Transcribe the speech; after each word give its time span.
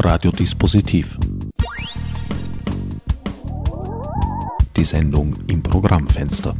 Radiodispositiv. 0.00 1.16
Die 4.76 4.84
Sendung 4.84 5.34
im 5.48 5.60
Programmfenster. 5.60 6.56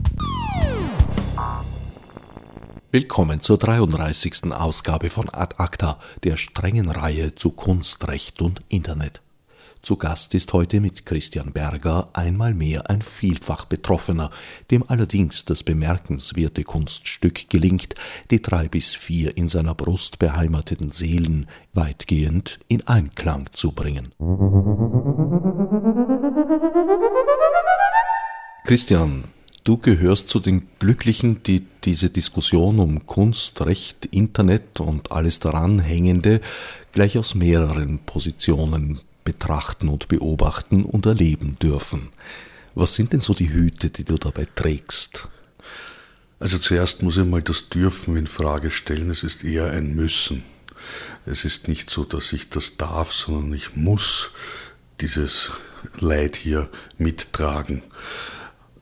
Willkommen 2.90 3.40
zur 3.40 3.58
33. 3.58 4.52
Ausgabe 4.52 5.10
von 5.10 5.28
Ad 5.32 5.54
Acta, 5.58 6.00
der 6.24 6.36
strengen 6.36 6.90
Reihe 6.90 7.36
zu 7.36 7.50
Kunst, 7.50 8.08
Recht 8.08 8.42
und 8.42 8.62
Internet. 8.68 9.22
Zu 9.82 9.96
Gast 9.96 10.34
ist 10.34 10.52
heute 10.52 10.80
mit 10.80 11.06
Christian 11.06 11.52
Berger 11.52 12.08
einmal 12.12 12.52
mehr 12.52 12.90
ein 12.90 13.00
vielfach 13.00 13.64
Betroffener, 13.64 14.30
dem 14.70 14.84
allerdings 14.88 15.44
das 15.44 15.62
bemerkenswerte 15.62 16.64
Kunststück 16.64 17.48
gelingt, 17.48 17.94
die 18.30 18.42
drei 18.42 18.68
bis 18.68 18.94
vier 18.94 19.36
in 19.36 19.48
seiner 19.48 19.74
Brust 19.74 20.18
beheimateten 20.18 20.90
Seelen 20.90 21.46
weitgehend 21.72 22.58
in 22.68 22.86
Einklang 22.88 23.48
zu 23.52 23.72
bringen. 23.72 24.12
Christian, 28.64 29.24
du 29.64 29.78
gehörst 29.78 30.28
zu 30.28 30.40
den 30.40 30.66
Glücklichen, 30.80 31.42
die 31.44 31.64
diese 31.84 32.10
Diskussion 32.10 32.80
um 32.80 33.06
Kunst, 33.06 33.64
Recht, 33.64 34.06
Internet 34.06 34.80
und 34.80 35.12
alles 35.12 35.38
daran 35.38 35.78
hängende 35.78 36.40
gleich 36.92 37.16
aus 37.16 37.34
mehreren 37.34 38.00
Positionen 38.00 39.00
betrachten 39.28 39.90
und 39.90 40.08
beobachten 40.08 40.86
und 40.86 41.04
erleben 41.04 41.58
dürfen. 41.58 42.08
Was 42.74 42.94
sind 42.94 43.12
denn 43.12 43.20
so 43.20 43.34
die 43.34 43.52
Hüte, 43.52 43.90
die 43.90 44.04
du 44.04 44.16
dabei 44.16 44.46
trägst? 44.54 45.28
Also 46.40 46.56
zuerst 46.56 47.02
muss 47.02 47.18
ich 47.18 47.26
mal 47.26 47.42
das 47.42 47.68
Dürfen 47.68 48.16
in 48.16 48.26
Frage 48.26 48.70
stellen. 48.70 49.10
Es 49.10 49.24
ist 49.24 49.44
eher 49.44 49.70
ein 49.70 49.94
Müssen. 49.94 50.44
Es 51.26 51.44
ist 51.44 51.68
nicht 51.68 51.90
so, 51.90 52.04
dass 52.04 52.32
ich 52.32 52.48
das 52.48 52.78
darf, 52.78 53.12
sondern 53.12 53.52
ich 53.52 53.76
muss 53.76 54.30
dieses 55.02 55.52
Leid 55.98 56.34
hier 56.34 56.70
mittragen. 56.96 57.82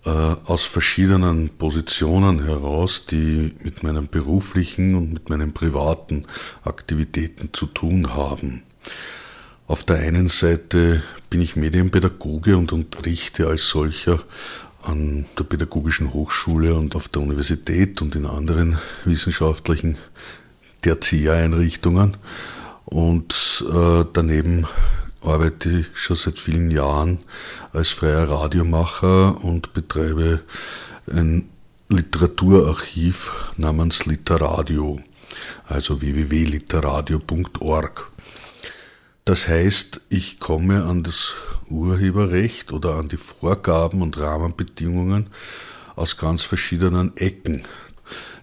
Äh, 0.05 0.11
aus 0.11 0.63
verschiedenen 0.63 1.49
Positionen 1.49 2.45
heraus, 2.45 3.07
die 3.07 3.53
mit 3.65 3.83
meinen 3.83 4.07
beruflichen 4.07 4.95
und 4.95 5.13
mit 5.13 5.29
meinen 5.29 5.53
privaten 5.53 6.25
Aktivitäten 6.63 7.51
zu 7.53 7.67
tun 7.67 8.15
haben. 8.15 8.63
Auf 9.69 9.83
der 9.83 9.97
einen 9.97 10.29
Seite 10.29 11.03
bin 11.29 11.43
ich 11.43 11.57
Medienpädagoge 11.57 12.57
und 12.57 12.73
unterrichte 12.73 13.49
als 13.49 13.69
solcher 13.69 14.21
an 14.83 15.27
der 15.37 15.43
Pädagogischen 15.43 16.13
Hochschule 16.13 16.77
und 16.77 16.95
auf 16.95 17.09
der 17.09 17.23
Universität 17.23 18.01
und 18.01 18.15
in 18.15 18.27
anderen 18.27 18.79
wissenschaftlichen 19.05 19.99
Tertiäreinrichtungen. 20.83 22.17
Und 22.85 23.65
äh, 23.69 24.05
daneben 24.13 24.69
arbeite 25.21 25.81
ich 25.81 25.89
schon 25.95 26.15
seit 26.15 26.39
vielen 26.39 26.71
Jahren 26.71 27.19
als 27.73 27.89
freier 27.89 28.31
Radiomacher 28.31 29.43
und 29.43 29.75
betreibe 29.75 30.43
ein 31.11 31.49
Literaturarchiv 31.89 33.53
namens 33.57 34.07
Literadio, 34.07 35.01
also 35.67 36.01
www.literadio.org. 36.01 38.13
Das 39.27 39.49
heißt, 39.49 40.03
ich 40.09 40.39
komme 40.39 40.85
an 40.85 41.03
das 41.03 41.35
Urheberrecht 41.69 42.71
oder 42.71 42.95
an 42.95 43.09
die 43.09 43.17
Vorgaben 43.17 44.01
und 44.01 44.17
Rahmenbedingungen 44.19 45.31
aus 45.97 46.17
ganz 46.17 46.45
verschiedenen 46.45 47.17
Ecken. 47.17 47.65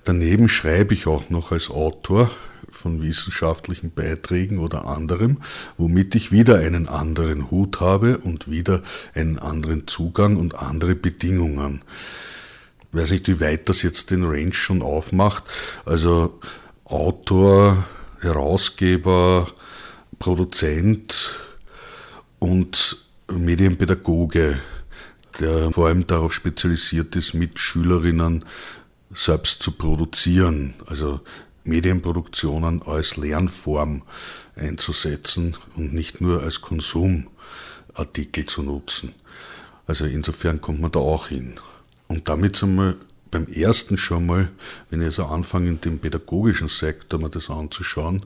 Daneben 0.03 0.49
schreibe 0.49 0.93
ich 0.93 1.07
auch 1.07 1.29
noch 1.29 1.53
als 1.53 1.71
Autor 1.71 2.29
von 2.69 3.01
wissenschaftlichen 3.01 3.91
Beiträgen 3.91 4.59
oder 4.59 4.85
anderem, 4.85 5.37
womit 5.77 6.15
ich 6.15 6.33
wieder 6.33 6.57
einen 6.57 6.89
anderen 6.89 7.49
Hut 7.49 7.79
habe 7.79 8.17
und 8.17 8.51
wieder 8.51 8.83
einen 9.15 9.39
anderen 9.39 9.87
Zugang 9.87 10.35
und 10.35 10.55
andere 10.55 10.95
Bedingungen. 10.95 11.81
Ich 12.91 12.99
weiß 12.99 13.11
nicht, 13.11 13.29
wie 13.29 13.39
weit 13.39 13.69
das 13.69 13.83
jetzt 13.83 14.11
den 14.11 14.25
Range 14.25 14.51
schon 14.51 14.81
aufmacht. 14.81 15.45
Also 15.85 16.41
Autor, 16.83 17.85
Herausgeber, 18.19 19.47
Produzent 20.19 21.39
und 22.39 22.97
Medienpädagoge, 23.31 24.59
der 25.39 25.71
vor 25.71 25.87
allem 25.87 26.05
darauf 26.05 26.33
spezialisiert 26.33 27.15
ist, 27.15 27.33
mit 27.33 27.59
Schülerinnen 27.59 28.45
selbst 29.11 29.61
zu 29.61 29.71
produzieren, 29.71 30.73
also 30.85 31.21
Medienproduktionen 31.63 32.81
als 32.83 33.15
Lernform 33.15 34.03
einzusetzen 34.55 35.55
und 35.75 35.93
nicht 35.93 36.19
nur 36.21 36.43
als 36.43 36.61
Konsumartikel 36.61 38.45
zu 38.45 38.63
nutzen. 38.63 39.13
Also 39.87 40.05
insofern 40.05 40.61
kommt 40.61 40.81
man 40.81 40.91
da 40.91 40.99
auch 40.99 41.27
hin. 41.27 41.55
Und 42.07 42.29
damit 42.29 42.55
sind 42.55 42.75
wir 42.75 42.95
beim 43.31 43.47
ersten 43.47 43.97
schon 43.97 44.25
mal, 44.25 44.51
wenn 44.89 45.01
ich 45.01 45.07
also 45.07 45.25
anfange, 45.25 45.69
in 45.69 45.81
dem 45.81 45.99
pädagogischen 45.99 46.67
Sektor 46.67 47.19
mir 47.19 47.29
das 47.29 47.49
anzuschauen, 47.49 48.25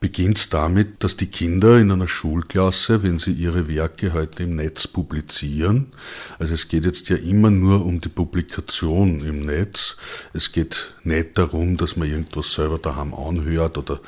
beginnt 0.00 0.38
es 0.38 0.48
damit, 0.50 1.02
dass 1.02 1.16
die 1.16 1.26
Kinder 1.26 1.78
in 1.78 1.90
einer 1.90 2.08
Schulklasse, 2.08 3.02
wenn 3.02 3.18
sie 3.18 3.32
ihre 3.32 3.68
Werke 3.68 4.12
heute 4.12 4.42
im 4.42 4.56
Netz 4.56 4.86
publizieren, 4.86 5.92
also 6.38 6.54
es 6.54 6.68
geht 6.68 6.84
jetzt 6.84 7.08
ja 7.08 7.16
immer 7.16 7.50
nur 7.50 7.84
um 7.84 8.00
die 8.00 8.08
Publikation 8.08 9.20
im 9.24 9.46
Netz, 9.46 9.96
es 10.32 10.52
geht 10.52 10.94
nicht 11.04 11.38
darum, 11.38 11.76
dass 11.76 11.96
man 11.96 12.08
irgendwas 12.08 12.52
selber 12.52 12.78
daheim 12.78 13.14
anhört 13.14 13.78
oder 13.78 14.00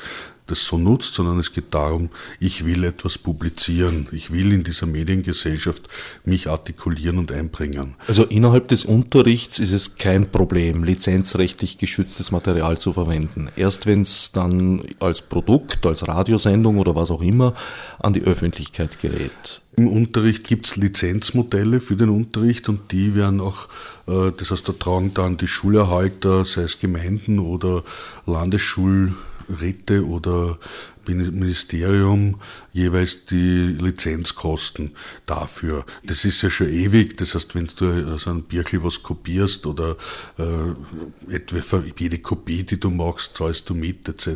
das 0.50 0.64
so 0.64 0.78
nutzt, 0.78 1.14
sondern 1.14 1.38
es 1.38 1.52
geht 1.52 1.72
darum, 1.74 2.10
ich 2.40 2.64
will 2.64 2.84
etwas 2.84 3.18
publizieren. 3.18 4.08
Ich 4.12 4.32
will 4.32 4.52
in 4.52 4.64
dieser 4.64 4.86
Mediengesellschaft 4.86 5.88
mich 6.24 6.48
artikulieren 6.48 7.18
und 7.18 7.32
einbringen. 7.32 7.94
Also 8.06 8.24
innerhalb 8.24 8.68
des 8.68 8.84
Unterrichts 8.84 9.58
ist 9.58 9.72
es 9.72 9.96
kein 9.96 10.30
Problem, 10.30 10.84
lizenzrechtlich 10.84 11.78
geschütztes 11.78 12.32
Material 12.32 12.78
zu 12.78 12.92
verwenden. 12.92 13.48
Erst 13.56 13.86
wenn 13.86 14.02
es 14.02 14.32
dann 14.32 14.82
als 15.00 15.22
Produkt, 15.22 15.86
als 15.86 16.06
Radiosendung 16.06 16.78
oder 16.78 16.94
was 16.94 17.10
auch 17.10 17.22
immer 17.22 17.54
an 17.98 18.12
die 18.12 18.22
Öffentlichkeit 18.22 19.00
gerät. 19.00 19.60
Im 19.78 19.86
Unterricht 19.86 20.42
gibt 20.42 20.66
es 20.66 20.74
Lizenzmodelle 20.74 21.78
für 21.78 21.94
den 21.94 22.08
Unterricht 22.08 22.68
und 22.68 22.90
die 22.90 23.14
werden 23.14 23.40
auch, 23.40 23.68
äh, 24.08 24.32
das 24.36 24.50
heißt, 24.50 24.68
da 24.68 24.72
tragen 24.72 25.14
dann 25.14 25.36
die 25.36 25.46
Schulerhalter, 25.46 26.44
sei 26.44 26.62
es 26.62 26.80
Gemeinden 26.80 27.38
oder 27.38 27.84
Landesschul 28.26 29.14
Räte 29.48 30.06
oder 30.06 30.58
Ministerium 31.06 32.40
jeweils 32.72 33.26
die 33.26 33.76
Lizenzkosten 33.80 34.94
dafür. 35.26 35.84
Das 36.04 36.24
ist 36.24 36.42
ja 36.42 36.50
schon 36.50 36.68
ewig, 36.68 37.16
das 37.16 37.34
heißt, 37.34 37.54
wenn 37.54 37.68
du 37.76 38.12
aus 38.12 38.26
einem 38.26 38.42
Birkel 38.42 38.84
was 38.84 39.02
kopierst 39.02 39.66
oder 39.66 39.96
äh, 40.38 41.34
etwa 41.34 41.62
für 41.62 41.84
jede 41.98 42.18
Kopie, 42.18 42.62
die 42.62 42.78
du 42.78 42.90
machst, 42.90 43.36
zahlst 43.36 43.68
du 43.70 43.74
mit 43.74 44.08
etc. 44.08 44.28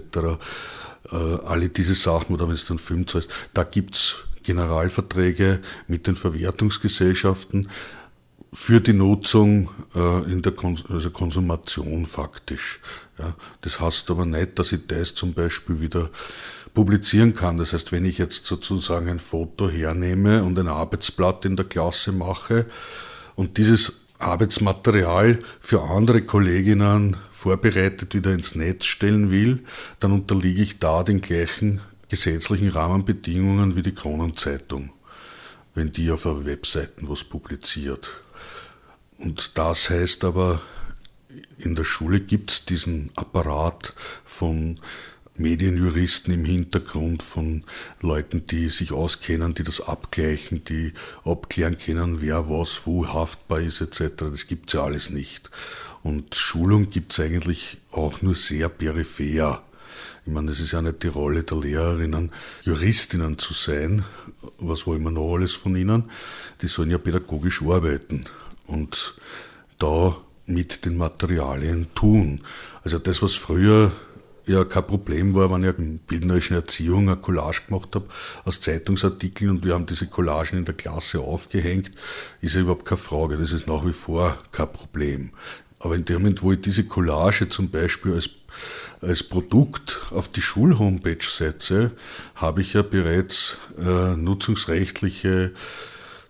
Äh, 1.10 1.16
alle 1.16 1.68
diese 1.68 1.94
Sachen 1.94 2.34
oder 2.34 2.48
wenn 2.48 2.56
du 2.56 2.62
einen 2.70 2.78
Film 2.78 3.06
zahlst, 3.06 3.30
da 3.52 3.64
gibt's 3.64 4.24
Generalverträge 4.42 5.60
mit 5.86 6.06
den 6.06 6.16
Verwertungsgesellschaften 6.16 7.68
für 8.52 8.80
die 8.80 8.92
Nutzung 8.92 9.70
äh, 9.94 10.30
in 10.30 10.42
der 10.42 10.52
Kon 10.52 10.78
also 10.88 11.10
Konsumation 11.10 12.06
faktisch. 12.06 12.80
Ja, 13.22 13.34
das 13.60 13.78
heißt 13.78 14.10
aber 14.10 14.26
nicht, 14.26 14.58
dass 14.58 14.72
ich 14.72 14.86
das 14.88 15.14
zum 15.14 15.32
Beispiel 15.32 15.80
wieder 15.80 16.10
publizieren 16.74 17.34
kann. 17.36 17.56
Das 17.56 17.72
heißt, 17.72 17.92
wenn 17.92 18.04
ich 18.04 18.18
jetzt 18.18 18.46
sozusagen 18.46 19.08
ein 19.08 19.20
Foto 19.20 19.70
hernehme 19.70 20.42
und 20.42 20.58
ein 20.58 20.66
Arbeitsblatt 20.66 21.44
in 21.44 21.54
der 21.54 21.66
Klasse 21.66 22.10
mache 22.10 22.66
und 23.36 23.58
dieses 23.58 24.06
Arbeitsmaterial 24.18 25.38
für 25.60 25.82
andere 25.82 26.22
Kolleginnen 26.22 27.16
vorbereitet 27.30 28.14
wieder 28.14 28.32
ins 28.32 28.56
Netz 28.56 28.86
stellen 28.86 29.30
will, 29.30 29.62
dann 30.00 30.10
unterliege 30.10 30.62
ich 30.62 30.80
da 30.80 31.04
den 31.04 31.20
gleichen 31.20 31.80
gesetzlichen 32.08 32.70
Rahmenbedingungen 32.70 33.76
wie 33.76 33.82
die 33.82 33.94
Kronenzeitung, 33.94 34.90
wenn 35.74 35.92
die 35.92 36.10
auf 36.10 36.24
Webseiten 36.24 37.08
was 37.08 37.22
publiziert. 37.22 38.10
Und 39.18 39.56
das 39.56 39.90
heißt 39.90 40.24
aber, 40.24 40.60
in 41.58 41.74
der 41.74 41.84
Schule 41.84 42.20
gibt 42.20 42.50
es 42.50 42.64
diesen 42.64 43.10
Apparat 43.16 43.94
von 44.24 44.78
Medienjuristen 45.36 46.34
im 46.34 46.44
Hintergrund, 46.44 47.22
von 47.22 47.64
Leuten, 48.00 48.46
die 48.46 48.68
sich 48.68 48.92
auskennen, 48.92 49.54
die 49.54 49.62
das 49.62 49.80
abgleichen, 49.80 50.64
die 50.64 50.92
abklären 51.24 51.78
können, 51.78 52.20
wer 52.20 52.48
was 52.48 52.86
wo 52.86 53.06
haftbar 53.06 53.60
ist 53.60 53.80
etc. 53.80 54.12
Das 54.18 54.46
gibt 54.46 54.68
es 54.68 54.74
ja 54.74 54.84
alles 54.84 55.10
nicht. 55.10 55.50
Und 56.02 56.34
Schulung 56.34 56.90
gibt 56.90 57.12
es 57.12 57.20
eigentlich 57.20 57.78
auch 57.92 58.22
nur 58.22 58.34
sehr 58.34 58.68
peripher. 58.68 59.62
Ich 60.26 60.32
meine, 60.32 60.50
es 60.50 60.60
ist 60.60 60.72
ja 60.72 60.82
nicht 60.82 61.02
die 61.02 61.08
Rolle 61.08 61.42
der 61.42 61.58
Lehrerinnen, 61.58 62.30
Juristinnen 62.62 63.38
zu 63.38 63.54
sein. 63.54 64.04
Was 64.58 64.86
wollen 64.86 65.02
wir 65.02 65.10
noch 65.10 65.34
alles 65.34 65.54
von 65.54 65.74
ihnen? 65.74 66.10
Die 66.60 66.68
sollen 66.68 66.90
ja 66.90 66.98
pädagogisch 66.98 67.62
arbeiten. 67.62 68.24
Und 68.66 69.14
da 69.78 70.16
mit 70.46 70.84
den 70.84 70.96
Materialien 70.96 71.86
tun. 71.94 72.40
Also 72.82 72.98
das, 72.98 73.22
was 73.22 73.34
früher 73.34 73.92
ja 74.46 74.64
kein 74.64 74.86
Problem 74.86 75.34
war, 75.34 75.50
wenn 75.50 75.64
ich 75.64 75.78
in 75.78 75.98
bildnerischen 75.98 76.56
Erziehung 76.56 77.08
eine 77.08 77.16
Collage 77.16 77.62
gemacht 77.68 77.94
habe 77.94 78.06
aus 78.44 78.60
Zeitungsartikeln 78.60 79.50
und 79.50 79.64
wir 79.64 79.74
haben 79.74 79.86
diese 79.86 80.06
Collagen 80.06 80.58
in 80.58 80.64
der 80.64 80.74
Klasse 80.74 81.20
aufgehängt, 81.20 81.92
ist 82.40 82.54
ja 82.54 82.62
überhaupt 82.62 82.84
keine 82.84 82.98
Frage. 82.98 83.36
Das 83.36 83.52
ist 83.52 83.66
nach 83.66 83.86
wie 83.86 83.92
vor 83.92 84.38
kein 84.50 84.72
Problem. 84.72 85.30
Aber 85.78 85.96
in 85.96 86.04
dem 86.04 86.22
Moment, 86.22 86.42
wo 86.42 86.52
ich 86.52 86.60
diese 86.60 86.84
Collage 86.84 87.48
zum 87.48 87.70
Beispiel 87.70 88.14
als, 88.14 88.30
als 89.00 89.22
Produkt 89.24 90.00
auf 90.10 90.28
die 90.28 90.42
Schulhomepage 90.42 91.28
setze, 91.28 91.92
habe 92.36 92.60
ich 92.62 92.74
ja 92.74 92.82
bereits 92.82 93.58
äh, 93.78 94.16
nutzungsrechtliche 94.16 95.52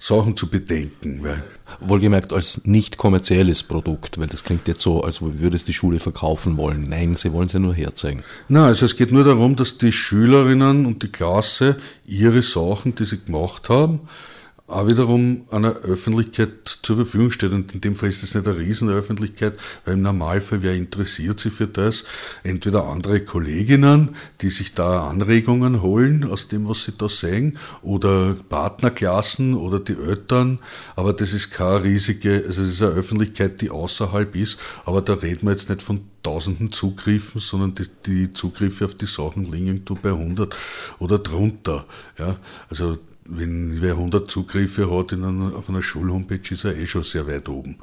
Sachen 0.03 0.37
zu 0.37 0.49
bedenken. 0.49 1.23
Weil 1.23 1.45
Wohlgemerkt 1.81 2.33
als 2.33 2.67
nicht 2.67 2.97
kommerzielles 2.97 3.63
Produkt, 3.63 4.19
weil 4.19 4.27
das 4.27 4.43
klingt 4.43 4.67
jetzt 4.67 4.81
so, 4.81 5.03
als 5.03 5.23
würde 5.23 5.57
es 5.57 5.65
die 5.65 5.73
Schule 5.73 6.01
verkaufen 6.01 6.57
wollen. 6.57 6.87
Nein, 6.89 7.15
sie 7.15 7.33
wollen 7.33 7.47
es 7.47 7.53
ja 7.53 7.61
nur 7.61 7.75
herzeigen. 7.75 8.25
Nein, 8.49 8.65
also 8.65 8.85
es 8.85 8.97
geht 8.97 9.13
nur 9.13 9.25
darum, 9.25 9.55
dass 9.57 9.79
die 9.79 9.93
Schülerinnen 9.93 10.87
und 10.87 11.03
die 11.05 11.09
Klasse 11.09 11.77
ihre 12.05 12.43
Sachen, 12.43 12.95
die 12.97 13.05
sie 13.05 13.21
gemacht 13.21 13.69
haben, 13.69 14.01
auch 14.69 14.87
wiederum 14.87 15.45
einer 15.51 15.77
Öffentlichkeit 15.77 16.79
zur 16.83 16.97
Verfügung 16.97 17.31
steht. 17.31 17.53
Und 17.53 17.75
in 17.75 17.81
dem 17.81 17.97
Fall 17.97 18.09
ist 18.09 18.23
es 18.23 18.35
nicht 18.35 18.47
eine 18.47 18.57
Riesenöffentlichkeit, 18.57 19.59
weil 19.85 19.95
im 19.95 20.03
Normalfall, 20.03 20.63
wer 20.63 20.75
interessiert 20.75 21.41
sich 21.41 21.53
für 21.53 21.67
das? 21.67 22.05
Entweder 22.43 22.87
andere 22.87 23.21
Kolleginnen, 23.21 24.17
die 24.41 24.51
sich 24.51 24.75
da 24.75 25.09
Anregungen 25.09 25.83
holen 25.83 26.25
aus 26.25 26.49
dem, 26.49 26.69
was 26.69 26.85
sie 26.85 26.93
da 26.97 27.09
sehen, 27.09 27.59
oder 27.83 28.35
Partnerklassen 28.49 29.55
oder 29.55 29.79
die 29.79 29.97
Eltern. 29.97 30.59
Aber 30.97 31.13
das 31.13 31.33
ist 31.33 31.51
keine 31.51 31.85
riesige, 31.85 32.45
also 32.47 32.63
es 32.63 32.69
ist 32.69 32.83
eine 32.83 32.93
Öffentlichkeit, 32.93 33.61
die 33.61 33.71
außerhalb 33.71 34.35
ist. 34.37 34.59
Aber 34.85 35.03
da 35.03 35.15
reden 35.15 35.47
wir 35.47 35.53
jetzt 35.53 35.69
nicht 35.69 35.83
von 35.83 36.03
tausenden 36.23 36.73
Zugriffen, 36.73 37.41
sondern 37.41 37.75
die, 37.75 37.87
die 38.07 38.33
Zugriffe 38.33 38.85
auf 38.85 38.95
die 38.95 39.07
Sachen 39.07 39.45
liegen 39.45 39.67
irgendwo 39.67 39.95
bei 39.95 40.11
100 40.11 40.55
oder 40.99 41.19
drunter. 41.19 41.85
Ja, 42.19 42.37
also 42.71 42.97
wenn 43.25 43.81
wer 43.81 43.93
100 43.93 44.31
Zugriffe 44.31 44.91
hat 44.91 45.13
in 45.13 45.25
einer, 45.25 45.57
auf 45.57 45.69
einer 45.69 45.83
Schulhomepage, 45.83 46.55
ist 46.55 46.65
er 46.65 46.77
eh 46.77 46.87
schon 46.87 47.05
sehr 47.05 47.27
weit 47.27 47.49
oben. 47.49 47.79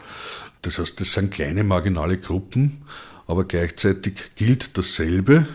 Das 0.62 0.80
heißt, 0.80 1.00
das 1.00 1.14
sind 1.14 1.32
kleine 1.32 1.64
marginale 1.64 2.18
Gruppen, 2.18 2.82
aber 3.28 3.46
gleichzeitig 3.46 4.36
gilt 4.36 4.78
dasselbe 4.78 5.48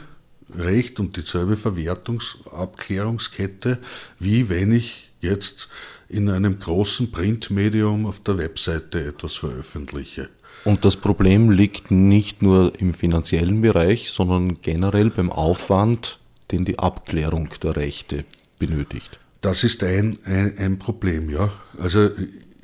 Recht 0.57 1.01
und 1.01 1.17
dieselbe 1.17 1.57
Verwertungsabklärungskette, 1.57 3.79
wie 4.19 4.49
wenn 4.49 4.73
ich 4.73 5.11
jetzt 5.21 5.69
in 6.09 6.31
einem 6.31 6.61
großen 6.61 7.11
Printmedium 7.11 8.07
auf 8.07 8.21
der 8.21 8.39
Webseite 8.39 9.05
etwas 9.05 9.35
veröffentliche. 9.35 10.29
Und 10.65 10.85
das 10.85 10.95
Problem 10.97 11.51
liegt 11.51 11.91
nicht 11.91 12.43
nur 12.43 12.73
im 12.79 12.95
finanziellen 12.95 13.61
Bereich, 13.61 14.11
sondern 14.11 14.63
generell 14.63 15.11
beim 15.11 15.31
Aufwand, 15.31 16.21
den 16.53 16.65
die 16.65 16.79
Abklärung 16.79 17.49
der 17.63 17.77
Rechte 17.77 18.25
benötigt. 18.59 19.19
Das 19.44 19.62
ist 19.62 19.85
ein, 19.85 20.17
ein, 20.25 20.56
ein 20.56 20.79
Problem, 20.79 21.29
ja. 21.29 21.52
Also 21.79 22.08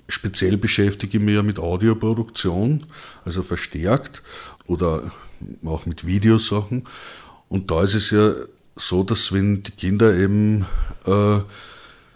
speziell 0.09 0.57
beschäftige 0.57 1.19
ich 1.19 1.23
mich 1.23 1.35
ja 1.35 1.43
mit 1.43 1.59
Audioproduktion, 1.59 2.87
also 3.23 3.43
verstärkt 3.43 4.23
oder 4.65 5.13
auch 5.63 5.85
mit 5.85 6.07
Videosachen. 6.07 6.89
Und 7.51 7.71
da 7.71 7.83
ist 7.83 7.93
es 7.93 8.11
ja 8.13 8.33
so, 8.77 9.03
dass 9.03 9.31
wenn 9.31 9.63
die 9.63 9.73
Kinder 9.73 10.15
eben, 10.17 10.65
äh, 11.05 11.41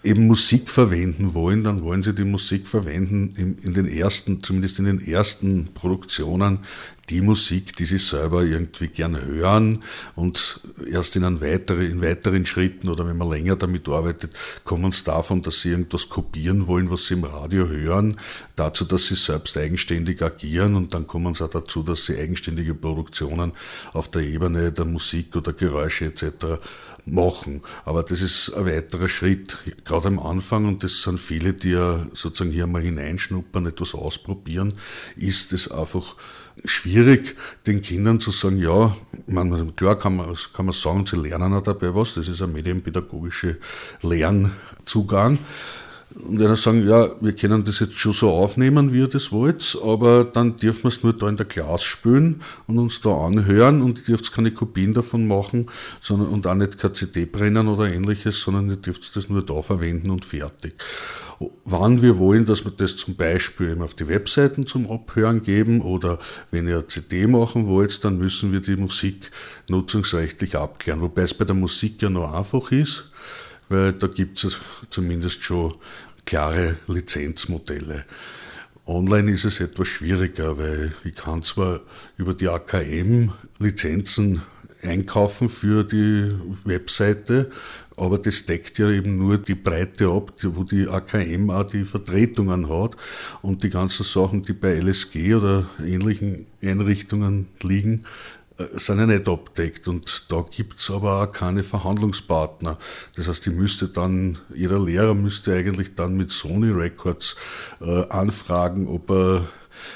eben 0.04 0.26
Musik 0.26 0.70
verwenden 0.70 1.34
wollen, 1.34 1.64
dann 1.64 1.82
wollen 1.82 2.02
sie 2.02 2.14
die 2.14 2.24
Musik 2.24 2.68
verwenden 2.68 3.34
in, 3.36 3.58
in 3.58 3.74
den 3.74 3.86
ersten, 3.86 4.42
zumindest 4.42 4.78
in 4.78 4.84
den 4.84 5.06
ersten 5.06 5.68
Produktionen, 5.74 6.60
die 7.10 7.20
Musik, 7.20 7.76
die 7.76 7.84
sie 7.84 7.98
selber 7.98 8.44
irgendwie 8.44 8.88
gern 8.88 9.20
hören 9.20 9.80
und 10.14 10.60
erst 10.90 11.16
in, 11.16 11.40
weitere, 11.40 11.84
in 11.84 12.00
weiteren 12.00 12.46
Schritten 12.46 12.88
oder 12.88 13.06
wenn 13.06 13.18
man 13.18 13.30
länger 13.30 13.56
damit 13.56 13.88
arbeitet, 13.88 14.34
kommen 14.64 14.90
es 14.90 15.04
davon, 15.04 15.42
dass 15.42 15.60
sie 15.60 15.70
irgendwas 15.70 16.08
kopieren 16.08 16.66
wollen, 16.66 16.90
was 16.90 17.06
sie 17.06 17.14
im 17.14 17.24
Radio 17.24 17.68
hören, 17.68 18.16
dazu, 18.56 18.84
dass 18.84 19.06
sie 19.06 19.16
selbst 19.16 19.56
eigenständig 19.58 20.22
agieren 20.22 20.76
und 20.76 20.94
dann 20.94 21.06
kommen 21.06 21.34
sie 21.34 21.44
auch 21.44 21.50
dazu, 21.50 21.82
dass 21.82 22.06
sie 22.06 22.16
eigenständige 22.16 22.74
Produktionen 22.74 23.52
auf 23.92 24.10
der 24.10 24.22
Ebene 24.22 24.72
der 24.72 24.86
Musik 24.86 25.36
oder 25.36 25.52
Geräusche 25.52 26.06
etc. 26.06 26.58
machen. 27.06 27.62
Aber 27.84 28.02
das 28.02 28.22
ist 28.22 28.50
ein 28.54 28.66
weiterer 28.66 29.08
Schritt, 29.08 29.58
gerade 29.84 30.08
am 30.08 30.18
Anfang 30.18 30.66
und 30.66 30.82
das 30.82 31.02
sind 31.02 31.18
viele, 31.20 31.52
die 31.52 31.70
ja 31.70 32.06
sozusagen 32.12 32.52
hier 32.52 32.66
mal 32.66 32.82
hineinschnuppern, 32.82 33.66
etwas 33.66 33.94
ausprobieren, 33.94 34.74
ist 35.16 35.52
es 35.52 35.70
einfach 35.70 36.16
schwierig, 36.64 37.36
den 37.66 37.82
Kindern 37.82 38.20
zu 38.20 38.30
sagen, 38.30 38.58
ja, 38.58 38.96
man, 39.26 39.74
klar 39.76 39.98
kann 39.98 40.16
man, 40.16 40.34
kann 40.54 40.66
man 40.66 40.74
sagen, 40.74 41.06
sie 41.06 41.16
lernen 41.16 41.52
auch 41.52 41.62
dabei 41.62 41.94
was, 41.94 42.14
das 42.14 42.28
ist 42.28 42.42
ein 42.42 42.52
medienpädagogischer 42.52 43.56
Lernzugang. 44.02 45.38
Und 46.14 46.38
dann 46.38 46.54
sagen, 46.54 46.86
ja, 46.86 47.08
wir 47.20 47.34
können 47.34 47.64
das 47.64 47.80
jetzt 47.80 47.98
schon 47.98 48.12
so 48.12 48.30
aufnehmen, 48.30 48.92
wie 48.92 49.00
ihr 49.00 49.08
das 49.08 49.32
wollt, 49.32 49.76
aber 49.84 50.24
dann 50.24 50.56
dürfen 50.56 50.84
wir 50.84 50.88
es 50.88 51.02
nur 51.02 51.12
da 51.12 51.28
in 51.28 51.36
der 51.36 51.46
Klasse 51.46 51.84
spielen 51.84 52.40
und 52.66 52.78
uns 52.78 53.00
da 53.00 53.10
anhören 53.10 53.82
und 53.82 53.98
ihr 53.98 54.04
dürft 54.04 54.32
keine 54.32 54.52
Kopien 54.52 54.94
davon 54.94 55.26
machen 55.26 55.66
sondern, 56.00 56.28
und 56.28 56.46
auch 56.46 56.54
nicht 56.54 56.78
keine 56.78 56.92
CD 56.92 57.24
brennen 57.24 57.66
oder 57.66 57.92
ähnliches, 57.92 58.40
sondern 58.40 58.70
ihr 58.70 58.76
dürft 58.76 59.16
das 59.16 59.28
nur 59.28 59.44
da 59.44 59.60
verwenden 59.60 60.10
und 60.10 60.24
fertig 60.24 60.74
wann 61.64 62.02
wir 62.02 62.18
wollen, 62.18 62.46
dass 62.46 62.64
wir 62.64 62.72
das 62.72 62.96
zum 62.96 63.16
Beispiel 63.16 63.80
auf 63.80 63.94
die 63.94 64.08
Webseiten 64.08 64.66
zum 64.66 64.90
Abhören 64.90 65.42
geben 65.42 65.80
oder 65.80 66.18
wenn 66.50 66.68
ihr 66.68 66.76
eine 66.76 66.86
CD 66.86 67.26
machen 67.26 67.66
wollt, 67.66 68.04
dann 68.04 68.18
müssen 68.18 68.52
wir 68.52 68.60
die 68.60 68.76
Musik 68.76 69.30
nutzungsrechtlich 69.68 70.56
abklären. 70.56 71.00
Wobei 71.00 71.22
es 71.22 71.34
bei 71.34 71.44
der 71.44 71.54
Musik 71.54 72.02
ja 72.02 72.10
noch 72.10 72.32
einfach 72.32 72.70
ist, 72.70 73.10
weil 73.68 73.92
da 73.92 74.06
gibt 74.06 74.44
es 74.44 74.58
zumindest 74.90 75.42
schon 75.42 75.74
klare 76.24 76.76
Lizenzmodelle. 76.86 78.04
Online 78.86 79.32
ist 79.32 79.44
es 79.44 79.60
etwas 79.60 79.88
schwieriger, 79.88 80.58
weil 80.58 80.92
ich 81.04 81.14
kann 81.14 81.42
zwar 81.42 81.80
über 82.16 82.34
die 82.34 82.48
AKM 82.48 83.32
Lizenzen 83.58 84.42
einkaufen 84.82 85.48
für 85.48 85.84
die 85.84 86.34
Webseite, 86.64 87.50
aber 87.96 88.18
das 88.18 88.44
deckt 88.44 88.78
ja 88.78 88.90
eben 88.90 89.16
nur 89.16 89.38
die 89.38 89.54
Breite 89.54 90.08
ab, 90.08 90.32
wo 90.42 90.64
die 90.64 90.88
AKM 90.88 91.48
auch 91.50 91.64
die 91.64 91.84
Vertretungen 91.84 92.68
hat 92.68 92.96
und 93.40 93.62
die 93.62 93.70
ganzen 93.70 94.04
Sachen, 94.04 94.42
die 94.42 94.52
bei 94.52 94.78
LSG 94.80 95.34
oder 95.34 95.70
ähnlichen 95.82 96.46
Einrichtungen 96.62 97.48
liegen, 97.62 98.04
sind 98.74 98.98
ja 99.00 99.06
nicht 99.06 99.28
abdeckt 99.28 99.88
und 99.88 100.30
da 100.30 100.44
gibt's 100.48 100.90
aber 100.90 101.22
auch 101.22 101.32
keine 101.32 101.64
Verhandlungspartner. 101.64 102.78
Das 103.16 103.26
heißt, 103.26 103.46
die 103.46 103.50
müsste 103.50 103.88
dann, 103.88 104.38
jeder 104.54 104.78
Lehrer 104.78 105.14
müsste 105.14 105.54
eigentlich 105.54 105.94
dann 105.96 106.16
mit 106.16 106.30
Sony 106.30 106.70
Records 106.70 107.36
äh, 107.80 108.08
anfragen, 108.08 108.86
ob 108.86 109.10
er 109.10 109.44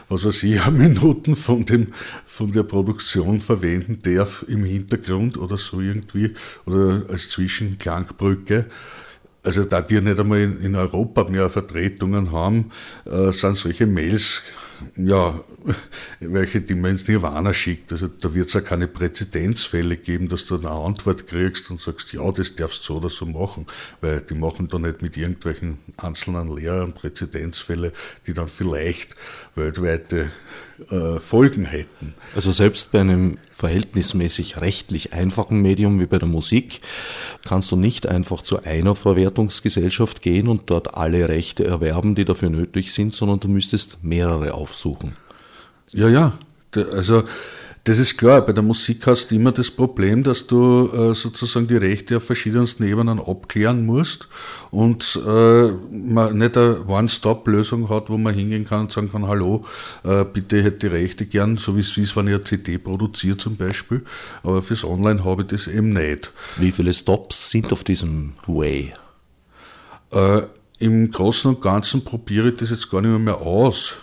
was 0.09 0.25
weiß 0.25 0.43
ich, 0.43 0.67
Minuten 0.71 1.37
von, 1.37 1.65
dem, 1.65 1.89
von 2.27 2.53
der 2.53 2.63
Produktion 2.63 3.41
verwenden 3.41 4.01
darf 4.03 4.45
im 4.49 4.65
Hintergrund 4.65 5.37
oder 5.39 5.57
so 5.57 5.81
irgendwie 5.81 6.35
oder 6.67 7.05
als 7.09 7.31
Zwischenklangbrücke. 7.31 8.67
Also 9.43 9.65
da 9.65 9.81
die 9.81 10.01
nicht 10.01 10.19
einmal 10.19 10.41
in 10.41 10.75
Europa 10.75 11.25
mehr 11.25 11.49
Vertretungen 11.49 12.33
haben, 12.33 12.71
äh, 13.05 13.33
sind 13.33 13.57
solche 13.57 13.87
Mails 13.87 14.43
ja, 14.97 15.41
welche, 16.21 16.61
man 16.75 16.93
ins 16.93 17.07
Nirvana 17.07 17.53
schickt. 17.53 17.93
Also 17.93 18.09
da 18.09 18.35
wird 18.35 18.49
es 18.49 18.55
ja 18.55 18.61
keine 18.61 18.89
Präzedenzfälle 18.89 19.97
geben, 19.97 20.29
dass 20.29 20.47
du 20.47 20.57
eine 20.57 20.71
Antwort 20.71 21.27
kriegst 21.27 21.71
und 21.71 21.81
sagst, 21.81 22.13
ja, 22.13 22.31
das 22.31 22.57
darfst 22.57 22.81
du 22.81 22.95
so 22.95 22.97
oder 22.97 23.11
so 23.11 23.27
machen, 23.27 23.67
weil 24.01 24.21
die 24.21 24.35
machen 24.35 24.69
da 24.69 24.79
nicht 24.79 25.03
mit 25.03 25.17
irgendwelchen 25.17 25.79
einzelnen 25.97 26.55
Lehrern 26.55 26.93
Präzedenzfälle, 26.93 27.93
die 28.27 28.35
dann 28.35 28.49
vielleicht 28.49 29.15
weltweite 29.55 30.31
äh, 30.91 31.19
Folgen 31.19 31.65
hätten. 31.65 32.15
Also 32.35 32.53
selbst 32.53 32.93
bei 32.93 33.01
einem 33.01 33.39
verhältnismäßig 33.53 34.61
rechtlich 34.61 35.13
einfachen 35.13 35.61
Medium 35.61 36.01
wie 36.01 36.07
bei 36.07 36.19
der 36.19 36.29
Musik 36.29 36.81
kannst 37.45 37.71
du 37.73 37.77
nicht 37.77 38.07
einfach 38.07 38.43
zu 38.43 38.63
einer 38.63 38.95
Verwertungsgesellschaft 38.95 40.23
gehen 40.23 40.49
und 40.49 40.71
dort 40.71 40.95
alle 40.95 41.29
Rechte 41.29 41.65
erwerben, 41.65 42.15
die 42.15 42.25
dafür 42.25 42.51
nötig 42.51 42.93
sind, 42.93 43.15
sondern 43.15 43.41
du 43.41 43.49
müsstest 43.49 44.05
mehrere 44.05 44.55
aufsuchen. 44.55 45.17
Ja, 45.91 46.09
ja. 46.09 46.39
Also 46.75 47.25
das 47.85 47.99
ist 47.99 48.17
klar, 48.19 48.43
bei 48.43 48.53
der 48.53 48.63
Musik 48.63 49.07
hast 49.07 49.31
du 49.31 49.35
immer 49.35 49.53
das 49.53 49.71
Problem, 49.71 50.23
dass 50.23 50.47
du 50.47 50.91
äh, 50.93 51.15
sozusagen 51.15 51.67
die 51.67 51.77
Rechte 51.77 52.17
auf 52.17 52.25
verschiedensten 52.25 52.85
Ebenen 52.85 53.19
abklären 53.19 53.87
musst 53.87 54.29
und 54.71 55.19
äh, 55.27 55.69
man 55.91 56.37
nicht 56.39 56.57
eine 56.57 56.87
One-Stop-Lösung 56.87 57.89
hat, 57.89 58.11
wo 58.11 58.19
man 58.19 58.35
hingehen 58.35 58.65
kann 58.67 58.83
und 58.83 58.93
sagen 58.93 59.11
kann, 59.11 59.27
hallo, 59.27 59.65
äh, 60.05 60.25
bitte 60.25 60.63
hätte 60.63 60.89
die 60.89 60.95
Rechte 60.95 61.27
gern, 61.27 61.57
so 61.57 61.77
wie 61.77 61.81
es 61.81 61.97
ist, 61.97 62.17
wenn 62.17 62.27
ich 62.27 62.35
eine 62.35 62.45
CD 62.45 62.79
produziere 62.79 63.37
zum 63.37 63.57
Beispiel, 63.57 64.05
aber 64.43 64.63
fürs 64.63 64.85
Online 64.85 65.25
habe 65.25 65.43
ich 65.43 65.49
das 65.49 65.67
eben 65.67 65.93
nicht. 65.93 66.33
Wie 66.57 66.73
viele 66.73 66.93
Stops 66.93 67.51
sind 67.51 67.73
auf 67.73 67.85
diesem 67.85 68.35
Way? 68.47 68.93
Äh, 70.13 70.43
Im 70.79 71.11
Großen 71.11 71.55
und 71.55 71.63
Ganzen 71.63 72.05
probiere 72.05 72.49
ich 72.49 72.57
das 72.57 72.71
jetzt 72.71 72.91
gar 72.91 73.01
nicht 73.01 73.11
mehr, 73.11 73.19
mehr 73.19 73.39
aus 73.39 73.97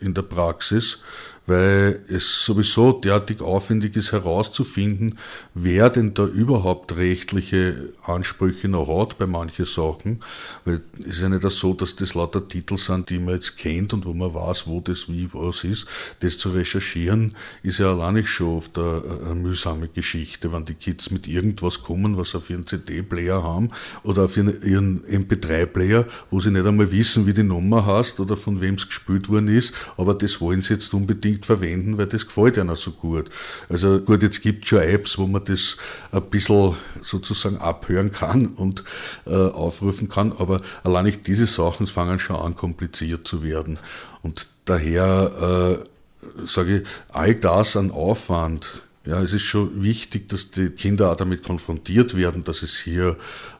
in 0.00 0.14
der 0.14 0.22
Praxis, 0.22 0.98
weil 1.46 2.00
es 2.08 2.44
sowieso 2.44 2.92
derartig 2.92 3.40
aufwendig 3.40 3.96
ist 3.96 4.12
herauszufinden, 4.12 5.18
wer 5.54 5.90
denn 5.90 6.14
da 6.14 6.24
überhaupt 6.24 6.96
rechtliche 6.96 7.92
Ansprüche 8.04 8.68
noch 8.68 8.88
hat 8.88 9.18
bei 9.18 9.26
manchen 9.26 9.64
Sachen. 9.64 10.22
Weil 10.64 10.80
es 11.00 11.16
ist 11.16 11.22
ja 11.22 11.28
nicht 11.28 11.48
so, 11.50 11.74
dass 11.74 11.96
das 11.96 12.14
lauter 12.14 12.46
Titel 12.46 12.76
sind, 12.76 13.10
die 13.10 13.18
man 13.18 13.34
jetzt 13.34 13.56
kennt 13.56 13.92
und 13.92 14.06
wo 14.06 14.14
man 14.14 14.32
weiß, 14.32 14.66
wo 14.66 14.80
das 14.80 15.08
wie 15.08 15.28
was 15.32 15.64
ist. 15.64 15.86
Das 16.20 16.38
zu 16.38 16.50
recherchieren 16.50 17.34
ist 17.62 17.78
ja 17.78 17.90
allein 17.90 18.24
schon 18.24 18.56
oft 18.56 18.78
eine, 18.78 19.02
eine 19.24 19.34
mühsame 19.34 19.88
Geschichte, 19.88 20.52
wenn 20.52 20.64
die 20.64 20.74
Kids 20.74 21.10
mit 21.10 21.26
irgendwas 21.26 21.82
kommen, 21.82 22.16
was 22.16 22.34
auf 22.34 22.50
ihren 22.50 22.66
CD-Player 22.66 23.42
haben 23.42 23.70
oder 24.04 24.24
auf 24.24 24.36
ihren, 24.36 24.62
ihren 24.62 25.04
MP3-Player, 25.04 26.06
wo 26.30 26.38
sie 26.38 26.50
nicht 26.50 26.66
einmal 26.66 26.90
wissen, 26.92 27.26
wie 27.26 27.34
die 27.34 27.42
Nummer 27.42 27.84
heißt 27.84 28.20
oder 28.20 28.36
von 28.36 28.60
wem 28.60 28.74
es 28.74 28.86
gespielt 28.86 29.28
worden 29.28 29.48
ist, 29.48 29.74
aber 29.96 30.14
das 30.14 30.40
wollen 30.40 30.62
sie 30.62 30.74
jetzt 30.74 30.92
unbedingt 30.94 31.31
verwenden, 31.40 31.98
weil 31.98 32.06
das 32.06 32.26
gefällt 32.26 32.56
ihnen 32.56 32.74
so 32.76 32.92
gut. 32.92 33.30
Also 33.68 34.00
gut, 34.00 34.22
jetzt 34.22 34.42
gibt 34.42 34.64
es 34.64 34.68
schon 34.68 34.82
Apps, 34.82 35.18
wo 35.18 35.26
man 35.26 35.44
das 35.44 35.76
ein 36.12 36.22
bisschen 36.22 36.74
sozusagen 37.00 37.58
abhören 37.58 38.12
kann 38.12 38.46
und 38.46 38.84
äh, 39.26 39.34
aufrufen 39.34 40.08
kann, 40.08 40.32
aber 40.38 40.60
allein 40.84 41.04
nicht 41.04 41.26
diese 41.26 41.46
Sachen 41.46 41.86
fangen 41.86 42.18
schon 42.18 42.36
an, 42.36 42.56
kompliziert 42.56 43.26
zu 43.26 43.42
werden. 43.42 43.78
Und 44.22 44.46
daher 44.64 45.80
äh, 45.82 46.46
sage 46.46 46.78
ich, 46.78 46.88
all 47.12 47.34
das 47.34 47.76
an 47.76 47.90
Aufwand, 47.90 48.82
ja, 49.04 49.20
es 49.20 49.32
ist 49.32 49.42
schon 49.42 49.82
wichtig, 49.82 50.28
dass 50.28 50.52
die 50.52 50.70
Kinder 50.70 51.10
auch 51.10 51.16
damit 51.16 51.42
konfrontiert 51.42 52.16
werden, 52.16 52.44
dass 52.44 52.62
es 52.62 52.78
hier 52.78 53.16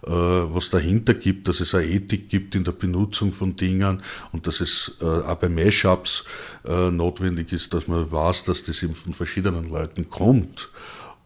äh, 0.07 0.11
was 0.11 0.71
dahinter 0.71 1.15
gibt, 1.15 1.49
dass 1.49 1.61
es 1.61 1.75
eine 1.75 1.87
Ethik 1.87 2.29
gibt 2.29 2.55
in 2.55 2.63
der 2.63 2.73
Benutzung 2.73 3.33
von 3.33 3.57
Dingen 3.57 4.03
und 4.31 4.47
dass 4.47 4.61
es 4.61 4.99
äh, 5.01 5.05
auch 5.05 5.37
bei 5.37 5.49
Mashups 5.49 6.25
äh, 6.65 6.91
notwendig 6.91 7.53
ist, 7.53 7.75
dass 7.75 7.89
man 7.89 8.11
weiß, 8.13 8.45
dass 8.45 8.63
das 8.63 8.83
eben 8.85 8.95
von 8.95 9.15
verschiedenen 9.15 9.69
Leuten 9.69 10.09
kommt. 10.09 10.69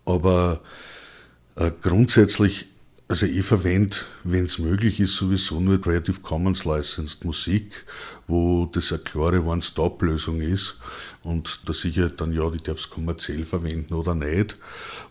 Aber 0.06 0.60
äh, 1.56 1.70
grundsätzlich 1.82 2.68
also 3.08 3.26
ich 3.26 3.44
verwende, 3.44 3.96
wenn 4.24 4.46
es 4.46 4.58
möglich 4.58 4.98
ist, 4.98 5.16
sowieso 5.16 5.60
nur 5.60 5.80
Creative 5.80 6.20
Commons 6.20 6.64
Licensed 6.64 7.24
Musik, 7.24 7.84
wo 8.26 8.66
das 8.66 8.92
eine 8.92 9.02
klare 9.02 9.44
One-Stop-Lösung 9.44 10.40
ist 10.40 10.78
und 11.22 11.60
da 11.66 11.72
sicher 11.72 12.08
dann 12.08 12.32
ja, 12.32 12.50
ich 12.52 12.62
darf 12.62 12.78
es 12.78 12.90
kommerziell 12.90 13.44
verwenden 13.44 13.94
oder 13.94 14.14
nicht, 14.14 14.58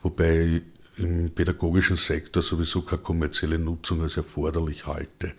wobei 0.02 0.62
im 0.98 1.32
pädagogischen 1.32 1.98
Sektor 1.98 2.42
sowieso 2.42 2.82
keine 2.82 3.02
kommerzielle 3.02 3.60
Nutzung 3.60 4.02
als 4.02 4.18
erforderlich 4.18 4.88
halte. 4.88 5.34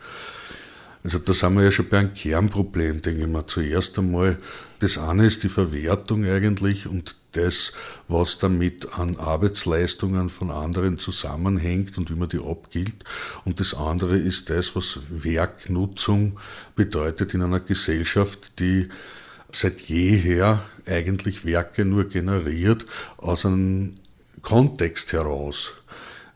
Also 1.03 1.19
da 1.19 1.33
sind 1.33 1.55
wir 1.55 1.65
ja 1.65 1.71
schon 1.71 1.89
bei 1.89 1.99
einem 1.99 2.15
Kernproblem, 2.15 3.01
denke 3.01 3.23
ich 3.23 3.29
mal. 3.29 3.47
Zuerst 3.47 3.99
einmal, 3.99 4.39
das 4.81 4.99
eine 4.99 5.27
ist 5.27 5.45
die 5.45 5.49
Verwertung 5.49 6.25
eigentlich 6.25 6.89
und 6.89 7.15
das, 7.37 7.73
was 8.09 8.39
damit 8.39 8.99
an 8.99 9.17
Arbeitsleistungen 9.17 10.31
von 10.31 10.51
anderen 10.51 10.99
zusammenhängt 10.99 11.99
und 11.99 12.11
wie 12.11 12.15
man 12.15 12.29
die 12.29 12.39
abgilt. 12.39 13.05
Und 13.45 13.61
das 13.61 13.75
andere 13.75 14.17
ist 14.17 14.51
das, 14.51 14.75
was 14.77 15.01
Werknutzung 15.11 16.39
bedeutet 16.75 17.35
in 17.35 17.43
einer 17.43 17.61
Gesellschaft, 17.61 18.59
die 18.59 18.89
seit 19.53 19.81
jeher 19.83 20.63
eigentlich 20.87 21.45
Werke 21.45 21.85
nur 21.85 22.05
generiert 22.05 22.85
aus 23.17 23.47
einem 23.47 23.95
Kontext 24.43 25.13
heraus. 25.13 25.73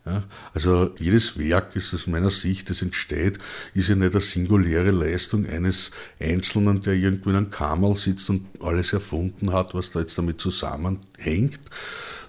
Ja, 0.06 0.24
also 0.54 0.94
jedes 0.98 1.38
Werk 1.38 1.76
ist 1.76 1.92
aus 1.92 2.06
meiner 2.06 2.30
Sicht, 2.30 2.70
das 2.70 2.80
entsteht, 2.80 3.38
ist 3.74 3.90
ja 3.90 3.96
nicht 3.96 4.12
eine 4.12 4.20
singuläre 4.22 4.92
Leistung 4.92 5.46
eines 5.46 5.90
Einzelnen, 6.18 6.80
der 6.80 6.94
irgendwo 6.94 7.28
in 7.28 7.36
einem 7.36 7.50
Kammerl 7.50 7.96
sitzt 7.96 8.30
und 8.30 8.46
alles 8.62 8.94
erfunden 8.94 9.52
hat, 9.52 9.74
was 9.74 9.90
da 9.90 10.00
jetzt 10.00 10.16
damit 10.16 10.40
zusammenhängt, 10.40 11.60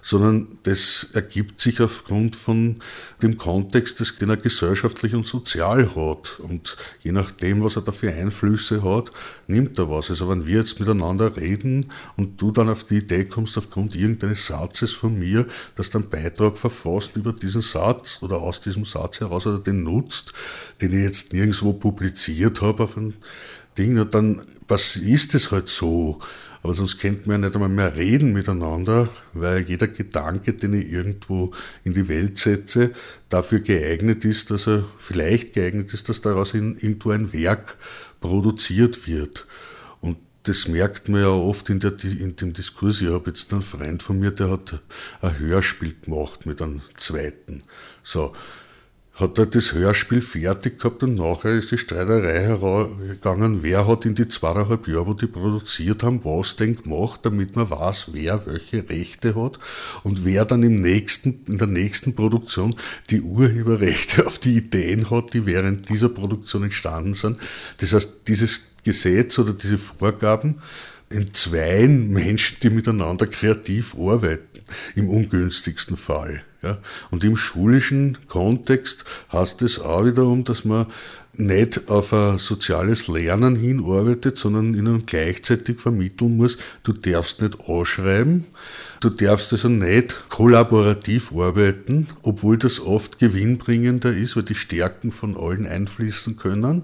sondern 0.04 0.58
das 0.64 1.10
ergibt 1.14 1.60
sich 1.60 1.80
aufgrund 1.80 2.34
von 2.34 2.80
dem 3.22 3.38
Kontext, 3.38 4.20
den 4.20 4.30
er 4.30 4.36
gesellschaftlich 4.36 5.14
und 5.14 5.26
sozial 5.26 5.94
hat. 5.94 6.40
Und 6.40 6.76
je 7.02 7.12
nachdem, 7.12 7.62
was 7.62 7.76
er 7.76 7.82
da 7.82 7.92
für 7.92 8.12
Einflüsse 8.12 8.82
hat, 8.82 9.12
nimmt 9.46 9.78
er 9.78 9.88
was. 9.88 10.10
Also 10.10 10.28
wenn 10.28 10.44
wir 10.44 10.58
jetzt 10.58 10.80
miteinander 10.80 11.36
reden 11.36 11.86
und 12.16 12.42
du 12.42 12.50
dann 12.50 12.68
auf 12.68 12.82
die 12.82 12.98
Idee 12.98 13.24
kommst, 13.24 13.56
aufgrund 13.56 13.94
irgendeines 13.94 14.48
Satzes 14.48 14.92
von 14.92 15.16
mir, 15.16 15.46
dass 15.76 15.94
einen 15.94 16.10
Beitrag 16.10 16.58
verfasst 16.58 17.16
über 17.16 17.32
diesen 17.32 17.62
Satz 17.62 18.18
oder 18.22 18.38
aus 18.38 18.60
diesem 18.60 18.84
Satz 18.84 19.20
heraus 19.20 19.46
oder 19.46 19.60
den 19.60 19.84
nutzt, 19.84 20.32
den 20.80 20.92
ich 20.98 21.04
jetzt 21.04 21.32
nirgendwo 21.32 21.74
publiziert 21.74 22.60
habe 22.60 22.82
auf 22.82 22.96
ein 22.96 23.14
Ding, 23.78 24.10
dann 24.10 24.42
ist 24.68 25.34
es 25.34 25.50
halt 25.52 25.68
so. 25.68 26.18
Aber 26.62 26.74
sonst 26.74 26.98
könnten 26.98 27.26
wir 27.26 27.32
ja 27.32 27.38
nicht 27.38 27.54
einmal 27.54 27.68
mehr 27.68 27.96
reden 27.96 28.32
miteinander, 28.32 29.08
weil 29.32 29.62
jeder 29.62 29.88
Gedanke, 29.88 30.52
den 30.52 30.74
ich 30.74 30.92
irgendwo 30.92 31.52
in 31.82 31.92
die 31.92 32.08
Welt 32.08 32.38
setze, 32.38 32.92
dafür 33.28 33.60
geeignet 33.60 34.24
ist, 34.24 34.50
dass 34.52 34.68
er 34.68 34.84
vielleicht 34.96 35.54
geeignet 35.54 35.92
ist, 35.92 36.08
dass 36.08 36.20
daraus 36.20 36.54
irgendwo 36.54 37.10
ein 37.10 37.32
Werk 37.32 37.78
produziert 38.20 39.08
wird. 39.08 39.46
Und 40.00 40.18
das 40.44 40.68
merkt 40.68 41.08
man 41.08 41.22
ja 41.22 41.28
oft 41.30 41.68
in, 41.68 41.80
der, 41.80 41.94
in 42.04 42.36
dem 42.36 42.52
Diskurs. 42.52 43.00
Ich 43.00 43.08
habe 43.08 43.30
jetzt 43.30 43.52
einen 43.52 43.62
Freund 43.62 44.02
von 44.02 44.20
mir, 44.20 44.30
der 44.30 44.50
hat 44.50 44.80
ein 45.20 45.38
Hörspiel 45.38 45.96
gemacht 46.00 46.46
mit 46.46 46.62
einem 46.62 46.80
zweiten. 46.96 47.64
So, 48.04 48.34
hat 49.14 49.38
er 49.38 49.44
das 49.44 49.74
Hörspiel 49.74 50.22
fertig 50.22 50.78
gehabt 50.78 51.02
und 51.02 51.16
nachher 51.16 51.52
ist 51.52 51.70
die 51.70 51.76
Streiterei 51.76 52.40
hergegangen, 52.40 53.62
wer 53.62 53.86
hat 53.86 54.06
in 54.06 54.14
die 54.14 54.26
zweieinhalb 54.26 54.88
Jahre, 54.88 55.08
wo 55.08 55.12
die 55.12 55.26
produziert 55.26 56.02
haben, 56.02 56.24
was 56.24 56.56
denn 56.56 56.76
gemacht, 56.76 57.20
damit 57.22 57.54
man 57.54 57.68
weiß, 57.68 58.14
wer 58.14 58.46
welche 58.46 58.88
Rechte 58.88 59.34
hat 59.34 59.58
und 60.02 60.24
wer 60.24 60.46
dann 60.46 60.62
im 60.62 60.76
nächsten, 60.76 61.44
in 61.46 61.58
der 61.58 61.66
nächsten 61.66 62.14
Produktion 62.14 62.74
die 63.10 63.20
Urheberrechte 63.20 64.26
auf 64.26 64.38
die 64.38 64.56
Ideen 64.56 65.10
hat, 65.10 65.34
die 65.34 65.44
während 65.44 65.90
dieser 65.90 66.08
Produktion 66.08 66.64
entstanden 66.64 67.12
sind. 67.12 67.38
Das 67.78 67.92
heißt, 67.92 68.28
dieses 68.28 68.72
Gesetz 68.82 69.38
oder 69.38 69.52
diese 69.52 69.76
Vorgaben 69.76 70.62
in 71.10 71.34
zwei 71.34 71.86
Menschen, 71.86 72.56
die 72.62 72.70
miteinander 72.70 73.26
kreativ 73.26 73.94
arbeiten, 73.94 74.62
im 74.94 75.10
ungünstigsten 75.10 75.98
Fall. 75.98 76.42
Ja. 76.62 76.78
Und 77.10 77.24
im 77.24 77.36
schulischen 77.36 78.18
Kontext 78.28 79.04
heißt 79.32 79.62
es 79.62 79.80
auch 79.80 80.04
wiederum, 80.04 80.44
dass 80.44 80.64
man 80.64 80.86
nicht 81.38 81.88
auf 81.88 82.12
ein 82.12 82.36
soziales 82.38 83.08
Lernen 83.08 83.56
hinarbeitet, 83.56 84.36
sondern 84.36 84.74
ihnen 84.74 85.06
gleichzeitig 85.06 85.80
vermitteln 85.80 86.36
muss, 86.36 86.58
du 86.82 86.92
darfst 86.92 87.40
nicht 87.40 87.58
ausschreiben, 87.60 88.44
du 89.00 89.08
darfst 89.08 89.52
also 89.52 89.70
nicht 89.70 90.28
kollaborativ 90.28 91.32
arbeiten, 91.32 92.08
obwohl 92.22 92.58
das 92.58 92.80
oft 92.80 93.18
gewinnbringender 93.18 94.14
ist, 94.14 94.36
weil 94.36 94.42
die 94.42 94.54
Stärken 94.54 95.10
von 95.10 95.36
allen 95.36 95.66
einfließen 95.66 96.36
können. 96.36 96.82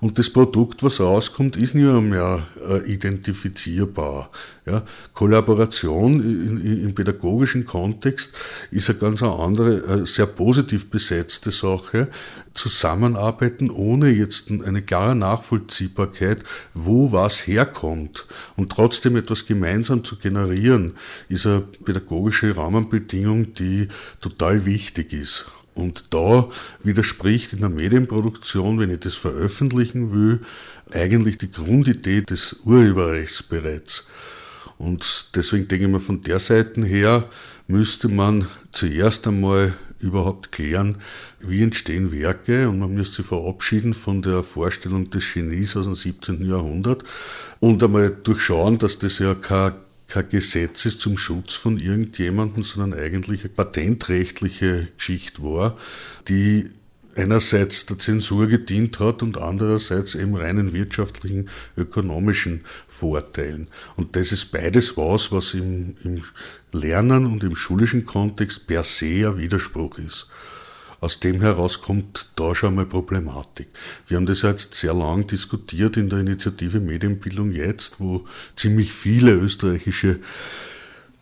Und 0.00 0.18
das 0.18 0.30
Produkt, 0.30 0.82
was 0.82 1.00
rauskommt, 1.00 1.56
ist 1.56 1.74
nicht 1.74 1.84
mehr 1.84 2.46
äh, 2.66 2.90
identifizierbar. 2.90 4.30
Ja, 4.64 4.82
Kollaboration 5.12 6.20
im 6.64 6.94
pädagogischen 6.94 7.66
Kontext 7.66 8.32
ist 8.70 8.90
eine 8.90 8.98
ganz 8.98 9.22
andere, 9.22 10.06
sehr 10.06 10.26
positiv 10.26 10.90
besetzte 10.90 11.50
Sache. 11.50 12.08
Zusammenarbeiten 12.54 13.70
ohne 13.70 14.10
jetzt 14.10 14.50
eine 14.50 14.82
klare 14.82 15.14
Nachvollziehbarkeit, 15.14 16.44
wo 16.74 17.12
was 17.12 17.46
herkommt 17.46 18.26
und 18.56 18.70
trotzdem 18.70 19.16
etwas 19.16 19.46
gemeinsam 19.46 20.04
zu 20.04 20.16
generieren, 20.16 20.92
ist 21.28 21.46
eine 21.46 21.60
pädagogische 21.60 22.56
Rahmenbedingung, 22.56 23.54
die 23.54 23.88
total 24.20 24.64
wichtig 24.66 25.12
ist. 25.12 25.46
Und 25.74 26.04
da 26.10 26.48
widerspricht 26.82 27.54
in 27.54 27.60
der 27.60 27.70
Medienproduktion, 27.70 28.78
wenn 28.78 28.90
ich 28.90 29.00
das 29.00 29.14
veröffentlichen 29.14 30.12
will, 30.12 30.40
eigentlich 30.92 31.38
die 31.38 31.50
Grundidee 31.50 32.20
des 32.20 32.60
Urheberrechts 32.64 33.42
bereits. 33.42 34.06
Und 34.76 35.36
deswegen 35.36 35.68
denke 35.68 35.86
ich 35.86 35.90
mir, 35.90 36.00
von 36.00 36.22
der 36.22 36.38
Seite 36.40 36.84
her 36.84 37.28
müsste 37.68 38.08
man 38.08 38.46
zuerst 38.72 39.26
einmal 39.26 39.74
überhaupt 40.02 40.52
klären, 40.52 40.96
wie 41.40 41.62
entstehen 41.62 42.12
Werke 42.12 42.68
und 42.68 42.78
man 42.78 42.92
müsste 42.94 43.16
sich 43.16 43.26
verabschieden 43.26 43.94
von 43.94 44.22
der 44.22 44.42
Vorstellung 44.42 45.10
des 45.10 45.32
Genies 45.32 45.76
aus 45.76 45.84
dem 45.84 45.94
17. 45.94 46.44
Jahrhundert 46.44 47.04
und 47.60 47.82
einmal 47.82 48.10
durchschauen, 48.10 48.78
dass 48.78 48.98
das 48.98 49.18
ja 49.18 49.34
kein, 49.34 49.72
kein 50.08 50.28
Gesetz 50.28 50.84
ist 50.84 51.00
zum 51.00 51.16
Schutz 51.16 51.54
von 51.54 51.78
irgendjemandem, 51.78 52.62
sondern 52.62 52.98
eigentlich 52.98 53.40
eine 53.40 53.50
patentrechtliche 53.50 54.88
Geschichte 54.96 55.42
war, 55.42 55.78
die 56.28 56.68
einerseits 57.16 57.86
der 57.86 57.98
Zensur 57.98 58.46
gedient 58.46 59.00
hat 59.00 59.22
und 59.22 59.38
andererseits 59.38 60.14
eben 60.14 60.34
reinen 60.34 60.72
wirtschaftlichen, 60.72 61.48
ökonomischen 61.76 62.64
Vorteilen. 62.88 63.68
Und 63.96 64.16
das 64.16 64.32
ist 64.32 64.52
beides 64.52 64.96
was, 64.96 65.32
was 65.32 65.54
im, 65.54 65.96
im 66.04 66.22
Lernen 66.72 67.26
und 67.26 67.42
im 67.42 67.54
schulischen 67.54 68.06
Kontext 68.06 68.66
per 68.66 68.82
se 68.82 69.28
ein 69.28 69.38
Widerspruch 69.38 69.98
ist. 69.98 70.28
Aus 71.00 71.18
dem 71.18 71.40
heraus 71.40 71.82
kommt 71.82 72.26
da 72.36 72.54
schon 72.54 72.76
mal 72.76 72.86
Problematik. 72.86 73.66
Wir 74.06 74.16
haben 74.16 74.26
das 74.26 74.42
jetzt 74.42 74.76
sehr 74.76 74.94
lang 74.94 75.26
diskutiert 75.26 75.96
in 75.96 76.08
der 76.08 76.20
Initiative 76.20 76.78
Medienbildung 76.78 77.50
jetzt, 77.50 77.98
wo 77.98 78.24
ziemlich 78.54 78.92
viele 78.92 79.32
österreichische 79.32 80.20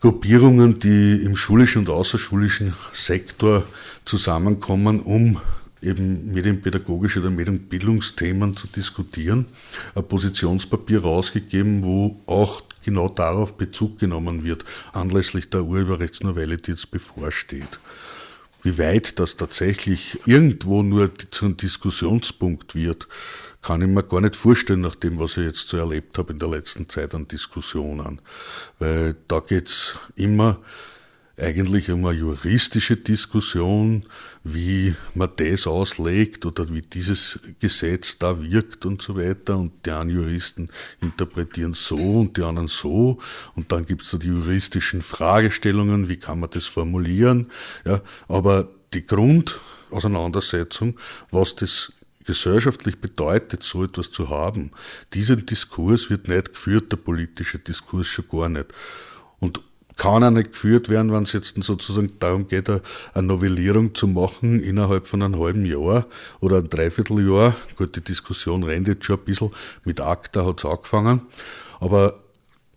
Gruppierungen, 0.00 0.78
die 0.78 1.23
im 1.25 1.35
schulischen 1.35 1.80
und 1.80 1.88
außerschulischen 1.88 2.75
Sektor 2.92 3.64
zusammenkommen, 4.04 5.00
um 5.00 5.40
eben 5.83 6.33
medienpädagogische 6.33 7.21
oder 7.21 7.31
Medienbildungsthemen 7.31 8.57
zu 8.57 8.67
diskutieren, 8.67 9.47
ein 9.95 10.07
Positionspapier 10.07 11.03
rausgegeben, 11.03 11.83
wo 11.83 12.21
auch 12.27 12.63
genau 12.85 13.09
darauf 13.09 13.57
Bezug 13.57 13.99
genommen 13.99 14.45
wird, 14.45 14.65
anlässlich 14.93 15.51
der 15.51 15.65
Urheberrechtsnovelle, 15.65 16.57
die 16.57 16.73
jetzt 16.73 16.91
bevorsteht. 16.91 17.79
Wie 18.63 18.79
weit 18.79 19.19
das 19.19 19.37
tatsächlich 19.37 20.19
irgendwo 20.27 20.83
nur 20.83 21.11
zu 21.31 21.47
einem 21.47 21.57
Diskussionspunkt 21.57 22.75
wird, 22.75 23.09
kann 23.63 23.83
ich 23.83 23.89
mir 23.89 24.03
gar 24.03 24.21
nicht 24.21 24.37
vorstellen, 24.37 24.81
nach 24.81 24.95
dem, 24.95 25.19
was 25.19 25.37
ich 25.37 25.45
jetzt 25.45 25.69
so 25.69 25.77
erlebt 25.77 26.19
habe 26.19 26.33
in 26.33 26.39
der 26.39 26.49
letzten 26.49 26.89
Zeit 26.89 27.15
an 27.15 27.29
Diskussionen. 27.29 28.21
Weil 28.79 29.17
da 29.29 29.41
geht's 29.41 29.99
immer 30.15 30.59
eigentlich 31.40 31.90
um 31.90 32.04
eine 32.06 32.18
juristische 32.18 32.97
Diskussion, 32.97 34.04
wie 34.44 34.94
man 35.14 35.30
das 35.37 35.66
auslegt 35.66 36.47
oder 36.47 36.73
wie 36.73 36.82
dieses 36.82 37.40
Gesetz 37.59 38.18
da 38.18 38.42
wirkt 38.42 38.87
und 38.87 39.02
so 39.02 39.16
weiter. 39.16 39.56
Und 39.56 39.85
die 39.87 39.90
einen 39.90 40.11
Juristen 40.11 40.68
interpretieren 41.00 41.75
so 41.75 41.97
und 41.97 42.37
die 42.37 42.42
anderen 42.42 42.68
so. 42.68 43.18
Und 43.54 43.73
dann 43.73 43.87
gibt 43.87 44.02
es 44.02 44.11
da 44.11 44.18
die 44.18 44.28
juristischen 44.28 45.02
Fragestellungen, 45.02 46.09
wie 46.09 46.16
kann 46.16 46.40
man 46.40 46.50
das 46.50 46.66
formulieren. 46.66 47.49
Ja, 47.85 48.00
aber 48.28 48.68
die 48.92 49.06
Grundauseinandersetzung, 49.06 50.99
was 51.30 51.56
das 51.56 51.92
gesellschaftlich 52.25 52.99
bedeutet, 52.99 53.62
so 53.62 53.85
etwas 53.85 54.11
zu 54.11 54.28
haben, 54.28 54.73
diesen 55.14 55.47
Diskurs 55.47 56.11
wird 56.11 56.28
nicht 56.28 56.50
geführt, 56.52 56.92
der 56.92 56.99
politische 56.99 57.59
Diskurs 57.59 58.06
schon 58.06 58.28
gar 58.30 58.49
nicht. 58.49 58.66
Kann 60.00 60.25
auch 60.25 60.30
nicht 60.30 60.52
geführt 60.52 60.88
werden, 60.88 61.12
wenn 61.12 61.25
es 61.25 61.35
jetzt 61.35 61.62
sozusagen 61.62 62.19
darum 62.21 62.49
geht, 62.49 62.71
eine 62.71 63.26
Novellierung 63.26 63.95
zu 63.95 64.07
machen 64.07 64.59
innerhalb 64.59 65.07
von 65.07 65.21
einem 65.21 65.38
halben 65.38 65.66
Jahr 65.66 66.07
oder 66.40 66.57
ein 66.57 66.71
Dreivierteljahr. 66.71 67.54
Gut, 67.76 67.97
die 67.97 68.00
Diskussion 68.00 68.62
rennt 68.62 68.88
jetzt 68.88 69.04
schon 69.04 69.19
ein 69.19 69.25
bisschen. 69.26 69.50
Mit 69.85 70.00
ACTA 70.00 70.47
hat 70.47 70.61
es 70.61 70.64
angefangen. 70.64 71.21
Aber 71.80 72.19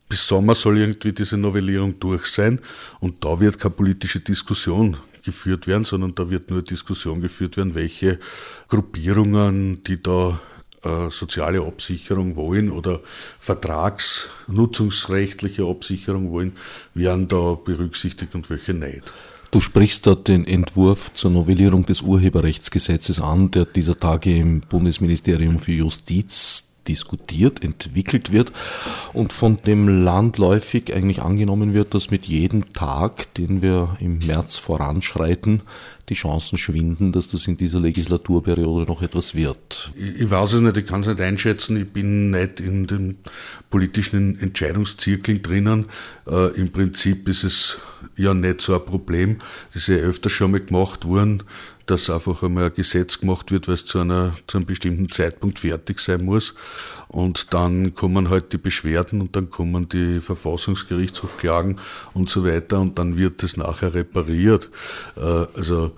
bis 0.10 0.27
Sommer 0.27 0.53
soll 0.53 0.80
irgendwie 0.80 1.13
diese 1.13 1.38
Novellierung 1.38 1.98
durch 1.98 2.25
sein 2.25 2.60
und 3.00 3.24
da 3.24 3.39
wird 3.39 3.58
keine 3.58 3.74
politische 3.74 4.20
Diskussion 4.20 4.98
geführt 5.24 5.65
werden, 5.65 5.86
sondern 5.86 6.13
da 6.15 6.30
wird 6.30 6.50
nur 6.50 6.62
Diskussion 6.62 7.22
geführt 7.22 7.56
werden, 7.56 7.74
welche 7.74 8.20
Gruppierungen, 8.68 9.82
die 9.84 10.03
da 10.03 10.42
äh, 10.84 11.10
soziale 11.10 11.62
Absicherung 11.62 12.36
wollen 12.36 12.70
oder 12.72 13.00
vertragsnutzungsrechtliche 13.40 15.66
Absicherung 15.66 16.32
wollen, 16.32 16.54
werden 16.94 17.28
da 17.28 17.56
berücksichtigt 17.56 18.36
und 18.36 18.48
welche 18.50 18.74
nicht. 18.74 19.12
Du 19.52 19.60
sprichst 19.62 20.08
da 20.08 20.16
den 20.16 20.48
Entwurf 20.48 21.13
zur 21.13 21.30
Novellierung 21.30 21.86
des 21.86 22.02
Urheberrechtsgesetzes 22.02 23.22
an, 23.22 23.52
der 23.52 23.66
dieser 23.66 24.00
Tage 24.00 24.36
im 24.36 24.62
Bundesministerium 24.62 25.60
für 25.60 25.74
Justiz 25.74 26.73
diskutiert, 26.88 27.63
entwickelt 27.63 28.32
wird 28.32 28.52
und 29.13 29.34
von 29.34 29.58
dem 29.58 30.04
landläufig 30.04 30.94
eigentlich 30.94 31.22
angenommen 31.22 31.74
wird, 31.74 31.94
dass 31.94 32.12
mit 32.12 32.25
jedem 32.25 32.74
Tag, 32.74 33.34
den 33.36 33.62
wir 33.62 33.98
im 34.00 34.20
März 34.20 34.58
voranschreiten, 34.58 35.62
die 36.10 36.16
Chancen 36.16 36.58
schwinden, 36.58 37.13
dass 37.13 37.30
das 37.30 37.48
in 37.48 37.56
dieser 37.56 37.80
Legislaturperiode 37.80 38.86
noch 38.86 39.02
etwas 39.02 39.36
wird. 39.36 39.94
Ich 39.96 40.30
weiß 40.30 40.54
es 40.54 40.62
nicht, 40.62 40.78
ich 40.78 40.86
kann 40.86 41.02
es 41.02 41.08
nicht 41.08 41.22
einschätzen. 41.22 41.78
Ich 41.78 41.92
bin 41.92 42.32
nicht 42.32 42.60
in 42.60 42.88
den 42.88 43.20
politischen 43.70 44.38
Entscheidungszirkeln 44.40 45.42
drinnen. 45.42 45.86
Äh, 46.28 46.56
Im 46.60 46.72
Prinzip 46.72 47.30
ist 47.30 47.44
es 47.44 47.80
ja 48.18 48.34
nicht 48.34 48.60
so 48.60 48.74
ein 48.74 48.86
Problem. 48.86 49.38
Das 49.74 49.84
ist 49.84 49.88
ja 49.88 50.04
öfter 50.04 50.30
schon 50.30 50.52
mal 50.52 50.60
gemacht 50.60 51.06
worden 51.06 51.44
dass 51.86 52.10
einfach 52.10 52.44
einmal 52.44 52.66
ein 52.66 52.74
Gesetz 52.74 53.20
gemacht 53.20 53.52
wird, 53.52 53.68
weil 53.68 53.75
es 53.75 53.86
zu, 53.86 54.00
einer, 54.00 54.36
zu 54.48 54.58
einem 54.58 54.66
bestimmten 54.66 55.10
Zeitpunkt 55.10 55.60
fertig 55.60 56.00
sein 56.00 56.24
muss. 56.24 56.54
Und 57.10 57.54
dann 57.54 57.93
kommen 57.93 58.30
halt 58.30 58.54
die 58.54 58.58
Beschwerden 58.58 59.22
und 59.22 59.36
dann 59.36 59.50
kommen 59.50 59.89
die 59.89 60.22
Verfassungsgerichtshofklagen 60.22 61.80
und 62.13 62.30
so 62.30 62.46
weiter 62.46 62.80
und 62.80 62.98
dann 62.98 63.17
wird 63.17 63.43
das 63.43 63.58
nachher 63.58 63.93
repariert. 63.93 64.69
Äh, 65.17 65.46
also 65.56 65.91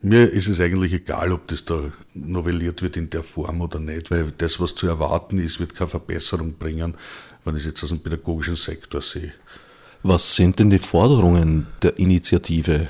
mir 0.00 0.30
ist 0.30 0.48
es 0.48 0.60
eigentlich 0.60 0.92
egal, 0.92 1.32
ob 1.32 1.48
das 1.48 1.64
da 1.64 1.80
novelliert 2.14 2.82
wird 2.82 2.96
in 2.96 3.10
der 3.10 3.22
Form 3.22 3.60
oder 3.60 3.80
nicht, 3.80 4.10
weil 4.10 4.32
das, 4.36 4.60
was 4.60 4.74
zu 4.74 4.86
erwarten 4.86 5.38
ist, 5.38 5.58
wird 5.58 5.74
keine 5.74 5.88
Verbesserung 5.88 6.54
bringen, 6.54 6.96
wenn 7.44 7.56
ich 7.56 7.62
es 7.62 7.68
jetzt 7.68 7.82
aus 7.82 7.90
dem 7.90 8.00
pädagogischen 8.00 8.56
Sektor 8.56 9.02
sehe. 9.02 9.32
Was 10.02 10.36
sind 10.36 10.60
denn 10.60 10.70
die 10.70 10.78
Forderungen 10.78 11.66
der 11.82 11.98
Initiative? 11.98 12.88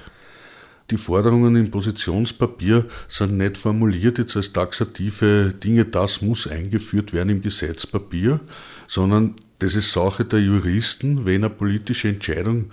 Die 0.91 0.97
Forderungen 0.97 1.57
im 1.57 1.71
Positionspapier 1.71 2.87
sind 3.09 3.37
nicht 3.37 3.57
formuliert 3.59 4.19
jetzt 4.19 4.37
als 4.37 4.53
taxative 4.53 5.53
Dinge, 5.53 5.85
das 5.85 6.23
muss 6.23 6.49
eingeführt 6.49 7.13
werden 7.13 7.31
im 7.31 7.43
Gesetzpapier, 7.43 8.41
sondern 8.87 9.35
das 9.59 9.75
ist 9.75 9.93
Sache 9.93 10.25
der 10.25 10.41
Juristen, 10.41 11.25
wenn 11.27 11.45
eine 11.45 11.51
politische 11.51 12.09
Entscheidung 12.09 12.71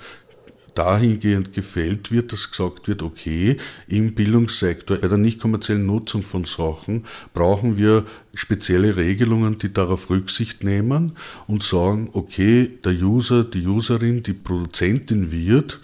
dahingehend 0.75 1.54
gefällt 1.54 2.12
wird, 2.12 2.32
dass 2.32 2.51
gesagt 2.51 2.88
wird, 2.88 3.01
okay, 3.01 3.58
im 3.88 4.13
Bildungssektor, 4.13 4.97
bei 4.97 5.08
der 5.08 5.17
nicht 5.17 5.39
kommerziellen 5.39 5.86
Nutzung 5.86 6.21
von 6.21 6.43
Sachen 6.43 7.06
brauchen 7.34 7.78
wir 7.78 8.06
spezielle 8.34 8.97
Regelungen, 8.97 9.58
die 9.58 9.73
darauf 9.73 10.10
Rücksicht 10.10 10.63
nehmen 10.63 11.13
und 11.47 11.63
sagen, 11.63 12.10
okay, 12.12 12.69
der 12.84 12.93
User, 12.93 13.45
die 13.45 13.65
Userin, 13.65 14.21
die 14.21 14.34
Produzentin 14.34 15.32
wird 15.32 15.80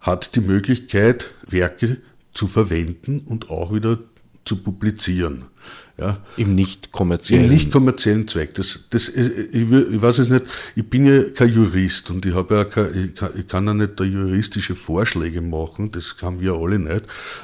hat 0.00 0.34
die 0.34 0.40
Möglichkeit, 0.40 1.30
Werke 1.46 1.98
zu 2.32 2.46
verwenden 2.46 3.20
und 3.26 3.50
auch 3.50 3.72
wieder 3.72 3.98
zu 4.44 4.56
publizieren. 4.56 5.44
Ja. 5.98 6.18
Im 6.38 6.54
nicht 6.54 6.92
kommerziellen. 6.92 7.44
Im 7.44 7.50
nicht 7.50 7.70
kommerziellen 7.70 8.26
Zweck. 8.26 8.54
Das, 8.54 8.86
das, 8.88 9.08
ich, 9.08 9.70
ich 9.70 10.00
weiß 10.02 10.18
es 10.18 10.30
nicht, 10.30 10.46
ich 10.74 10.88
bin 10.88 11.04
ja 11.04 11.24
kein 11.24 11.52
Jurist 11.52 12.10
und 12.10 12.24
ich, 12.24 12.34
habe 12.34 12.54
ja 12.54 12.64
kein, 12.64 13.10
ich, 13.10 13.14
kann, 13.14 13.30
ich 13.36 13.46
kann 13.46 13.66
ja 13.66 13.74
nicht 13.74 14.00
da 14.00 14.04
juristische 14.04 14.74
Vorschläge 14.74 15.42
machen, 15.42 15.92
das 15.92 16.16
haben 16.22 16.40
wir 16.40 16.54
alle 16.54 16.78
nicht. 16.78 17.02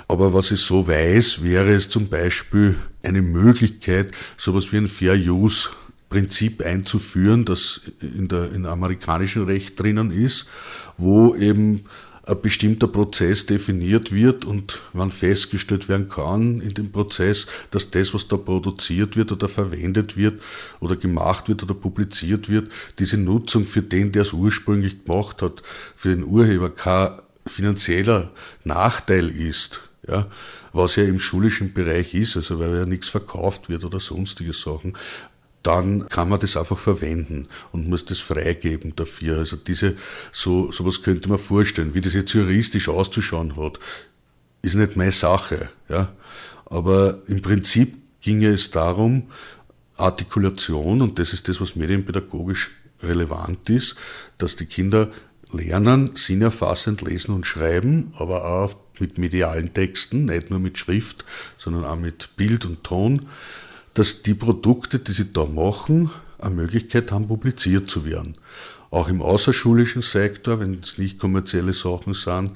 Aber 0.09 0.33
was 0.33 0.53
ich 0.53 0.61
so 0.61 0.89
weiß, 0.89 1.45
wäre 1.45 1.73
es 1.73 1.91
zum 1.91 2.09
Beispiel 2.09 2.77
eine 3.03 3.21
Möglichkeit, 3.21 4.13
sowas 4.39 4.73
wie 4.73 4.79
ein 4.79 4.89
Fair 4.89 5.17
Use 5.17 5.69
Prinzip 6.09 6.65
einzuführen, 6.65 7.45
das 7.45 7.83
in 8.01 8.29
der 8.29 8.53
in 8.53 8.65
amerikanischen 8.65 9.45
Recht 9.45 9.79
drinnen 9.79 10.13
ist, 10.13 10.47
wo 10.97 11.35
eben 11.35 11.83
ein 12.27 12.41
bestimmter 12.41 12.89
Prozess 12.89 13.47
definiert 13.47 14.13
wird 14.13 14.45
und 14.45 14.81
wann 14.93 15.13
festgestellt 15.13 15.89
werden 15.89 16.09
kann 16.09 16.61
in 16.61 16.75
dem 16.75 16.91
Prozess, 16.91 17.47
dass 17.71 17.93
das, 17.93 18.15
was 18.15 18.27
da 18.27 18.37
produziert 18.37 19.17
wird 19.17 19.31
oder 19.31 19.49
verwendet 19.49 20.17
wird 20.17 20.43
oder 20.81 20.97
gemacht 20.97 21.49
wird 21.49 21.63
oder 21.63 21.75
publiziert 21.75 22.49
wird, 22.49 22.69
diese 22.99 23.17
Nutzung 23.17 23.65
für 23.65 23.83
den, 23.83 24.11
der 24.11 24.23
es 24.23 24.33
ursprünglich 24.33 25.05
gemacht 25.05 25.41
hat, 25.41 25.63
für 25.95 26.09
den 26.09 26.25
Urheber 26.25 26.71
kein 26.71 27.11
finanzieller 27.47 28.33
Nachteil 28.65 29.29
ist. 29.29 29.83
Ja, 30.09 30.29
was 30.73 30.95
ja 30.95 31.03
im 31.03 31.19
schulischen 31.19 31.73
Bereich 31.73 32.15
ist, 32.15 32.37
also 32.37 32.61
weil 32.61 32.77
ja 32.77 32.87
nichts 32.87 33.09
verkauft 33.09 33.69
wird 33.69 33.85
oder 33.85 33.99
sonstige 33.99 34.53
Sachen, 34.53 34.97
dann 35.67 36.09
kann 36.09 36.29
man 36.29 36.39
das 36.39 36.57
einfach 36.57 36.79
verwenden 36.79 37.49
und 37.73 37.89
muss 37.89 38.05
das 38.05 38.21
freigeben 38.21 38.95
dafür. 38.95 39.39
Also 39.39 39.57
diese, 39.57 39.97
so, 40.31 40.71
sowas 40.71 41.03
könnte 41.03 41.29
man 41.29 41.39
vorstellen. 41.39 41.95
Wie 41.95 42.01
das 42.01 42.15
jetzt 42.15 42.33
juristisch 42.33 42.89
auszuschauen 42.89 43.57
hat, 43.57 43.81
ist 44.63 44.77
nicht 44.77 44.97
meine 44.97 45.13
Sache, 45.13 45.69
ja. 45.89 46.13
Aber 46.67 47.19
im 47.27 47.43
Prinzip 47.43 47.97
ginge 48.21 48.49
es 48.49 48.71
darum, 48.71 49.25
Artikulation, 49.97 51.03
und 51.03 51.19
das 51.19 51.33
ist 51.33 51.49
das, 51.49 51.61
was 51.61 51.77
medienpädagogisch 51.77 52.73
relevant 53.03 53.69
ist, 53.71 53.97
dass 54.39 54.57
die 54.57 54.67
Kinder 54.67 55.11
lernen, 55.53 56.15
sinnerfassend 56.15 57.03
lesen 57.03 57.35
und 57.35 57.47
schreiben, 57.47 58.13
aber 58.19 58.45
auch 58.45 58.75
mit 58.99 59.19
medialen 59.19 59.75
Texten, 59.75 60.27
nicht 60.27 60.51
nur 60.51 60.59
mit 60.59 60.79
Schrift, 60.79 61.25
sondern 61.59 61.85
auch 61.85 61.97
mit 61.97 62.37
Bild 62.37 62.65
und 62.65 62.83
Ton, 62.85 63.27
dass 63.99 64.23
die 64.23 64.35
Produkte, 64.35 64.99
die 64.99 65.13
sie 65.13 65.33
da 65.33 65.45
machen, 65.45 66.11
eine 66.39 66.55
Möglichkeit 66.55 67.13
haben, 67.13 67.29
publiziert 67.29 67.89
zu 67.91 68.05
werden. 68.05 68.35
Auch 68.91 69.09
im 69.09 69.23
außerschulischen 69.23 70.03
Sektor, 70.03 70.61
wenn 70.61 70.81
es 70.83 70.99
nicht 70.99 71.19
kommerzielle 71.19 71.73
Sachen 71.73 72.15
sind. 72.15 72.53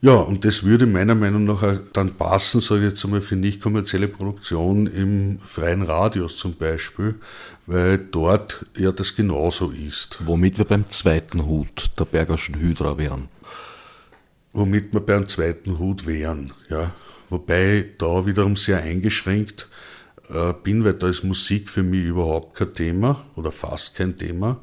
Ja, 0.00 0.14
und 0.14 0.44
das 0.44 0.62
würde 0.62 0.86
meiner 0.86 1.16
Meinung 1.16 1.44
nach 1.44 1.80
dann 1.92 2.14
passen, 2.14 2.60
sage 2.60 2.82
ich 2.82 2.90
jetzt 2.90 3.04
einmal, 3.04 3.20
für 3.20 3.34
nicht 3.34 3.60
kommerzielle 3.60 4.06
Produktion 4.06 4.86
im 4.86 5.40
freien 5.44 5.82
Radios 5.82 6.36
zum 6.36 6.54
Beispiel, 6.54 7.16
weil 7.66 7.98
dort 7.98 8.64
ja 8.76 8.92
das 8.92 9.16
genauso 9.16 9.72
ist. 9.72 10.18
Womit 10.24 10.58
wir 10.58 10.66
beim 10.66 10.88
zweiten 10.88 11.46
Hut 11.46 11.90
der 11.98 12.04
Bergerschen 12.04 12.60
Hydra 12.60 12.96
wären 12.96 13.28
womit 14.52 14.92
wir 14.92 15.00
beim 15.00 15.28
zweiten 15.28 15.78
Hut 15.78 16.06
wären. 16.06 16.52
Ja. 16.68 16.92
Wobei 17.30 17.90
da 17.98 18.26
wiederum 18.26 18.56
sehr 18.56 18.82
eingeschränkt 18.82 19.68
bin, 20.62 20.84
weil 20.84 20.94
da 20.94 21.08
ist 21.08 21.24
Musik 21.24 21.70
für 21.70 21.82
mich 21.82 22.04
überhaupt 22.04 22.56
kein 22.56 22.74
Thema 22.74 23.24
oder 23.34 23.50
fast 23.50 23.94
kein 23.94 24.16
Thema, 24.16 24.60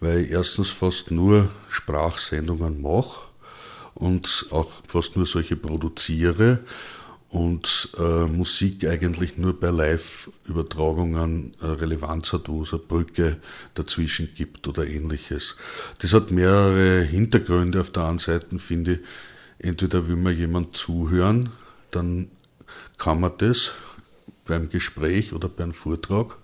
weil 0.00 0.20
ich 0.20 0.30
erstens 0.30 0.68
fast 0.68 1.10
nur 1.10 1.48
Sprachsendungen 1.70 2.82
mache 2.82 3.20
und 3.94 4.46
auch 4.50 4.70
fast 4.88 5.16
nur 5.16 5.26
solche 5.26 5.56
produziere 5.56 6.58
und 7.32 7.88
äh, 7.98 8.26
Musik 8.26 8.84
eigentlich 8.84 9.38
nur 9.38 9.58
bei 9.58 9.70
Live-Übertragungen 9.70 11.52
äh, 11.62 11.66
Relevanz 11.66 12.34
hat, 12.34 12.50
wo 12.50 12.60
es 12.60 12.74
eine 12.74 12.82
Brücke 12.82 13.38
dazwischen 13.72 14.34
gibt 14.36 14.68
oder 14.68 14.86
ähnliches. 14.86 15.56
Das 16.00 16.12
hat 16.12 16.30
mehrere 16.30 17.00
Hintergründe. 17.00 17.80
Auf 17.80 17.90
der 17.90 18.04
einen 18.04 18.18
Seite 18.18 18.58
finde 18.58 18.92
ich, 18.92 18.98
entweder 19.58 20.08
will 20.08 20.16
man 20.16 20.36
jemand 20.36 20.76
zuhören, 20.76 21.48
dann 21.90 22.28
kann 22.98 23.20
man 23.20 23.32
das 23.38 23.72
beim 24.44 24.68
Gespräch 24.68 25.32
oder 25.32 25.48
beim 25.48 25.72
Vortrag 25.72 26.36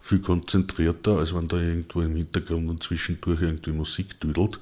viel 0.00 0.20
konzentrierter, 0.20 1.18
als 1.18 1.34
wenn 1.34 1.48
da 1.48 1.58
irgendwo 1.58 2.00
im 2.00 2.16
Hintergrund 2.16 2.66
und 2.68 2.82
zwischendurch 2.82 3.40
irgendwie 3.42 3.70
Musik 3.70 4.18
düdelt. 4.20 4.58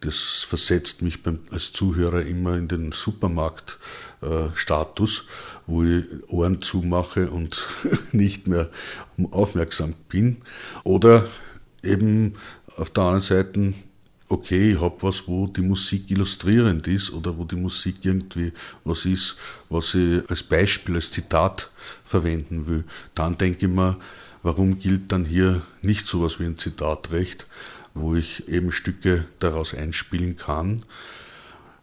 Das 0.00 0.44
versetzt 0.48 1.02
mich 1.02 1.22
beim, 1.22 1.38
als 1.50 1.72
Zuhörer 1.72 2.22
immer 2.22 2.56
in 2.56 2.66
den 2.66 2.90
Supermarkt-Status, 2.92 5.18
äh, 5.18 5.22
wo 5.66 5.84
ich 5.84 6.06
Ohren 6.28 6.60
zumache 6.60 7.30
und 7.30 7.68
nicht 8.12 8.48
mehr 8.48 8.68
aufmerksam 9.30 9.94
bin. 10.08 10.38
Oder 10.82 11.28
eben 11.82 12.34
auf 12.76 12.90
der 12.90 13.04
anderen 13.04 13.20
Seite 13.20 13.72
okay, 14.30 14.72
ich 14.72 14.80
habe 14.80 14.96
was, 15.02 15.28
wo 15.28 15.46
die 15.46 15.60
Musik 15.60 16.10
illustrierend 16.10 16.86
ist 16.86 17.12
oder 17.12 17.36
wo 17.36 17.44
die 17.44 17.56
Musik 17.56 17.96
irgendwie 18.02 18.52
was 18.84 19.04
ist, 19.04 19.36
was 19.68 19.94
ich 19.94 20.22
als 20.30 20.42
Beispiel, 20.42 20.94
als 20.94 21.10
Zitat 21.10 21.70
verwenden 22.04 22.66
will, 22.66 22.84
dann 23.14 23.36
denke 23.36 23.66
ich 23.66 23.72
mir, 23.72 23.98
Warum 24.42 24.78
gilt 24.78 25.12
dann 25.12 25.24
hier 25.24 25.62
nicht 25.82 26.06
sowas 26.06 26.40
wie 26.40 26.44
ein 26.44 26.56
Zitatrecht, 26.56 27.46
wo 27.92 28.14
ich 28.14 28.48
eben 28.48 28.72
Stücke 28.72 29.26
daraus 29.38 29.74
einspielen 29.74 30.36
kann? 30.36 30.82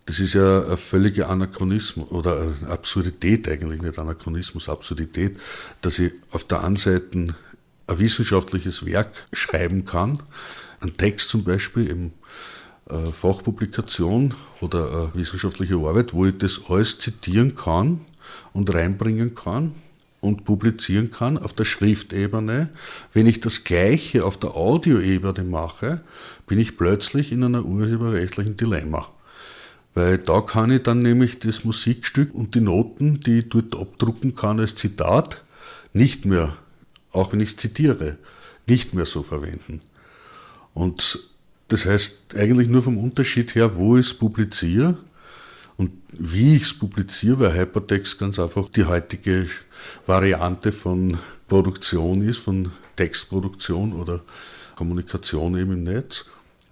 Das 0.07 0.19
ist 0.19 0.33
ja 0.33 0.65
ein 0.65 0.77
völliger 0.77 1.29
Anachronismus 1.29 2.09
oder 2.09 2.53
Absurdität 2.67 3.47
eigentlich, 3.47 3.81
nicht 3.81 3.99
Anachronismus, 3.99 4.69
Absurdität, 4.69 5.37
dass 5.81 5.99
ich 5.99 6.13
auf 6.31 6.45
der 6.45 6.63
einen 6.63 6.77
Seite 6.77 7.35
ein 7.87 7.99
wissenschaftliches 7.99 8.85
Werk 8.85 9.11
schreiben 9.33 9.85
kann, 9.85 10.23
ein 10.79 10.97
Text 10.97 11.29
zum 11.29 11.43
Beispiel, 11.43 11.89
eben 11.89 12.13
Fachpublikation 13.11 14.33
oder 14.61 15.13
wissenschaftliche 15.13 15.75
Arbeit, 15.75 16.13
wo 16.13 16.25
ich 16.25 16.37
das 16.37 16.61
alles 16.69 16.99
zitieren 16.99 17.55
kann 17.55 18.01
und 18.53 18.73
reinbringen 18.73 19.35
kann 19.35 19.73
und 20.21 20.45
publizieren 20.45 21.11
kann 21.11 21.37
auf 21.37 21.53
der 21.53 21.65
Schriftebene. 21.65 22.69
Wenn 23.13 23.27
ich 23.27 23.41
das 23.41 23.63
Gleiche 23.63 24.25
auf 24.25 24.37
der 24.37 24.55
Audioebene 24.55 25.43
mache, 25.43 26.01
bin 26.47 26.59
ich 26.59 26.77
plötzlich 26.77 27.31
in 27.31 27.43
einer 27.43 27.65
urheberrechtlichen 27.65 28.57
Dilemma. 28.57 29.07
Weil 29.93 30.17
da 30.17 30.41
kann 30.41 30.71
ich 30.71 30.83
dann 30.83 30.99
nämlich 30.99 31.39
das 31.39 31.63
Musikstück 31.63 32.33
und 32.33 32.55
die 32.55 32.61
Noten, 32.61 33.19
die 33.19 33.39
ich 33.39 33.49
dort 33.49 33.75
abdrucken 33.75 34.35
kann 34.35 34.59
als 34.59 34.75
Zitat, 34.75 35.43
nicht 35.93 36.25
mehr, 36.25 36.55
auch 37.11 37.31
wenn 37.33 37.39
ich 37.39 37.49
es 37.49 37.57
zitiere, 37.57 38.17
nicht 38.67 38.93
mehr 38.93 39.05
so 39.05 39.23
verwenden. 39.23 39.81
Und 40.73 41.19
das 41.67 41.85
heißt 41.85 42.35
eigentlich 42.35 42.69
nur 42.69 42.81
vom 42.81 42.97
Unterschied 42.97 43.55
her, 43.55 43.75
wo 43.75 43.97
ich 43.97 44.07
es 44.07 44.13
publiziere 44.13 44.97
und 45.75 45.91
wie 46.11 46.55
ich 46.55 46.63
es 46.63 46.73
publiziere, 46.73 47.39
weil 47.39 47.57
Hypertext 47.57 48.19
ganz 48.19 48.39
einfach 48.39 48.69
die 48.69 48.85
heutige 48.85 49.47
Variante 50.05 50.71
von 50.71 51.17
Produktion 51.47 52.27
ist, 52.27 52.39
von 52.39 52.71
Textproduktion 52.95 53.93
oder 53.93 54.21
Kommunikation 54.75 55.57
eben 55.57 55.73
im 55.73 55.83
Netz. 55.83 56.25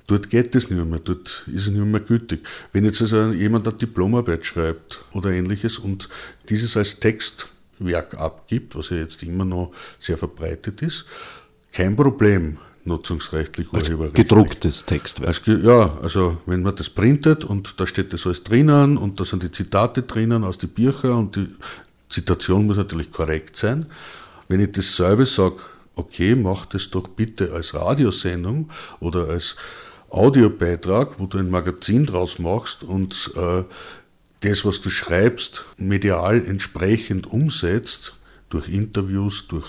Dort 0.08 0.29
geht 0.29 0.55
es 0.55 0.69
nicht 0.69 0.86
mehr, 0.86 0.99
dort 0.99 1.45
ist 1.51 1.67
es 1.67 1.71
nicht 1.71 1.84
mehr 1.84 1.99
gültig. 1.99 2.45
Wenn 2.71 2.86
jetzt 2.86 3.01
also 3.01 3.31
jemand 3.31 3.67
eine 3.67 3.77
Diplomarbeit 3.77 4.45
schreibt 4.45 5.03
oder 5.13 5.31
ähnliches 5.31 5.79
und 5.79 6.10
dieses 6.47 6.77
als 6.77 6.99
Textwerk 6.99 8.13
abgibt, 8.13 8.75
was 8.75 8.91
ja 8.91 8.97
jetzt 8.97 9.23
immer 9.23 9.45
noch 9.45 9.71
sehr 9.97 10.17
verbreitet 10.17 10.84
ist, 10.84 11.05
kein 11.71 11.95
Problem 11.95 12.60
nutzungsrechtlich 12.85 13.67
als 13.73 13.91
gedrucktes 14.13 14.85
Textwerk. 14.85 15.27
Als, 15.27 15.41
ja, 15.45 15.97
also 16.01 16.37
wenn 16.45 16.61
man 16.61 16.75
das 16.75 16.89
printet 16.89 17.43
und 17.43 17.79
da 17.79 17.87
steht 17.87 18.13
das 18.13 18.25
alles 18.25 18.43
drinnen 18.43 18.97
und 18.97 19.19
da 19.19 19.25
sind 19.25 19.43
die 19.43 19.51
Zitate 19.51 20.03
drinnen 20.03 20.43
aus 20.43 20.57
den 20.57 20.69
Büchern 20.69 21.13
und 21.13 21.35
die 21.35 21.47
Zitation 22.09 22.67
muss 22.67 22.77
natürlich 22.77 23.11
korrekt 23.11 23.57
sein. 23.57 23.87
Wenn 24.47 24.59
ich 24.59 24.71
dasselbe 24.71 25.25
sage, 25.25 25.55
okay, 25.95 26.35
mach 26.35 26.65
das 26.65 26.91
doch 26.91 27.07
bitte 27.07 27.51
als 27.53 27.73
Radiosendung 27.73 28.69
oder 28.99 29.29
als 29.29 29.55
Audiobeitrag, 30.09 31.19
wo 31.19 31.25
du 31.25 31.39
ein 31.39 31.49
Magazin 31.49 32.05
draus 32.05 32.39
machst 32.39 32.83
und 32.83 33.31
äh, 33.35 33.63
das, 34.41 34.63
was 34.63 34.81
du 34.81 34.89
schreibst, 34.89 35.65
medial 35.77 36.45
entsprechend 36.45 37.27
umsetzt, 37.27 38.13
durch 38.49 38.69
Interviews, 38.69 39.47
durch 39.47 39.65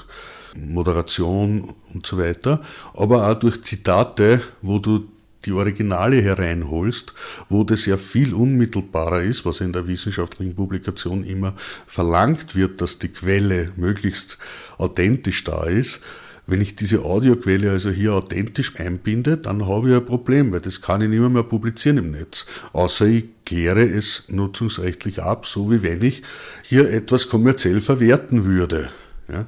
Moderation 0.58 1.74
und 1.92 2.06
so 2.06 2.18
weiter, 2.18 2.62
aber 2.94 3.28
auch 3.28 3.38
durch 3.38 3.62
Zitate, 3.62 4.40
wo 4.62 4.78
du 4.78 5.08
die 5.46 5.52
Originale 5.52 6.20
hereinholst, 6.20 7.14
wo 7.48 7.64
das 7.64 7.86
ja 7.86 7.96
viel 7.96 8.34
unmittelbarer 8.34 9.22
ist, 9.22 9.44
was 9.44 9.60
in 9.60 9.72
der 9.72 9.86
wissenschaftlichen 9.86 10.54
Publikation 10.54 11.24
immer 11.24 11.54
verlangt 11.86 12.56
wird, 12.56 12.80
dass 12.80 12.98
die 12.98 13.08
Quelle 13.08 13.70
möglichst 13.76 14.38
authentisch 14.78 15.44
da 15.44 15.64
ist. 15.64 16.00
Wenn 16.48 16.60
ich 16.60 16.76
diese 16.76 17.04
Audioquelle 17.04 17.72
also 17.72 17.90
hier 17.90 18.14
authentisch 18.14 18.76
einbinde, 18.78 19.36
dann 19.36 19.66
habe 19.66 19.90
ich 19.90 19.96
ein 19.96 20.06
Problem, 20.06 20.52
weil 20.52 20.60
das 20.60 20.80
kann 20.80 21.00
ich 21.02 21.08
nicht 21.08 21.18
mehr, 21.18 21.42
publizieren 21.42 21.98
im 21.98 22.12
Netz. 22.12 22.46
Außer 22.72 23.06
ich 23.06 23.24
kläre 23.44 23.82
es 23.82 24.28
nutzungsrechtlich 24.28 25.22
ab, 25.22 25.46
so 25.46 25.72
wie 25.72 25.82
wenn 25.82 26.02
ich 26.02 26.22
hier 26.62 26.88
etwas 26.90 27.28
kommerziell 27.28 27.80
verwerten 27.80 28.44
würde. 28.44 28.90
Ja? 29.28 29.46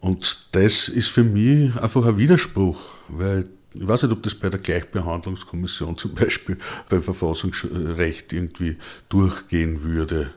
Und 0.00 0.48
das 0.52 0.88
ist 0.88 1.08
für 1.08 1.24
mich 1.24 1.76
einfach 1.76 2.04
ein 2.06 2.16
Widerspruch, 2.16 2.78
weil 3.08 3.46
ich 3.74 3.86
weiß 3.86 4.02
nicht, 4.02 4.12
ob 4.12 4.22
das 4.22 4.34
bei 4.34 4.48
der 4.48 4.58
Gleichbehandlungskommission 4.58 5.96
zum 5.96 6.14
Beispiel 6.14 6.58
beim 6.88 7.02
Verfassungsrecht 7.02 8.32
irgendwie 8.32 8.76
durchgehen 9.08 9.82
würde, 9.82 10.32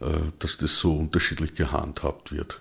äh, 0.00 0.06
dass 0.38 0.56
das 0.56 0.78
so 0.78 0.96
unterschiedlich 0.96 1.54
gehandhabt 1.54 2.32
wird. 2.32 2.60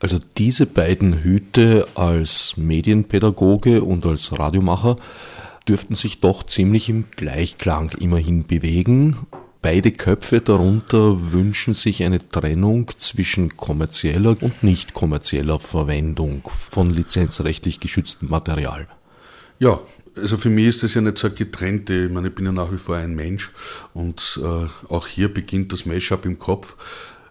Also 0.00 0.20
diese 0.38 0.66
beiden 0.66 1.22
Hüte 1.22 1.86
als 1.94 2.56
Medienpädagoge 2.56 3.82
und 3.82 4.04
als 4.06 4.38
Radiomacher 4.38 4.96
dürften 5.68 5.94
sich 5.94 6.20
doch 6.20 6.44
ziemlich 6.44 6.88
im 6.88 7.06
Gleichklang 7.10 7.90
immerhin 7.98 8.46
bewegen 8.46 9.26
Beide 9.68 9.90
Köpfe 9.90 10.40
darunter 10.40 11.32
wünschen 11.32 11.74
sich 11.74 12.04
eine 12.04 12.20
Trennung 12.28 12.88
zwischen 12.98 13.56
kommerzieller 13.56 14.36
und 14.40 14.62
nicht 14.62 14.94
kommerzieller 14.94 15.58
Verwendung 15.58 16.48
von 16.56 16.92
lizenzrechtlich 16.92 17.80
geschütztem 17.80 18.28
Material. 18.28 18.86
Ja, 19.58 19.80
also 20.14 20.36
für 20.36 20.50
mich 20.50 20.68
ist 20.68 20.84
das 20.84 20.94
ja 20.94 21.00
nicht 21.00 21.18
so 21.18 21.30
getrennt. 21.30 21.90
Ich 21.90 22.08
meine, 22.08 22.28
ich 22.28 22.34
bin 22.36 22.44
ja 22.44 22.52
nach 22.52 22.70
wie 22.70 22.78
vor 22.78 22.94
ein 22.94 23.16
Mensch 23.16 23.50
und 23.92 24.38
äh, 24.40 24.66
auch 24.88 25.08
hier 25.08 25.34
beginnt 25.34 25.72
das 25.72 25.84
Mashup 25.84 26.26
im 26.26 26.38
Kopf. 26.38 26.76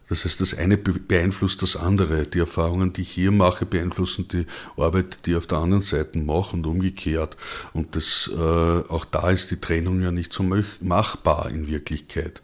Das 0.08 0.24
heißt, 0.24 0.40
das 0.40 0.54
eine 0.58 0.78
beeinflusst 0.78 1.64
das 1.64 1.76
andere. 1.76 2.28
Die 2.28 2.40
Erfahrungen, 2.40 2.94
die 2.94 3.02
ich 3.02 3.12
hier 3.12 3.32
mache, 3.32 3.66
beeinflussen 3.66 4.28
die 4.28 4.46
Arbeit, 4.78 5.20
die 5.26 5.32
ich 5.32 5.38
auf 5.38 5.48
der 5.48 5.58
anderen 5.60 5.82
Seite 5.82 6.20
mache 6.20 6.56
und 6.56 6.68
umgekehrt. 6.68 7.38
Und 7.74 7.96
das, 7.96 8.30
äh, 8.32 8.40
auch 8.40 9.06
da 9.06 9.32
ist 9.32 9.52
die 9.52 9.60
Trennung 9.60 10.02
ja 10.02 10.12
nicht 10.12 10.32
so 10.32 10.46
machbar 10.80 11.50
in 11.50 11.68
Wirklichkeit. 11.68 12.42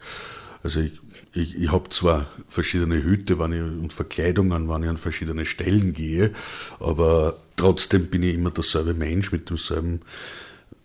Also 0.64 0.80
ich, 0.82 0.94
ich, 1.34 1.56
ich 1.56 1.72
habe 1.72 1.90
zwar 1.90 2.28
verschiedene 2.48 3.04
Hüte 3.04 3.40
wenn 3.40 3.54
ich, 3.54 3.62
und 3.62 3.94
Verkleidungen, 3.94 4.68
wann 4.68 4.84
ich 4.84 4.90
an 4.90 4.98
verschiedene 4.98 5.46
Stellen 5.46 5.94
gehe, 5.94 6.32
aber 6.80 7.38
trotzdem 7.56 8.08
bin 8.08 8.24
ich 8.24 8.36
immer 8.36 8.52
derselbe 8.52 8.94
Mensch 8.94 9.32
mit 9.32 9.50
demselben 9.50 10.02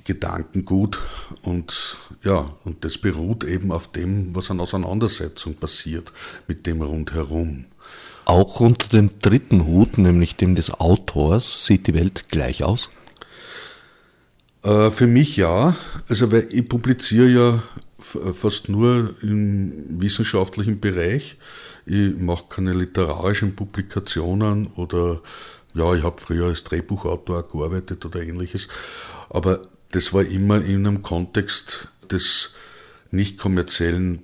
Gedankengut 0.07 0.99
und 1.43 1.99
ja, 2.23 2.55
und 2.65 2.85
das 2.85 2.99
beruht 2.99 3.45
eben 3.45 3.73
auf 3.73 3.93
dem, 3.93 4.35
was 4.35 4.51
an 4.51 4.61
Auseinandersetzung 4.61 5.55
passiert 5.55 6.13
mit 6.47 6.67
dem 6.67 6.81
rundherum. 6.81 7.67
Auch 8.25 8.61
unter 8.61 8.89
dem 8.89 9.19
dritten 9.21 9.67
Hut, 9.67 9.99
nämlich 9.99 10.37
dem 10.37 10.55
des 10.55 10.73
Autors, 10.73 11.67
sieht 11.67 11.87
die 11.87 11.95
Welt 11.95 12.29
gleich 12.29 12.65
aus? 12.65 12.91
Äh, 14.63 14.91
für 14.91 15.07
mich 15.07 15.37
ja. 15.37 15.77
Also 16.09 16.33
weil 16.33 16.49
ich 16.51 16.69
publiziere 16.69 17.29
ja 17.29 17.63
fast 17.99 18.69
nur 18.69 19.15
im 19.23 20.01
wissenschaftlichen 20.01 20.81
Bereich. 20.81 21.37
Ich 21.85 22.17
mache 22.19 22.45
keine 22.49 22.73
literarischen 22.73 23.55
Publikationen 23.57 24.69
oder 24.77 25.21
ja, 25.75 25.95
ich 25.95 26.03
habe 26.03 26.21
früher 26.21 26.47
als 26.47 26.65
Drehbuchautor 26.65 27.47
gearbeitet 27.49 28.05
oder 28.05 28.23
ähnliches. 28.23 28.69
Aber 29.29 29.69
das 29.91 30.13
war 30.13 30.25
immer 30.25 30.65
in 30.65 30.87
einem 30.87 31.03
Kontext 31.03 31.89
des 32.11 32.55
nicht 33.11 33.39
kommerziellen 33.39 34.23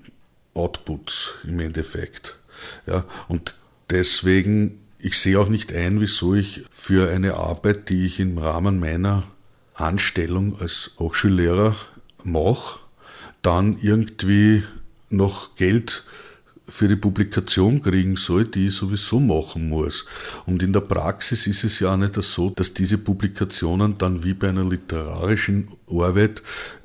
Outputs 0.54 1.34
im 1.46 1.60
Endeffekt. 1.60 2.36
Ja, 2.86 3.04
und 3.28 3.54
deswegen, 3.90 4.80
ich 4.98 5.18
sehe 5.18 5.38
auch 5.38 5.48
nicht 5.48 5.72
ein, 5.72 6.00
wieso 6.00 6.34
ich 6.34 6.64
für 6.70 7.10
eine 7.10 7.34
Arbeit, 7.34 7.88
die 7.88 8.06
ich 8.06 8.20
im 8.20 8.38
Rahmen 8.38 8.78
meiner 8.78 9.24
Anstellung 9.74 10.60
als 10.60 10.92
Hochschullehrer 10.98 11.74
mache, 12.24 12.80
dann 13.40 13.78
irgendwie 13.80 14.62
noch 15.10 15.54
Geld 15.56 16.04
für 16.68 16.88
die 16.88 16.96
Publikation 16.96 17.82
kriegen 17.82 18.16
soll, 18.16 18.44
die 18.44 18.68
ich 18.68 18.74
sowieso 18.74 19.20
machen 19.20 19.68
muss. 19.68 20.06
Und 20.46 20.62
in 20.62 20.72
der 20.72 20.80
Praxis 20.80 21.46
ist 21.46 21.64
es 21.64 21.80
ja 21.80 21.92
auch 21.92 21.96
nicht 21.96 22.14
so, 22.22 22.50
dass 22.50 22.74
diese 22.74 22.98
Publikationen 22.98 23.98
dann 23.98 24.24
wie 24.24 24.34
bei 24.34 24.48
einer 24.48 24.64
literarischen 24.64 25.68
Arbeit 25.88 26.42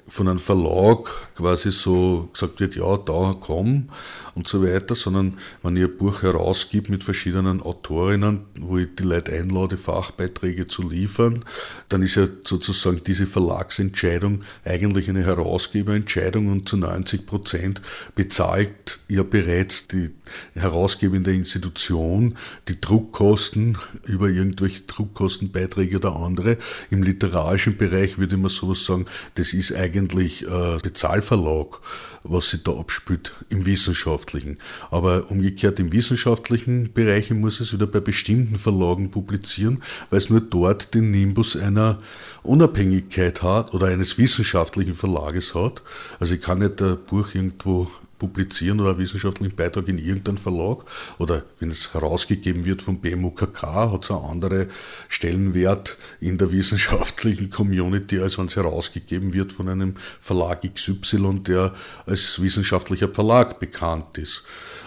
von 0.07 0.27
einem 0.27 0.39
Verlag 0.39 1.09
quasi 1.35 1.71
so 1.71 2.29
gesagt 2.31 2.59
wird, 2.59 2.75
ja, 2.75 2.97
da 2.97 3.35
komm 3.39 3.89
und 4.35 4.47
so 4.47 4.63
weiter, 4.63 4.95
sondern 4.95 5.33
wenn 5.63 5.75
ich 5.75 5.83
ein 5.83 5.97
Buch 5.97 6.21
herausgebe 6.21 6.91
mit 6.91 7.03
verschiedenen 7.03 7.61
Autorinnen, 7.61 8.41
wo 8.59 8.77
ich 8.77 8.87
die 8.97 9.03
Leute 9.03 9.33
einlade, 9.33 9.77
Fachbeiträge 9.77 10.67
zu 10.67 10.87
liefern, 10.87 11.43
dann 11.89 12.03
ist 12.03 12.15
ja 12.15 12.27
sozusagen 12.45 13.01
diese 13.05 13.25
Verlagsentscheidung 13.25 14.43
eigentlich 14.63 15.09
eine 15.09 15.25
Herausgeberentscheidung 15.25 16.51
und 16.51 16.69
zu 16.69 16.77
90 16.77 17.25
Prozent 17.25 17.81
bezahlt 18.15 18.99
ja 19.09 19.23
bereits 19.23 19.87
die 19.87 20.11
herausgebende 20.53 21.33
Institution 21.33 22.35
die 22.67 22.79
Druckkosten 22.79 23.77
über 24.05 24.29
irgendwelche 24.29 24.81
Druckkostenbeiträge 24.81 25.97
oder 25.97 26.15
andere. 26.15 26.57
Im 26.91 27.01
literarischen 27.01 27.77
Bereich 27.77 28.17
würde 28.17 28.37
man 28.37 28.49
sowas 28.49 28.85
sagen, 28.85 29.05
das 29.35 29.53
ist 29.53 29.73
eigentlich 29.73 29.96
äh, 29.97 30.77
Bezahlverlag 30.81 31.81
was 32.29 32.49
sich 32.49 32.63
da 32.63 32.71
abspielt 32.73 33.33
im 33.49 33.65
Wissenschaftlichen. 33.65 34.57
Aber 34.91 35.29
umgekehrt 35.31 35.79
im 35.79 35.91
wissenschaftlichen 35.91 36.93
Bereich 36.93 37.31
muss 37.31 37.59
es 37.59 37.73
wieder 37.73 37.87
bei 37.87 37.99
bestimmten 37.99 38.55
Verlagen 38.55 39.11
publizieren, 39.11 39.81
weil 40.09 40.19
es 40.19 40.29
nur 40.29 40.41
dort 40.41 40.93
den 40.93 41.11
Nimbus 41.11 41.55
einer 41.55 41.99
Unabhängigkeit 42.43 43.41
hat 43.41 43.73
oder 43.73 43.87
eines 43.87 44.17
wissenschaftlichen 44.17 44.93
Verlages 44.93 45.55
hat. 45.55 45.81
Also 46.19 46.35
ich 46.35 46.41
kann 46.41 46.59
nicht 46.59 46.81
ein 46.81 46.97
Buch 47.05 47.33
irgendwo 47.33 47.89
publizieren 48.19 48.79
oder 48.79 48.91
einen 48.91 48.99
wissenschaftlichen 48.99 49.55
Beitrag 49.55 49.87
in 49.87 49.97
irgendeinem 49.97 50.37
Verlag 50.37 50.85
oder 51.17 51.43
wenn 51.59 51.69
es 51.69 51.93
herausgegeben 51.93 52.65
wird 52.65 52.81
vom 52.81 52.99
BMUKK, 52.99 53.63
hat 53.63 54.03
es 54.03 54.11
einen 54.11 54.25
anderen 54.25 54.67
Stellenwert 55.07 55.97
in 56.19 56.37
der 56.37 56.51
wissenschaftlichen 56.51 57.49
Community, 57.49 58.19
als 58.19 58.37
wenn 58.37 58.47
es 58.47 58.55
herausgegeben 58.55 59.33
wird 59.33 59.51
von 59.51 59.69
einem 59.69 59.95
Verlag 60.19 60.61
XY, 60.73 61.41
der 61.41 61.73
als 62.05 62.41
wissenschaftlicher 62.41 63.09
Verlag 63.09 63.59
bekannt 63.59 64.17
ist. 64.17 64.43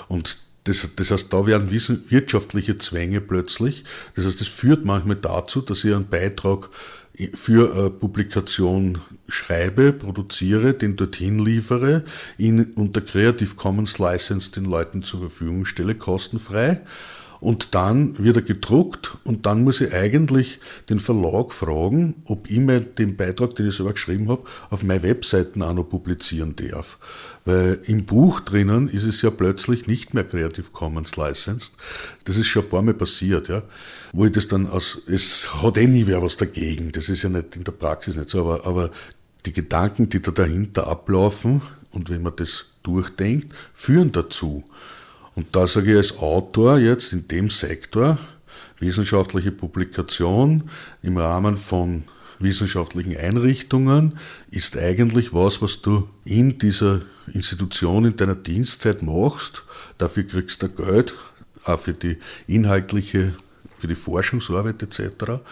Und 0.08 0.38
das, 0.64 0.94
das, 0.94 1.10
heißt, 1.10 1.32
da 1.32 1.46
werden 1.46 1.70
wirtschaftliche 1.70 2.76
Zwänge 2.76 3.20
plötzlich. 3.20 3.84
Das 4.14 4.26
heißt, 4.26 4.40
das 4.40 4.48
führt 4.48 4.84
manchmal 4.84 5.16
dazu, 5.16 5.62
dass 5.62 5.84
ich 5.84 5.94
einen 5.94 6.08
Beitrag 6.08 6.68
für 7.34 7.74
eine 7.74 7.90
Publikation 7.90 8.98
schreibe, 9.30 9.92
produziere, 9.92 10.74
den 10.74 10.96
dorthin 10.96 11.38
liefere, 11.38 12.04
ihn 12.38 12.72
unter 12.76 13.00
Creative 13.00 13.54
Commons 13.54 13.98
License 13.98 14.52
den 14.52 14.64
Leuten 14.64 15.02
zur 15.02 15.20
Verfügung 15.20 15.64
stelle, 15.64 15.94
kostenfrei. 15.94 16.80
Und 17.40 17.74
dann 17.74 18.22
wird 18.22 18.36
er 18.36 18.42
gedruckt 18.42 19.16
und 19.24 19.46
dann 19.46 19.64
muss 19.64 19.80
ich 19.80 19.94
eigentlich 19.94 20.60
den 20.90 21.00
Verlag 21.00 21.54
fragen, 21.54 22.16
ob 22.26 22.50
ich 22.50 22.58
mir 22.58 22.80
den 22.80 23.16
Beitrag, 23.16 23.56
den 23.56 23.68
ich 23.68 23.76
selber 23.76 23.94
geschrieben 23.94 24.28
habe, 24.28 24.42
auf 24.68 24.82
meine 24.82 25.02
Webseiten 25.02 25.62
auch 25.62 25.72
noch 25.72 25.88
publizieren 25.88 26.54
darf. 26.54 26.98
Weil 27.46 27.80
im 27.84 28.04
Buch 28.04 28.40
drinnen 28.40 28.88
ist 28.88 29.04
es 29.04 29.22
ja 29.22 29.30
plötzlich 29.30 29.86
nicht 29.86 30.12
mehr 30.12 30.24
Creative 30.24 30.66
Commons 30.70 31.16
licensed. 31.16 31.72
Das 32.24 32.36
ist 32.36 32.48
schon 32.48 32.64
ein 32.64 32.68
paar 32.68 32.82
Mal 32.82 32.92
passiert, 32.92 33.48
ja. 33.48 33.62
Wo 34.12 34.26
ich 34.26 34.32
das 34.32 34.48
dann 34.48 34.68
aus, 34.68 35.00
es 35.06 35.62
hat 35.62 35.78
eh 35.78 35.86
nie 35.86 36.06
wer 36.06 36.22
was 36.22 36.36
dagegen. 36.36 36.92
Das 36.92 37.08
ist 37.08 37.22
ja 37.22 37.30
nicht 37.30 37.56
in 37.56 37.64
der 37.64 37.72
Praxis 37.72 38.16
nicht 38.16 38.28
so, 38.28 38.40
aber, 38.40 38.66
aber 38.66 38.90
die 39.46 39.52
Gedanken, 39.52 40.08
die 40.08 40.20
da 40.20 40.30
dahinter 40.30 40.86
ablaufen 40.86 41.62
und 41.90 42.10
wenn 42.10 42.22
man 42.22 42.36
das 42.36 42.66
durchdenkt, 42.82 43.52
führen 43.74 44.12
dazu. 44.12 44.64
Und 45.34 45.54
da 45.56 45.66
sage 45.66 45.92
ich 45.92 45.96
als 45.96 46.18
Autor 46.18 46.78
jetzt 46.78 47.12
in 47.12 47.28
dem 47.28 47.50
Sektor, 47.50 48.18
wissenschaftliche 48.78 49.52
Publikation 49.52 50.70
im 51.02 51.16
Rahmen 51.16 51.56
von 51.56 52.04
wissenschaftlichen 52.40 53.16
Einrichtungen 53.16 54.18
ist 54.50 54.76
eigentlich 54.76 55.32
was, 55.32 55.60
was 55.62 55.82
du 55.82 56.08
in 56.24 56.58
dieser 56.58 57.02
Institution 57.32 58.06
in 58.06 58.16
deiner 58.16 58.34
Dienstzeit 58.34 59.02
machst. 59.02 59.62
Dafür 59.98 60.24
kriegst 60.24 60.62
du 60.62 60.68
Geld, 60.70 61.14
auch 61.64 61.78
für 61.78 61.92
die 61.92 62.16
inhaltliche, 62.46 63.34
für 63.78 63.86
die 63.86 63.94
Forschungsarbeit 63.94 64.82
etc. 64.82 65.42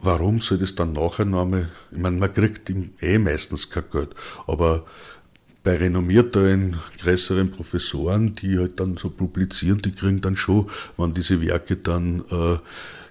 Warum 0.00 0.40
soll 0.40 0.58
das 0.58 0.74
dann 0.74 0.92
nachher 0.92 1.24
nochmal, 1.24 1.68
ich 1.90 1.98
meine, 1.98 2.18
man 2.18 2.32
kriegt 2.32 2.70
eh 3.00 3.18
meistens 3.18 3.68
kein 3.68 3.84
Geld, 3.90 4.10
aber 4.46 4.84
bei 5.64 5.76
renommierteren, 5.76 6.78
größeren 7.02 7.50
Professoren, 7.50 8.32
die 8.32 8.58
halt 8.58 8.78
dann 8.78 8.96
so 8.96 9.10
publizieren, 9.10 9.82
die 9.82 9.90
kriegen 9.90 10.20
dann 10.20 10.36
schon, 10.36 10.70
wenn 10.96 11.14
diese 11.14 11.42
Werke 11.42 11.76
dann 11.76 12.24
äh, 12.30 12.58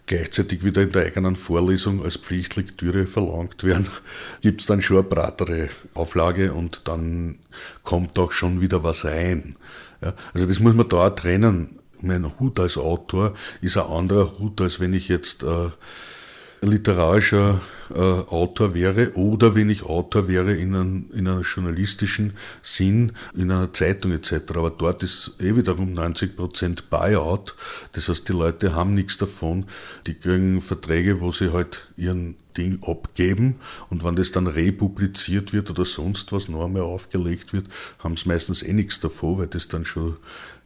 gleichzeitig 0.08 0.64
wieder 0.64 0.82
in 0.82 0.92
der 0.92 1.06
eigenen 1.06 1.36
Vorlesung 1.36 2.04
als 2.04 2.16
Pflichtlektüre 2.16 3.06
verlangt 3.06 3.64
werden, 3.64 3.88
gibt 4.42 4.62
es 4.62 4.68
dann 4.68 4.82
schon 4.82 4.98
eine 4.98 5.08
breitere 5.08 5.70
Auflage 5.94 6.54
und 6.54 6.88
dann 6.88 7.38
kommt 7.84 8.18
auch 8.18 8.32
schon 8.32 8.62
wieder 8.62 8.84
was 8.84 9.06
rein. 9.06 9.56
Ja, 10.02 10.14
also 10.34 10.48
das 10.48 10.60
muss 10.60 10.74
man 10.74 10.88
da 10.88 11.08
auch 11.08 11.16
trennen. 11.16 11.80
Mein 12.02 12.40
Hut 12.40 12.60
als 12.60 12.78
Autor 12.78 13.34
ist 13.62 13.78
ein 13.78 13.88
anderer 13.88 14.40
Hut, 14.40 14.62
als 14.62 14.80
wenn 14.80 14.94
ich 14.94 15.10
jetzt 15.10 15.44
äh, 15.44 15.70
literarischer 16.62 17.62
äh, 17.90 18.00
Autor 18.00 18.74
wäre 18.74 19.14
oder 19.16 19.56
wenn 19.56 19.70
ich 19.70 19.84
Autor 19.84 20.28
wäre 20.28 20.54
in 20.54 20.76
einem, 20.76 21.06
in 21.14 21.28
einem 21.28 21.42
journalistischen 21.42 22.34
Sinn, 22.62 23.14
in 23.36 23.52
einer 23.52 23.74
Zeitung 23.74 24.12
etc. 24.12 24.34
Aber 24.56 24.72
dort 24.72 25.04
ist 25.04 25.36
eh 25.40 25.56
wiederum 25.56 25.94
90% 25.94 26.84
Buyout. 26.90 27.56
Das 27.94 28.10
heißt, 28.10 28.28
die 28.28 28.34
Leute 28.34 28.76
haben 28.76 28.96
nichts 28.96 29.18
davon. 29.18 29.66
Die 30.06 30.16
kriegen 30.16 30.62
Verträge, 30.62 31.22
wo 31.22 31.32
sie 31.32 31.52
halt 31.52 31.88
ihren 31.96 32.36
Ding 32.58 32.80
abgeben 32.82 33.56
und 33.90 34.04
wenn 34.04 34.16
das 34.16 34.32
dann 34.32 34.48
republiziert 34.48 35.54
wird 35.54 35.70
oder 35.70 35.86
sonst 35.86 36.32
was 36.32 36.50
noch 36.50 36.66
einmal 36.66 36.82
aufgelegt 36.82 37.54
wird, 37.54 37.68
haben 38.00 38.18
sie 38.18 38.28
meistens 38.28 38.64
eh 38.64 38.74
nichts 38.74 39.00
davon, 39.00 39.38
weil 39.38 39.48
das 39.48 39.68
dann 39.68 39.86
schon 39.86 40.18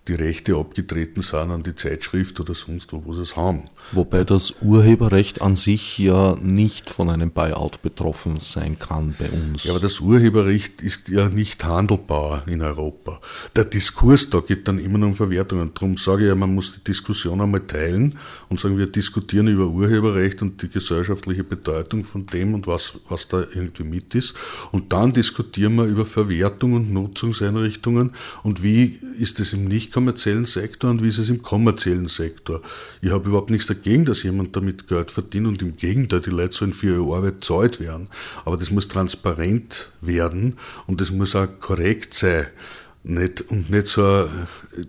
die 0.08 0.16
Rechte 0.16 0.56
abgetreten 0.56 1.22
sind 1.22 1.52
an 1.52 1.62
die 1.62 1.76
Zeitschrift 1.76 2.40
oder 2.40 2.56
sonst 2.56 2.92
wo, 2.92 3.06
wo 3.06 3.14
sie 3.14 3.22
es 3.22 3.36
haben. 3.36 3.64
Wobei 3.92 4.24
das 4.24 4.56
Urheberrecht 4.62 5.44
an 5.44 5.56
sich 5.56 6.00
ja 6.00 6.36
nicht 6.42 6.90
von 6.90 7.10
einem 7.10 7.32
Buyout 7.32 7.84
betroffen 7.84 8.40
sein 8.40 8.80
kann 8.80 9.14
bei 9.20 9.30
uns. 9.30 9.64
Ja, 9.64 9.72
aber 9.72 9.80
das 9.80 10.00
Urheberrecht 10.00 10.82
ist 10.82 11.10
ja 11.10 11.30
nicht 11.30 11.64
handelbar 11.64 12.48
in 12.48 12.62
Europa. 12.62 13.20
Der 13.56 13.66
Diskurs 13.66 14.30
da 14.32 14.40
geht 14.40 14.68
dann 14.68 14.80
immer 14.80 14.98
nur 14.98 15.10
um 15.10 15.14
Verwertungen. 15.14 15.72
Darum 15.74 15.98
sage 15.98 16.24
ich 16.24 16.30
ja, 16.30 16.36
man 16.36 16.56
muss 16.56 16.74
die 16.74 16.84
Diskussion 16.84 17.40
einmal 17.40 17.62
teilen 17.62 18.18
und 18.50 18.60
sagen, 18.60 18.78
wir 18.78 18.88
diskutieren 18.88 19.48
über 19.48 19.68
Urheberrecht 19.68 20.42
und 20.42 20.62
die 20.62 20.70
gesellschaftliche 20.70 21.44
Bedeutung 21.44 22.04
von 22.04 22.26
dem 22.26 22.56
und 22.56 22.66
was, 22.66 23.00
was 23.08 23.28
da 23.28 23.42
irgendwie 23.42 23.84
mit 23.84 24.16
ist. 24.16 24.36
Und 24.72 24.94
dann 24.94 25.14
diskutieren 25.14 25.76
wir 25.76 25.86
über 25.86 26.06
Verwertung 26.06 26.74
und 26.74 26.92
Nutzungseinrichtungen 26.92 28.12
und 28.44 28.64
wie 28.64 29.00
ist 29.20 29.40
es 29.40 29.54
im 29.54 29.66
nicht 29.66 29.91
nicht-kommerziellen 29.92 30.46
Sektor 30.46 30.90
und 30.90 31.04
wie 31.04 31.10
ist 31.10 31.18
es 31.18 31.30
im 31.30 31.42
kommerziellen 31.42 32.08
Sektor. 32.08 32.62
Ich 33.02 33.12
habe 33.12 33.30
überhaupt 33.30 33.50
nichts 33.50 33.68
dagegen, 33.68 34.06
dass 34.06 34.24
jemand 34.24 34.56
damit 34.56 34.88
Geld 34.88 35.12
verdient 35.12 35.48
und 35.48 35.62
im 35.62 35.76
Gegenteil, 35.76 36.22
die 36.22 36.30
Leute 36.30 36.56
sollen 36.56 36.74
für 36.74 36.96
ihre 36.96 37.16
Arbeit 37.16 37.44
zahlt 37.44 37.80
werden. 37.80 38.08
Aber 38.46 38.58
das 38.58 38.72
muss 38.72 38.88
transparent 38.88 39.90
werden 40.02 40.58
und 40.88 41.02
das 41.02 41.12
muss 41.12 41.36
auch 41.36 41.48
korrekt 41.60 42.14
sein. 42.14 42.48
Nicht, 43.04 43.42
und 43.50 43.70
nicht 43.70 43.88
so, 43.88 44.30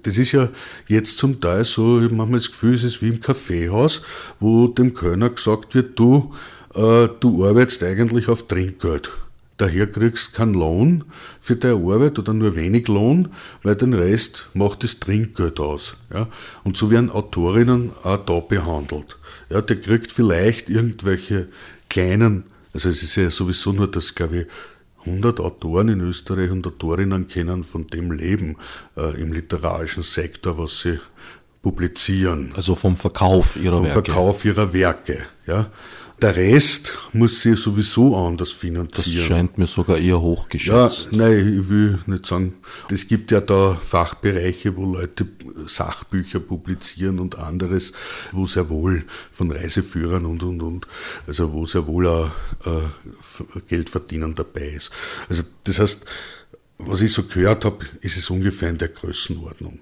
das 0.03 0.19
ist 0.19 0.33
ja 0.33 0.51
jetzt 0.87 1.17
zum 1.17 1.41
Teil 1.41 1.65
so, 1.65 1.99
ich 1.99 2.05
habe 2.05 2.15
manchmal 2.15 2.41
das 2.41 2.51
Gefühl, 2.51 2.75
es 2.75 2.85
ist 2.85 3.01
wie 3.01 3.09
im 3.09 3.21
Kaffeehaus, 3.21 4.03
wo 4.39 4.69
dem 4.69 4.93
Kölner 4.93 5.31
gesagt 5.31 5.75
wird, 5.75 5.99
du, 5.99 6.33
äh, 6.75 7.09
du 7.21 7.47
arbeitest 7.47 7.83
eigentlich 7.83 8.29
auf 8.29 8.47
Trinkgeld 8.47 9.11
daher 9.63 9.87
kriegst 9.87 10.35
keinen 10.35 10.55
Lohn 10.55 11.05
für 11.41 11.55
deine 11.55 11.75
Arbeit 11.75 12.19
oder 12.19 12.35
nur 12.35 12.57
wenig 12.57 12.89
Lohn, 12.89 13.29
weil 13.63 13.77
den 13.77 13.95
Rest 13.95 14.49
macht 14.55 14.83
das 14.83 14.99
Trinkgeld 14.99 15.61
aus. 15.61 15.97
Ja? 16.13 16.29
Und 16.65 16.77
so 16.77 16.91
werden 16.91 17.11
Autorinnen 17.11 17.93
auch 18.03 18.25
da 18.25 18.41
behandelt. 18.41 19.19
Ja, 19.51 19.61
der 19.61 19.81
kriegt 19.81 20.11
vielleicht 20.11 20.69
irgendwelche 20.69 21.47
kleinen, 21.89 22.45
also 22.75 22.89
es 22.89 23.03
ist 23.03 23.17
ja 23.17 23.31
sowieso 23.31 23.73
nur 23.73 23.89
das, 23.89 24.15
glaube 24.15 24.39
ich, 24.39 24.47
100 25.07 25.41
Autoren 25.41 25.89
in 25.89 26.01
Österreich 26.01 26.51
und 26.51 26.67
Autorinnen 26.67 27.27
kennen 27.27 27.65
von 27.65 27.87
dem 27.87 28.13
Leben 28.13 28.57
äh, 28.97 29.21
im 29.21 29.33
literarischen 29.33 30.03
Sektor, 30.03 30.59
was 30.59 30.81
sie 30.81 30.99
publizieren. 31.61 32.53
Also 32.57 32.75
vom 32.75 32.97
Verkauf 32.97 33.57
ihrer 33.57 33.77
vom 33.77 33.85
Werke. 33.85 33.95
Vom 33.95 34.05
Verkauf 34.05 34.45
ihrer 34.45 34.73
Werke, 34.73 35.19
ja. 35.47 35.71
Der 36.23 36.37
Rest 36.37 36.97
muss 37.13 37.43
sich 37.43 37.59
sowieso 37.59 38.17
anders 38.17 38.53
finanzieren. 38.53 39.17
Das 39.17 39.27
scheint 39.27 39.59
mir 39.59 39.67
sogar 39.67 39.99
eher 39.99 40.21
hochgeschätzt. 40.21 41.09
Ja, 41.11 41.19
nein, 41.19 41.59
ich 41.61 41.69
will 41.69 41.99
nicht 42.07 42.27
sagen, 42.27 42.55
es 42.91 43.09
gibt 43.09 43.31
ja 43.33 43.41
da 43.41 43.75
Fachbereiche, 43.75 44.77
wo 44.77 44.87
Leute 44.87 45.27
Sachbücher 45.67 46.41
publizieren 46.41 47.19
und 47.19 47.39
anderes, 47.39 47.93
wo 48.31 48.47
sehr 48.47 48.69
wohl 48.69 49.05
von 49.31 49.51
Reiseführern 49.51 50.25
und, 50.25 50.43
und, 50.43 50.63
und, 50.63 50.87
also 51.27 51.53
wo 51.53 51.67
sehr 51.67 51.87
wohl 51.87 52.07
auch 52.07 52.31
äh, 52.65 53.61
Geld 53.67 53.91
verdienen 53.91 54.35
dabei 54.35 54.69
ist. 54.69 54.91
Also 55.29 55.43
das 55.65 55.79
heißt, 55.79 56.07
was 56.79 57.01
ich 57.01 57.13
so 57.13 57.25
gehört 57.25 57.65
habe, 57.65 57.85
ist 58.01 58.17
es 58.17 58.31
ungefähr 58.31 58.71
in 58.71 58.79
der 58.79 58.89
Größenordnung. 58.89 59.81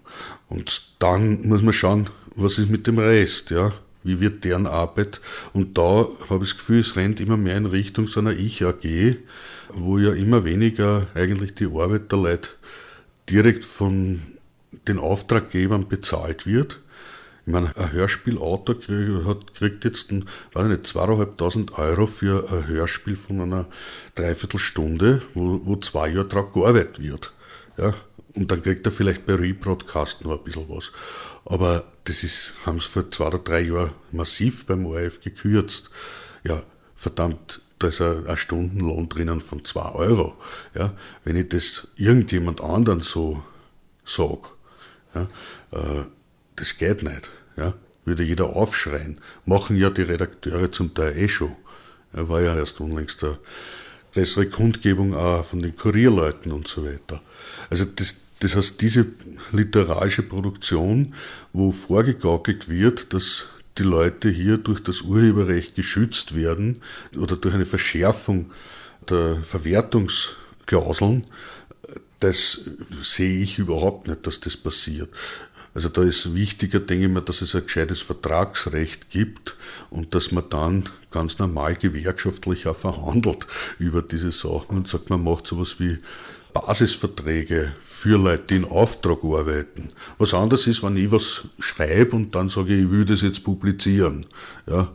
Und 0.49 0.83
dann 0.99 1.47
muss 1.47 1.63
man 1.63 1.73
schauen, 1.73 2.11
was 2.35 2.59
ist 2.59 2.71
mit 2.71 2.87
dem 2.87 2.99
Rest, 2.99 3.51
ja 3.51 3.73
wie 4.03 4.21
wird 4.21 4.45
deren 4.45 4.67
Arbeit? 4.67 5.21
Und 5.53 5.77
da 5.77 6.09
habe 6.29 6.45
ich 6.45 6.51
das 6.51 6.59
Gefühl, 6.59 6.81
es 6.81 6.97
rennt 6.97 7.21
immer 7.21 7.37
mehr 7.37 7.57
in 7.57 7.67
Richtung 7.67 8.07
so 8.07 8.21
einer 8.21 8.33
Ich-AG, 8.33 9.17
wo 9.71 9.99
ja 9.99 10.13
immer 10.13 10.45
weniger 10.45 11.07
eigentlich 11.15 11.55
die 11.55 11.67
Arbeit 11.67 12.11
der 12.11 12.19
Leute 12.19 12.51
direkt 13.29 13.65
von 13.65 14.23
den 14.89 14.99
Auftraggebern 14.99 15.89
bezahlt 15.89 16.47
wird. 16.47 16.81
Ich 17.47 17.53
meine, 17.53 17.75
ein 17.77 17.93
Hörspielautor 17.93 18.79
kriegt, 18.79 19.55
kriegt 19.55 19.85
jetzt, 19.85 20.13
ein, 20.13 20.29
weiß 20.53 20.69
nicht, 20.69 20.87
zweieinhalbtausend 20.87 21.79
Euro 21.79 22.07
für 22.07 22.51
ein 22.51 22.67
Hörspiel 22.67 23.17
von 23.17 23.41
einer 23.41 23.67
Dreiviertelstunde, 24.15 25.23
wo, 25.35 25.61
wo 25.65 25.77
zwei 25.77 26.09
Jahre 26.09 26.29
drauf 26.29 26.53
gearbeitet 26.53 27.03
wird. 27.03 27.33
Ja, 27.79 27.95
und 28.35 28.51
dann 28.51 28.63
kriegt 28.63 28.87
er 28.87 28.93
vielleicht 28.93 29.27
bei 29.27 29.35
Rebroadcast 29.35 30.25
noch 30.25 30.39
ein 30.39 30.45
bisschen 30.45 30.69
was. 30.69 30.93
Aber 31.45 31.85
das 32.05 32.23
ist, 32.23 32.55
haben 32.67 32.81
sie 32.81 32.89
vor 32.89 33.11
zwei 33.11 33.27
oder 33.27 33.39
drei 33.39 33.61
Jahren 33.61 33.93
massiv 34.13 34.67
beim 34.67 34.87
ORF 34.87 35.21
gekürzt. 35.21 35.91
Ja, 36.45 36.63
verdammt, 36.95 37.61
da 37.79 37.89
ist 37.89 38.01
ein, 38.01 38.27
ein 38.27 38.37
Stundenlohn 38.37 39.09
drinnen 39.09 39.41
von 39.41 39.65
zwei 39.65 39.91
Euro. 39.93 40.37
Ja, 40.75 40.95
wenn 41.25 41.37
ich 41.37 41.49
das 41.49 41.89
irgendjemand 41.97 42.61
anderen 42.61 43.01
so 43.01 43.43
sage, 44.05 44.49
ja, 45.15 45.23
äh, 45.73 46.05
das 46.57 46.77
geht 46.79 47.03
nicht. 47.03 47.31
Ja, 47.57 47.75
würde 48.05 48.23
jeder 48.23 48.57
aufschreien. 48.57 49.19
Machen 49.45 49.77
ja 49.77 49.91
die 49.91 50.03
Redakteure 50.03 50.71
zum 50.71 50.95
Teil 50.95 51.17
eh 51.17 51.29
schon. 51.29 51.57
Er 52.13 52.29
war 52.29 52.41
ja 52.41 52.57
erst 52.57 52.81
unlängst 52.81 53.23
der 53.23 53.39
bessere 54.15 54.47
Kundgebung 54.47 55.15
auch 55.15 55.45
von 55.45 55.63
den 55.63 55.77
Kurierleuten 55.77 56.53
und 56.53 56.67
so 56.67 56.85
weiter. 56.85 57.23
Also 57.69 57.85
das, 57.85 58.20
das 58.41 58.57
heißt, 58.57 58.81
diese 58.81 59.07
literarische 59.53 60.23
Produktion, 60.23 61.15
wo 61.53 61.73
vorgegaukelt 61.73 62.69
wird, 62.69 63.15
dass 63.15 63.47
die 63.79 63.83
Leute 63.83 64.29
hier 64.29 64.59
durch 64.59 64.83
das 64.83 65.03
Urheberrecht 65.03 65.75
geschützt 65.75 66.35
werden 66.35 66.79
oder 67.17 67.37
durch 67.37 67.55
eine 67.55 67.67
Verschärfung 67.67 68.51
der 69.09 69.37
Verwertungsklauseln, 69.43 71.27
das 72.19 72.63
sehe 73.03 73.41
ich 73.43 73.59
überhaupt 73.59 74.09
nicht, 74.09 74.27
dass 74.27 74.41
das 74.41 74.57
passiert. 74.57 75.11
Also 75.73 75.89
da 75.89 76.03
ist 76.03 76.35
wichtiger, 76.35 76.81
denke 76.81 77.07
ich 77.07 77.13
mir, 77.13 77.23
dass 77.23 77.43
es 77.43 77.55
ein 77.55 77.65
gescheites 77.65 78.01
Vertragsrecht 78.01 79.11
gibt 79.11 79.55
und 79.89 80.15
dass 80.15 80.33
man 80.33 80.49
dann 80.51 80.89
ganz 81.11 81.39
normal 81.39 81.77
gewerkschaftlich 81.77 82.67
auch 82.67 82.77
verhandelt 82.77 83.47
über 83.79 84.03
diese 84.03 84.33
Sachen 84.33 84.79
und 84.79 84.89
sagt, 84.89 85.11
man 85.11 85.23
macht 85.23 85.47
sowas 85.47 85.77
wie 85.79 85.99
Basisverträge 86.53 87.73
für 87.83 88.19
Leute, 88.19 88.45
die 88.51 88.57
in 88.57 88.65
Auftrag 88.65 89.23
arbeiten. 89.25 89.89
Was 90.19 90.35
anderes 90.35 90.67
ist, 90.67 90.83
wenn 90.83 90.97
ich 90.97 91.11
was 91.11 91.45
schreibe 91.59 92.17
und 92.17 92.35
dann 92.35 92.49
sage, 92.49 92.75
ich 92.75 92.91
will 92.91 93.05
das 93.05 93.23
jetzt 93.23 93.45
publizieren. 93.45 94.25
Ja, 94.67 94.91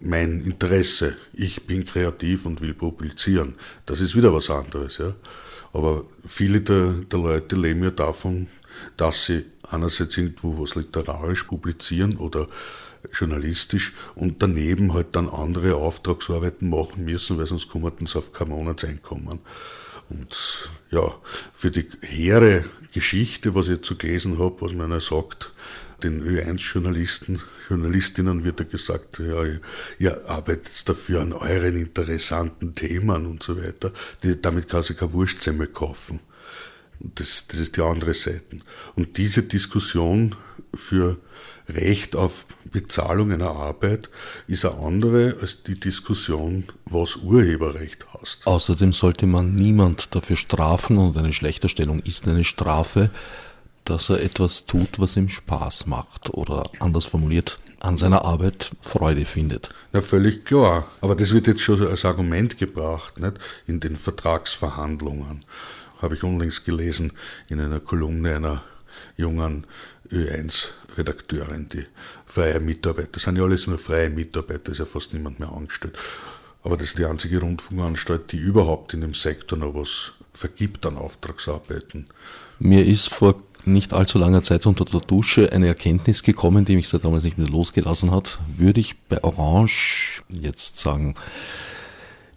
mein 0.00 0.40
Interesse. 0.40 1.16
Ich 1.32 1.66
bin 1.66 1.84
kreativ 1.84 2.46
und 2.46 2.60
will 2.60 2.74
publizieren. 2.74 3.54
Das 3.86 4.00
ist 4.00 4.16
wieder 4.16 4.34
was 4.34 4.50
anderes. 4.50 4.98
Ja. 4.98 5.14
Aber 5.72 6.04
viele 6.26 6.60
der, 6.60 6.92
der 7.10 7.18
Leute 7.18 7.56
leben 7.56 7.84
ja 7.84 7.90
davon, 7.90 8.48
dass 8.96 9.26
sie 9.26 9.44
einerseits 9.70 10.16
irgendwo 10.16 10.60
was 10.60 10.74
literarisch 10.74 11.44
publizieren 11.44 12.16
oder 12.16 12.46
journalistisch 13.12 13.94
und 14.14 14.42
daneben 14.42 14.94
halt 14.94 15.16
dann 15.16 15.28
andere 15.28 15.76
Auftragsarbeiten 15.76 16.68
machen 16.70 17.04
müssen, 17.04 17.38
weil 17.38 17.46
sonst 17.46 17.68
kommen 17.68 17.92
sie 18.06 18.18
auf 18.18 18.32
kein 18.32 18.48
Monatseinkommen. 18.48 19.40
Und 20.12 20.68
ja, 20.90 21.14
für 21.54 21.70
die 21.70 21.88
hehre 22.02 22.64
Geschichte, 22.92 23.54
was 23.54 23.68
ich 23.68 23.76
jetzt 23.76 23.88
so 23.88 23.96
gelesen 23.96 24.38
habe, 24.38 24.60
was 24.60 24.74
man 24.74 24.98
sagt, 25.00 25.52
den 26.02 26.22
Ö1-Journalisten, 26.22 27.40
Journalistinnen 27.68 28.44
wird 28.44 28.58
ja 28.60 28.66
gesagt, 28.66 29.20
ja, 29.20 29.42
ihr 29.98 30.28
arbeitet 30.28 30.88
dafür 30.88 31.22
an 31.22 31.32
euren 31.32 31.76
interessanten 31.76 32.74
Themen 32.74 33.24
und 33.26 33.42
so 33.42 33.56
weiter. 33.56 33.92
Die, 34.22 34.40
damit 34.40 34.68
kann 34.68 34.82
sich 34.82 34.96
kein 34.96 35.12
Wurstsemmel 35.12 35.68
kaufen. 35.68 36.20
Das, 36.98 37.46
das 37.46 37.60
ist 37.60 37.76
die 37.76 37.82
andere 37.82 38.14
Seite. 38.14 38.58
Und 38.96 39.16
diese 39.16 39.44
Diskussion 39.44 40.34
für 40.74 41.16
Recht 41.68 42.16
auf 42.16 42.46
Bezahlung 42.64 43.32
einer 43.32 43.50
Arbeit 43.50 44.10
ist 44.46 44.64
eine 44.64 44.78
andere 44.78 45.36
als 45.40 45.62
die 45.62 45.78
Diskussion, 45.78 46.64
was 46.86 47.16
Urheberrecht 47.16 48.06
heißt. 48.14 48.46
Außerdem 48.46 48.92
sollte 48.92 49.26
man 49.26 49.54
niemand 49.54 50.14
dafür 50.14 50.36
strafen 50.36 50.98
und 50.98 51.16
eine 51.16 51.32
Schlechterstellung 51.32 52.00
ist 52.00 52.26
eine 52.26 52.44
Strafe, 52.44 53.10
dass 53.84 54.10
er 54.10 54.22
etwas 54.22 54.66
tut, 54.66 54.98
was 54.98 55.16
ihm 55.16 55.28
Spaß 55.28 55.86
macht 55.86 56.30
oder 56.30 56.64
anders 56.78 57.04
formuliert, 57.04 57.58
an 57.80 57.98
seiner 57.98 58.24
Arbeit 58.24 58.70
Freude 58.80 59.24
findet. 59.24 59.70
Ja, 59.92 60.00
völlig 60.00 60.44
klar. 60.44 60.86
Aber 61.00 61.16
das 61.16 61.34
wird 61.34 61.48
jetzt 61.48 61.62
schon 61.62 61.84
als 61.86 62.04
Argument 62.04 62.58
gebracht, 62.58 63.20
nicht? 63.20 63.38
In 63.66 63.80
den 63.80 63.96
Vertragsverhandlungen. 63.96 65.40
Habe 66.00 66.14
ich 66.14 66.22
unlängst 66.22 66.64
gelesen 66.64 67.12
in 67.48 67.60
einer 67.60 67.80
Kolumne 67.80 68.36
einer 68.36 68.62
jungen 69.16 69.66
Ö1-Redakteurin, 70.12 71.68
die 71.68 71.86
freie 72.26 72.60
Mitarbeiter. 72.60 73.08
Das 73.12 73.22
sind 73.22 73.36
ja 73.36 73.42
alles 73.42 73.66
nur 73.66 73.78
freie 73.78 74.10
Mitarbeiter, 74.10 74.72
ist 74.72 74.78
ja 74.78 74.84
fast 74.84 75.12
niemand 75.12 75.40
mehr 75.40 75.52
angestellt. 75.52 75.96
Aber 76.62 76.76
das 76.76 76.88
ist 76.88 76.98
die 76.98 77.06
einzige 77.06 77.40
Rundfunkanstalt, 77.40 78.30
die 78.30 78.36
überhaupt 78.36 78.94
in 78.94 79.00
dem 79.00 79.14
Sektor 79.14 79.58
noch 79.58 79.74
was 79.74 80.12
vergibt 80.32 80.86
an 80.86 80.96
Auftragsarbeiten. 80.96 82.06
Mir 82.58 82.86
ist 82.86 83.08
vor 83.08 83.42
nicht 83.64 83.92
allzu 83.92 84.18
langer 84.18 84.42
Zeit 84.42 84.66
unter 84.66 84.84
der 84.84 85.00
Dusche 85.00 85.52
eine 85.52 85.68
Erkenntnis 85.68 86.22
gekommen, 86.22 86.64
die 86.64 86.76
mich 86.76 86.88
seit 86.88 87.04
damals 87.04 87.24
nicht 87.24 87.38
mehr 87.38 87.48
losgelassen 87.48 88.10
hat. 88.10 88.40
Würde 88.56 88.80
ich 88.80 88.98
bei 89.08 89.22
Orange 89.22 90.22
jetzt 90.28 90.78
sagen, 90.78 91.14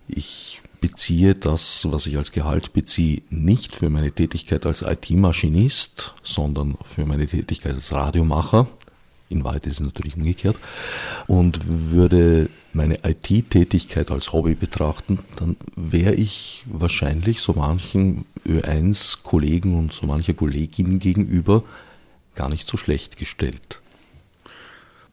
ich 0.07 0.61
beziehe 0.87 1.33
das, 1.33 1.87
was 1.89 2.05
ich 2.05 2.15
als 2.15 2.31
Gehalt 2.31 2.71
beziehe, 2.71 3.23
nicht 3.31 3.75
für 3.75 3.89
meine 3.89 4.11
Tätigkeit 4.11 4.67
als 4.67 4.83
IT-Maschinist, 4.83 6.13
sondern 6.21 6.77
für 6.83 7.07
meine 7.07 7.25
Tätigkeit 7.25 7.73
als 7.73 7.91
Radiomacher. 7.91 8.67
In 9.29 9.43
Wahrheit 9.43 9.65
ist 9.65 9.73
es 9.73 9.79
natürlich 9.79 10.15
umgekehrt. 10.15 10.57
Und 11.25 11.59
würde 11.65 12.51
meine 12.73 12.97
IT-Tätigkeit 13.03 14.11
als 14.11 14.31
Hobby 14.31 14.53
betrachten, 14.53 15.17
dann 15.37 15.57
wäre 15.75 16.13
ich 16.13 16.63
wahrscheinlich 16.67 17.41
so 17.41 17.53
manchen 17.53 18.25
Ö1-Kollegen 18.47 19.75
und 19.75 19.91
so 19.91 20.05
mancher 20.05 20.35
Kollegin 20.35 20.99
gegenüber 20.99 21.63
gar 22.35 22.49
nicht 22.49 22.67
so 22.67 22.77
schlecht 22.77 23.17
gestellt. 23.17 23.81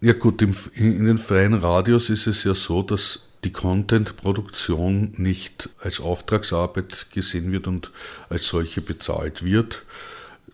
Ja 0.02 0.12
gut, 0.12 0.42
in 0.42 1.06
den 1.06 1.16
freien 1.16 1.54
Radios 1.54 2.11
ist 2.11 2.26
es 2.26 2.44
ja 2.44 2.54
so, 2.54 2.82
dass 2.82 3.32
die 3.44 3.52
Content-Produktion 3.52 5.14
nicht 5.16 5.68
als 5.81 6.00
Auftragsarbeit 6.00 7.09
gesehen 7.12 7.50
wird 7.52 7.66
und 7.66 7.90
als 8.28 8.46
solche 8.46 8.81
bezahlt 8.81 9.44
wird. 9.44 9.85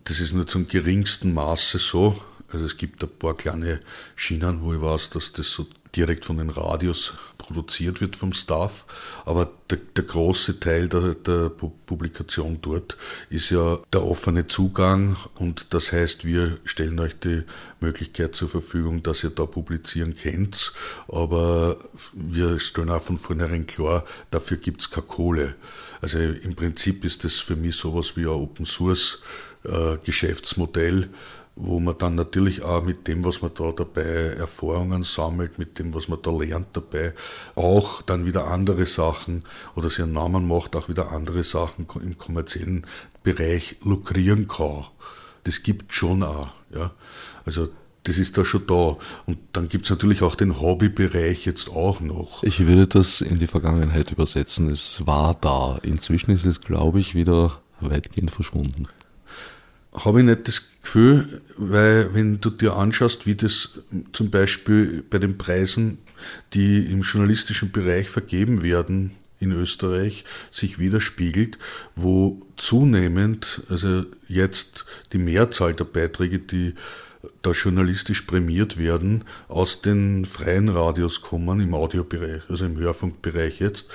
Das 0.05 0.20
ist 0.20 0.33
nur 0.33 0.46
zum 0.46 0.68
geringsten 0.68 1.35
Maße 1.35 1.79
so. 1.79 2.22
Also 2.51 2.64
es 2.64 2.79
gibt 2.79 3.03
ein 3.03 3.11
paar 3.11 3.37
kleine 3.37 3.81
Schienen, 4.16 4.62
wo 4.62 4.72
ich 4.72 4.81
weiß, 4.81 5.11
dass 5.11 5.33
das 5.33 5.51
so 5.51 5.66
direkt 5.96 6.24
von 6.24 6.38
den 6.38 6.51
Radios 6.51 7.14
produziert 7.38 8.01
wird 8.01 8.16
vom 8.16 8.33
Staff, 8.33 8.85
aber 9.24 9.51
der, 9.70 9.79
der 9.96 10.05
große 10.05 10.61
Teil 10.61 10.88
der, 10.88 11.14
der, 11.14 11.48
Publikation 11.48 12.59
dort 12.61 12.96
ist 13.31 13.51
ja 13.51 13.79
der 13.92 14.05
offene 14.05 14.46
Zugang. 14.46 15.16
Und 15.37 15.72
das 15.72 15.92
heißt, 15.92 16.24
wir 16.24 16.59
stellen 16.64 17.01
euch 17.01 17.18
die 17.18 17.42
Möglichkeit 17.81 18.35
zur 18.35 18.48
Verfügung, 18.48 19.03
dass 19.03 19.24
ihr 19.24 19.31
da 19.31 19.46
publizieren 19.46 20.14
könnt, 20.14 20.72
aber 21.09 21.79
wir 22.12 22.61
stellen 22.61 22.90
auch 22.90 23.03
von 23.03 23.18
vornherein 23.18 23.67
klar, 23.67 24.04
dafür 24.31 24.58
gibt 24.58 24.83
es 24.83 24.90
keine 24.90 25.06
Kohle. 25.06 25.54
Also 26.00 26.19
im 26.19 26.54
Prinzip 26.54 27.04
ist 27.04 27.25
das 27.25 27.37
für 27.38 27.56
mich 27.56 27.77
sowas 27.77 28.17
wie 28.17 28.23
ein 28.23 28.29
Open 28.29 28.67
Source 28.67 29.23
äh, 29.65 29.96
Geschäftsmodell, 30.04 31.08
wo 31.61 31.81
man 31.81 31.98
dann 31.98 32.15
natürlich 32.15 32.63
auch 32.63 32.85
mit 32.85 33.09
dem, 33.09 33.25
was 33.25 33.42
man 33.42 33.50
da 33.54 33.73
dabei 33.73 34.02
Erfahrungen 34.02 35.02
sammelt, 35.02 35.59
mit 35.59 35.79
dem, 35.79 35.92
was 35.92 36.06
man 36.09 36.23
da 36.23 36.31
lernt 36.31 36.69
dabei, 36.75 37.15
auch 37.56 38.00
dann 38.02 38.27
wieder 38.27 38.46
andere 38.46 38.87
Sachen 38.87 39.42
oder 39.75 39.90
sich 39.90 40.02
einen 40.02 40.13
Namen 40.13 40.46
macht, 40.46 40.77
auch 40.77 40.88
wieder 40.88 41.11
andere 41.11 41.42
Sachen 41.42 41.88
im 42.00 42.17
kommerziellen 42.17 42.87
Bereich 43.25 43.77
lukrieren 43.83 44.46
kann. 44.46 44.85
Das 45.44 45.65
gibt 45.65 45.92
schon 45.92 46.23
auch. 46.23 46.50
Ja. 46.73 46.92
Also 47.44 47.69
das 48.04 48.19
ist 48.19 48.38
da 48.38 48.44
schon 48.44 48.67
da. 48.69 48.96
Und 49.27 49.38
dann 49.52 49.69
gibt 49.69 49.87
es 49.87 49.90
natürlich 49.90 50.23
auch 50.23 50.37
den 50.37 50.61
Hobbybereich 50.61 51.44
jetzt 51.44 51.69
auch 51.69 52.00
noch. 52.00 52.44
Ich 52.44 52.67
würde 52.67 52.87
das 52.87 53.21
in 53.21 53.40
die 53.40 53.48
Vergangenheit 53.48 54.13
übersetzen. 54.13 54.71
Es 54.71 55.06
war 55.06 55.35
da. 55.40 55.79
Inzwischen 55.83 56.31
ist 56.31 56.44
es, 56.44 56.61
glaube 56.61 57.00
ich, 57.00 57.17
wieder 57.17 57.61
weitgehend 57.81 58.31
verschwunden. 58.31 58.87
Habe 60.05 60.21
ich 60.21 60.27
nicht 60.27 60.46
das 60.46 60.71
Gefühl, 60.83 61.42
weil 61.57 62.15
wenn 62.15 62.40
du 62.40 62.51
dir 62.51 62.77
anschaust, 62.77 63.27
wie 63.27 63.35
das 63.35 63.81
zum 64.13 64.31
Beispiel 64.31 65.03
bei 65.09 65.19
den 65.19 65.38
Preisen, 65.38 65.99
die 66.55 66.85
im 66.90 67.03
journalistischen 67.03 67.73
Bereich 67.73 68.09
vergeben 68.09 68.63
werden, 68.63 69.13
in 69.40 69.53
Österreich 69.53 70.25
sich 70.51 70.79
widerspiegelt, 70.79 71.59
wo 71.94 72.42
zunehmend, 72.57 73.63
also 73.69 74.05
jetzt 74.27 74.87
die 75.13 75.19
Mehrzahl 75.19 75.75
der 75.75 75.85
Beiträge, 75.85 76.38
die 76.38 76.75
da 77.42 77.51
journalistisch 77.51 78.23
prämiert 78.23 78.79
werden, 78.79 79.25
aus 79.49 79.83
den 79.83 80.25
freien 80.25 80.69
Radios 80.69 81.21
kommen, 81.21 81.61
im 81.61 81.75
Audiobereich, 81.75 82.42
also 82.49 82.65
im 82.65 82.79
Hörfunkbereich 82.79 83.61
jetzt, 83.61 83.90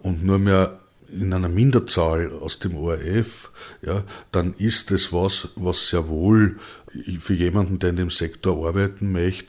und 0.00 0.24
nur 0.24 0.38
mehr 0.38 0.78
in 1.20 1.32
einer 1.32 1.48
Minderzahl 1.48 2.32
aus 2.32 2.58
dem 2.58 2.76
ORF, 2.76 3.50
ja, 3.82 4.02
dann 4.32 4.54
ist 4.58 4.90
es 4.90 5.12
was, 5.12 5.48
was 5.56 5.88
sehr 5.88 6.08
wohl 6.08 6.58
für 7.18 7.34
jemanden, 7.34 7.78
der 7.78 7.90
in 7.90 7.96
dem 7.96 8.10
Sektor 8.10 8.66
arbeiten 8.66 9.12
möchte, 9.12 9.46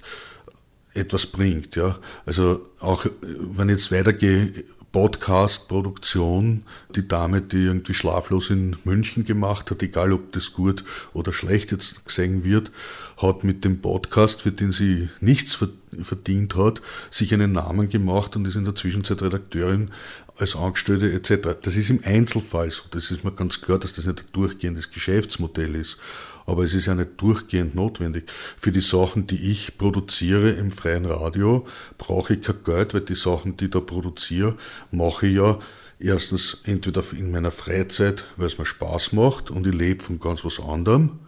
etwas 0.94 1.26
bringt. 1.26 1.76
Ja. 1.76 2.00
Also 2.26 2.70
auch 2.80 3.06
wenn 3.22 3.70
ich 3.70 3.78
jetzt 3.78 3.92
weitergehe, 3.92 4.64
Podcast-Produktion, 4.96 6.64
die 6.96 7.06
Dame, 7.06 7.42
die 7.42 7.66
irgendwie 7.66 7.94
schlaflos 7.94 8.50
in 8.50 8.78
München 8.86 9.26
gemacht 9.26 9.70
hat, 9.70 9.84
egal 9.84 10.14
ob 10.14 10.32
das 10.32 10.54
gut 10.54 10.86
oder 11.14 11.34
schlecht 11.34 11.74
jetzt 11.74 12.06
gesehen 12.06 12.46
wird, 12.46 12.72
hat 13.18 13.44
mit 13.44 13.66
dem 13.66 13.82
Podcast, 13.82 14.42
für 14.42 14.54
den 14.54 14.72
sie 14.72 15.10
nichts 15.20 15.60
verdient 16.02 16.56
hat, 16.56 16.82
sich 17.12 17.34
einen 17.34 17.52
Namen 17.52 17.90
gemacht 17.90 18.38
und 18.38 18.48
ist 18.48 18.56
in 18.56 18.64
der 18.64 18.76
Zwischenzeit 18.76 19.22
Redakteurin 19.22 19.92
als 20.38 20.56
Angestellte 20.56 21.12
etc. 21.12 21.58
Das 21.62 21.76
ist 21.76 21.90
im 21.90 22.00
Einzelfall 22.06 22.72
so. 22.72 22.84
Das 22.92 23.12
ist 23.12 23.26
mir 23.26 23.34
ganz 23.34 23.60
klar, 23.60 23.80
dass 23.80 23.96
das 23.96 24.06
nicht 24.06 24.22
ein 24.22 24.32
durchgehendes 24.32 24.92
Geschäftsmodell 24.92 25.76
ist 25.76 25.98
aber 26.46 26.64
es 26.64 26.74
ist 26.74 26.86
ja 26.86 26.96
nicht 26.96 27.12
durchgehend 27.18 27.76
notwendig. 27.76 28.26
Für 28.58 28.72
die 28.72 28.82
Sachen, 28.82 29.28
die 29.28 29.52
ich 29.52 29.78
produziere 29.78 30.52
im 30.52 30.72
freien 30.72 31.06
Radio, 31.06 31.66
brauche 31.98 32.34
ich 32.34 32.42
kein 32.42 32.64
Geld, 32.64 32.94
weil 32.94 33.02
die 33.02 33.16
Sachen, 33.16 33.58
die 33.58 33.66
ich 33.66 33.72
da 33.72 33.80
produziere, 33.80 34.56
mache 34.92 35.28
ich 35.28 35.36
ja 35.36 35.60
erstens 36.00 36.62
entweder 36.66 37.04
in 37.14 37.32
meiner 37.32 37.52
Freizeit, 37.52 38.26
weil 38.38 38.48
es 38.48 38.58
mir 38.58 38.66
Spaß 38.66 39.14
macht 39.14 39.50
und 39.50 39.66
ich 39.66 39.74
lebe 39.74 40.04
von 40.04 40.20
ganz 40.20 40.44
was 40.46 40.60
anderem, 40.60 41.20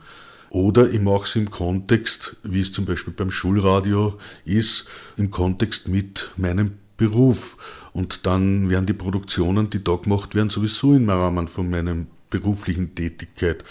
oder 0.49 0.89
ich 0.89 1.01
mache 1.01 1.24
es 1.24 1.36
im 1.36 1.51
Kontext, 1.51 2.38
wie 2.43 2.61
es 2.61 2.72
zum 2.72 2.86
Beispiel 2.86 3.13
beim 3.13 3.32
Schulradio 3.32 4.18
ist, 4.45 4.88
im 5.18 5.30
Kontext 5.30 5.88
mit 5.89 6.32
meinem 6.38 6.78
Beruf. 6.95 7.57
Und 7.93 8.26
dann 8.26 8.70
werden 8.70 8.86
die 8.86 8.93
Produktionen, 8.93 9.70
die 9.70 9.84
da 9.84 9.95
gemacht 9.95 10.36
werden, 10.36 10.49
sowieso 10.49 10.95
im 10.95 11.09
Rahmen 11.09 11.47
von 11.47 11.70
meinem 11.70 12.07
beruflichen 12.30 12.95
Tätigkeit 12.95 13.63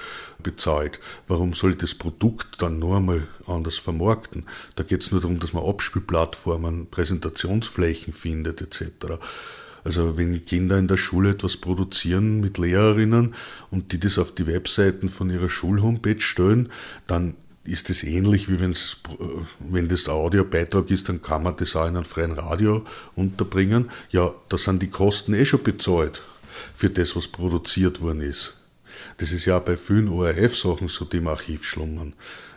bezahlt. 0.47 1.01
Warum 1.27 1.55
soll 1.55 1.73
ich 1.73 1.79
das 1.79 1.95
Produkt 1.95 2.63
dann 2.63 2.79
nur 2.79 2.99
einmal 2.99 3.27
anders 3.47 3.79
vermarkten? 3.79 4.45
Da 4.77 4.85
geht 4.85 5.03
es 5.03 5.11
nur 5.11 5.21
darum, 5.21 5.41
dass 5.41 5.53
man 5.53 5.65
Abspielplattformen, 5.65 6.87
Präsentationsflächen 6.87 8.13
findet 8.13 8.63
etc. 8.63 9.19
Also 9.83 10.17
wenn 10.17 10.45
Kinder 10.47 10.79
in 10.79 10.87
der 10.87 10.97
Schule 10.97 11.31
etwas 11.31 11.57
produzieren 11.57 12.41
mit 12.41 12.59
Lehrerinnen 12.59 13.35
und 13.71 13.93
die 13.93 14.01
das 14.01 14.19
auf 14.19 14.33
die 14.33 14.47
Webseiten 14.47 15.09
von 15.09 15.31
ihrer 15.31 15.49
Schulhomepage 15.49 16.23
stellen, 16.23 16.71
dann 17.09 17.35
ist 17.65 17.91
es 17.91 18.05
ähnlich 18.05 18.49
wie 18.49 18.61
wenn's, 18.61 18.99
wenn 19.59 19.89
das 19.89 20.05
der 20.05 20.15
Audiobeitrag 20.15 20.89
ist, 20.91 21.09
dann 21.09 21.23
kann 21.23 21.43
man 21.43 21.57
das 21.57 21.75
auch 21.75 21.89
in 21.89 21.97
einem 21.97 22.05
freien 22.05 22.33
Radio 22.33 22.85
unterbringen. 23.17 23.91
Ja, 24.11 24.33
da 24.49 24.57
sind 24.57 24.81
die 24.81 24.91
Kosten 24.91 25.35
eh 25.35 25.45
schon 25.45 25.65
bezahlt 25.65 26.23
für 26.75 26.91
das, 26.91 27.17
was 27.17 27.27
produziert 27.27 28.01
worden 28.01 28.21
ist. 28.21 28.55
Das 29.19 29.33
ist 29.33 29.47
ja 29.47 29.59
bei 29.59 29.77
vielen 29.77 30.09
ORF-Sachen 30.09 30.89
so, 30.89 31.05
die 31.05 31.19
im 31.19 31.29
Archiv 31.29 31.65
schlummern, 31.65 32.15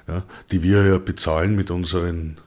ja, 0.08 0.24
die 0.52 0.64
wir 0.64 0.86
ja 0.86 0.98
bezahlen 0.98 1.56
mit 1.56 1.72
unseren 1.72 2.38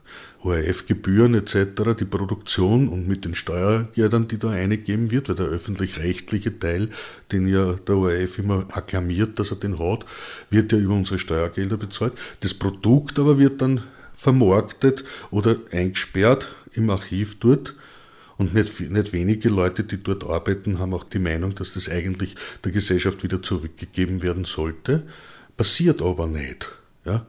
ORF-Gebühren 0.43 1.35
etc., 1.35 1.95
die 1.97 2.05
Produktion 2.05 2.89
und 2.89 3.07
mit 3.07 3.25
den 3.25 3.33
Steuergeldern, 3.33 4.27
die 4.27 4.37
da 4.37 4.49
eingegeben 4.49 5.11
wird, 5.11 5.29
weil 5.29 5.35
der 5.35 5.45
öffentlich-rechtliche 5.45 6.59
Teil, 6.59 6.89
den 7.31 7.47
ja 7.47 7.73
der 7.73 7.97
ORF 7.97 8.39
immer 8.39 8.65
akklamiert, 8.71 9.39
dass 9.39 9.51
er 9.51 9.57
den 9.57 9.79
hat, 9.79 10.05
wird 10.49 10.71
ja 10.71 10.77
über 10.77 10.93
unsere 10.93 11.19
Steuergelder 11.19 11.77
bezahlt. 11.77 12.13
Das 12.41 12.53
Produkt 12.53 13.19
aber 13.19 13.39
wird 13.39 13.61
dann 13.61 13.83
vermarktet 14.13 15.03
oder 15.31 15.55
eingesperrt 15.71 16.53
im 16.73 16.89
Archiv 16.89 17.39
dort 17.39 17.75
und 18.43 18.53
nicht, 18.53 18.79
nicht 18.79 19.13
wenige 19.13 19.49
Leute, 19.49 19.83
die 19.83 20.01
dort 20.01 20.23
arbeiten, 20.25 20.79
haben 20.79 20.93
auch 20.93 21.05
die 21.05 21.19
Meinung, 21.19 21.55
dass 21.55 21.73
das 21.73 21.89
eigentlich 21.89 22.35
der 22.63 22.71
Gesellschaft 22.71 23.23
wieder 23.23 23.41
zurückgegeben 23.41 24.21
werden 24.21 24.45
sollte. 24.45 25.03
Passiert 25.55 26.01
aber 26.01 26.27
nicht. 26.27 26.69
Ja? 27.05 27.25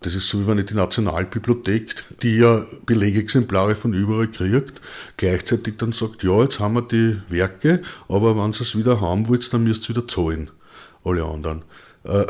Das 0.00 0.16
ist 0.16 0.28
so, 0.28 0.40
wie 0.40 0.46
wenn 0.48 0.58
ich 0.58 0.66
die 0.66 0.74
Nationalbibliothek, 0.74 2.04
die 2.22 2.38
ja 2.38 2.66
Belegexemplare 2.86 3.76
von 3.76 3.94
überall 3.94 4.26
kriegt, 4.28 4.80
gleichzeitig 5.16 5.76
dann 5.76 5.92
sagt, 5.92 6.24
ja, 6.24 6.42
jetzt 6.42 6.58
haben 6.58 6.74
wir 6.74 6.82
die 6.82 7.18
Werke, 7.28 7.82
aber 8.08 8.36
wenn 8.36 8.50
ihr 8.50 8.60
es 8.60 8.76
wieder 8.76 9.00
haben 9.00 9.28
wollt, 9.28 9.52
dann 9.52 9.62
müsst 9.62 9.84
ihr 9.88 9.96
wieder 9.96 10.08
zahlen. 10.08 10.50
Alle 11.04 11.24
anderen. 11.24 11.62
Äh, 12.02 12.24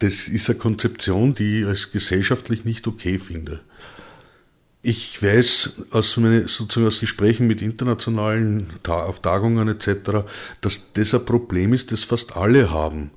das 0.00 0.28
ist 0.28 0.50
eine 0.50 0.58
Konzeption, 0.58 1.34
die 1.34 1.60
ich 1.60 1.66
als 1.66 1.92
gesellschaftlich 1.92 2.64
nicht 2.64 2.86
okay 2.86 3.18
finde. 3.18 3.60
Ich 4.88 5.20
weiß 5.20 5.86
aus, 5.90 6.16
meine, 6.16 6.46
sozusagen 6.46 6.86
aus 6.86 7.00
Gesprächen 7.00 7.48
mit 7.48 7.60
internationalen 7.60 8.68
auf 8.86 9.20
Tagungen 9.20 9.66
etc., 9.66 10.24
dass 10.60 10.92
das 10.92 11.12
ein 11.12 11.24
Problem 11.24 11.72
ist, 11.72 11.90
das 11.90 12.04
fast 12.04 12.36
alle 12.36 12.70
haben, 12.70 13.10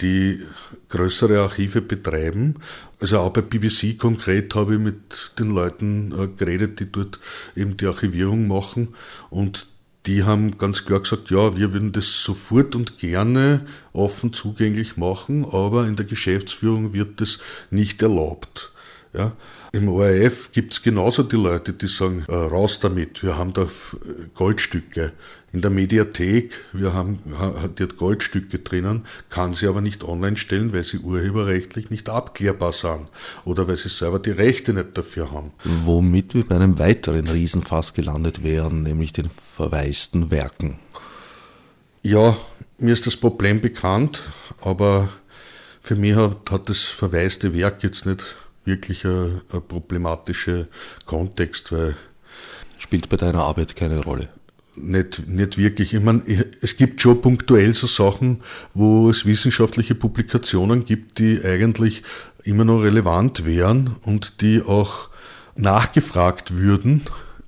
die 0.00 0.40
größere 0.88 1.38
Archive 1.38 1.80
betreiben. 1.80 2.56
Also 2.98 3.20
auch 3.20 3.30
bei 3.30 3.40
BBC 3.40 3.96
konkret 3.96 4.52
habe 4.56 4.74
ich 4.74 4.80
mit 4.80 5.34
den 5.38 5.54
Leuten 5.54 6.10
äh, 6.10 6.26
geredet, 6.26 6.80
die 6.80 6.90
dort 6.90 7.20
eben 7.54 7.76
die 7.76 7.86
Archivierung 7.86 8.48
machen 8.48 8.88
und 9.30 9.68
die 10.06 10.24
haben 10.24 10.58
ganz 10.58 10.86
klar 10.86 10.98
gesagt, 10.98 11.30
ja, 11.30 11.56
wir 11.56 11.72
würden 11.72 11.92
das 11.92 12.24
sofort 12.24 12.74
und 12.74 12.98
gerne 12.98 13.64
offen 13.92 14.32
zugänglich 14.32 14.96
machen, 14.96 15.44
aber 15.44 15.86
in 15.86 15.94
der 15.94 16.04
Geschäftsführung 16.04 16.92
wird 16.92 17.20
das 17.20 17.38
nicht 17.70 18.02
erlaubt. 18.02 18.71
Ja. 19.14 19.32
Im 19.72 19.88
ORF 19.88 20.52
gibt 20.52 20.72
es 20.72 20.82
genauso 20.82 21.22
die 21.22 21.36
Leute, 21.36 21.74
die 21.74 21.86
sagen, 21.86 22.24
äh, 22.28 22.34
raus 22.34 22.80
damit, 22.80 23.22
wir 23.22 23.36
haben 23.36 23.52
da 23.52 23.66
Goldstücke. 24.34 25.12
In 25.52 25.60
der 25.60 25.70
Mediathek, 25.70 26.64
wir 26.72 26.94
haben, 26.94 27.18
die 27.78 27.82
hat 27.82 27.98
Goldstücke 27.98 28.60
drinnen, 28.60 29.04
kann 29.28 29.52
sie 29.52 29.66
aber 29.66 29.82
nicht 29.82 30.02
online 30.02 30.38
stellen, 30.38 30.72
weil 30.72 30.82
sie 30.82 30.98
urheberrechtlich 30.98 31.90
nicht 31.90 32.08
abklärbar 32.08 32.72
sind 32.72 33.10
oder 33.44 33.68
weil 33.68 33.76
sie 33.76 33.90
selber 33.90 34.18
die 34.18 34.30
Rechte 34.30 34.72
nicht 34.72 34.96
dafür 34.96 35.30
haben. 35.30 35.52
Womit 35.84 36.32
wir 36.32 36.46
bei 36.46 36.56
einem 36.56 36.78
weiteren 36.78 37.26
Riesenfass 37.26 37.92
gelandet 37.92 38.42
wären, 38.42 38.82
nämlich 38.82 39.12
den 39.12 39.28
verwaisten 39.54 40.30
Werken. 40.30 40.78
Ja, 42.02 42.34
mir 42.78 42.94
ist 42.94 43.06
das 43.06 43.18
Problem 43.18 43.60
bekannt, 43.60 44.22
aber 44.62 45.10
für 45.82 45.96
mich 45.96 46.16
hat, 46.16 46.50
hat 46.50 46.70
das 46.70 46.84
verwaiste 46.84 47.54
Werk 47.54 47.82
jetzt 47.82 48.06
nicht 48.06 48.36
wirklich 48.64 49.04
ein, 49.04 49.42
ein 49.52 49.62
problematischer 49.66 50.66
Kontext, 51.06 51.72
weil. 51.72 51.96
Spielt 52.78 53.08
bei 53.08 53.16
deiner 53.16 53.44
Arbeit 53.44 53.76
keine 53.76 54.02
Rolle? 54.02 54.28
Nicht, 54.74 55.28
nicht 55.28 55.58
wirklich. 55.58 55.94
Ich 55.94 56.00
meine, 56.00 56.22
es 56.60 56.76
gibt 56.76 57.00
schon 57.00 57.20
punktuell 57.20 57.74
so 57.74 57.86
Sachen, 57.86 58.40
wo 58.74 59.10
es 59.10 59.26
wissenschaftliche 59.26 59.94
Publikationen 59.94 60.84
gibt, 60.84 61.18
die 61.18 61.40
eigentlich 61.44 62.02
immer 62.44 62.64
noch 62.64 62.82
relevant 62.82 63.44
wären 63.44 63.96
und 64.02 64.40
die 64.40 64.62
auch 64.62 65.10
nachgefragt 65.56 66.56
würden, 66.56 67.02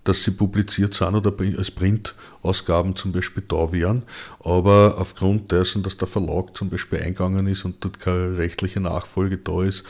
dass 0.04 0.22
sie 0.22 0.32
publiziert 0.32 0.94
sind 0.94 1.14
oder 1.14 1.32
als 1.56 1.70
Printausgaben 1.70 2.94
zum 2.94 3.12
Beispiel 3.12 3.42
da 3.48 3.72
wären. 3.72 4.02
Aber 4.40 4.96
aufgrund 4.98 5.50
dessen, 5.50 5.82
dass 5.82 5.96
der 5.96 6.08
Verlag 6.08 6.54
zum 6.56 6.68
Beispiel 6.68 7.00
eingegangen 7.00 7.46
ist 7.46 7.64
und 7.64 7.82
dort 7.82 8.00
keine 8.00 8.36
rechtliche 8.36 8.80
Nachfolge 8.80 9.38
da 9.38 9.64
ist, 9.64 9.84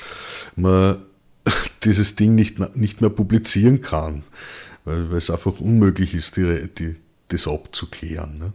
man 0.55 0.99
dieses 1.85 2.17
Ding 2.17 2.35
nicht, 2.35 2.59
nicht 2.77 3.01
mehr 3.01 3.11
publizieren 3.11 3.81
kann, 3.81 4.23
weil, 4.85 5.11
weil 5.11 5.19
es 5.19 5.31
einfach 5.31 5.61
unmöglich 5.61 6.15
ist, 6.15 6.37
die, 6.37 6.69
die, 6.79 6.97
das 7.29 7.47
abzuklären. 7.47 8.39
Ne? 8.39 8.53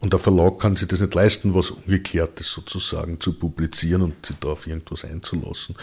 Und 0.00 0.12
der 0.12 0.20
Verlag 0.20 0.58
kann 0.58 0.76
sich 0.76 0.88
das 0.88 1.00
nicht 1.00 1.14
leisten, 1.14 1.54
was 1.54 1.70
Ungeklärtes 1.70 2.50
sozusagen 2.50 3.20
zu 3.20 3.34
publizieren 3.34 4.02
und 4.02 4.26
sich 4.26 4.36
da 4.40 4.48
auf 4.48 4.66
irgendwas 4.66 5.04
einzulassen. 5.04 5.76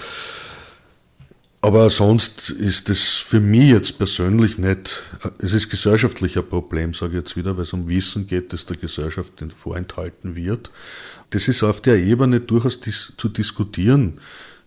Aber 1.62 1.90
sonst 1.90 2.50
ist 2.50 2.90
es 2.90 3.16
für 3.16 3.40
mich 3.40 3.70
jetzt 3.70 3.98
persönlich 3.98 4.58
nicht, 4.58 5.04
es 5.40 5.54
ist 5.54 5.70
gesellschaftlich 5.70 6.38
ein 6.38 6.48
Problem, 6.48 6.94
sage 6.94 7.14
ich 7.14 7.24
jetzt 7.24 7.36
wieder, 7.36 7.58
weil 7.58 7.64
es 7.64 7.74
um 7.74 7.90
Wissen 7.90 8.28
geht, 8.28 8.54
das 8.54 8.66
der 8.66 8.78
Gesellschaft 8.78 9.34
vorenthalten 9.56 10.36
wird. 10.36 10.72
Das 11.32 11.48
ist 11.48 11.64
auf 11.64 11.82
der 11.82 11.98
Ebene 11.98 12.40
durchaus 12.40 12.80
dis 12.80 13.14
zu 13.18 13.28
diskutieren, 13.28 14.20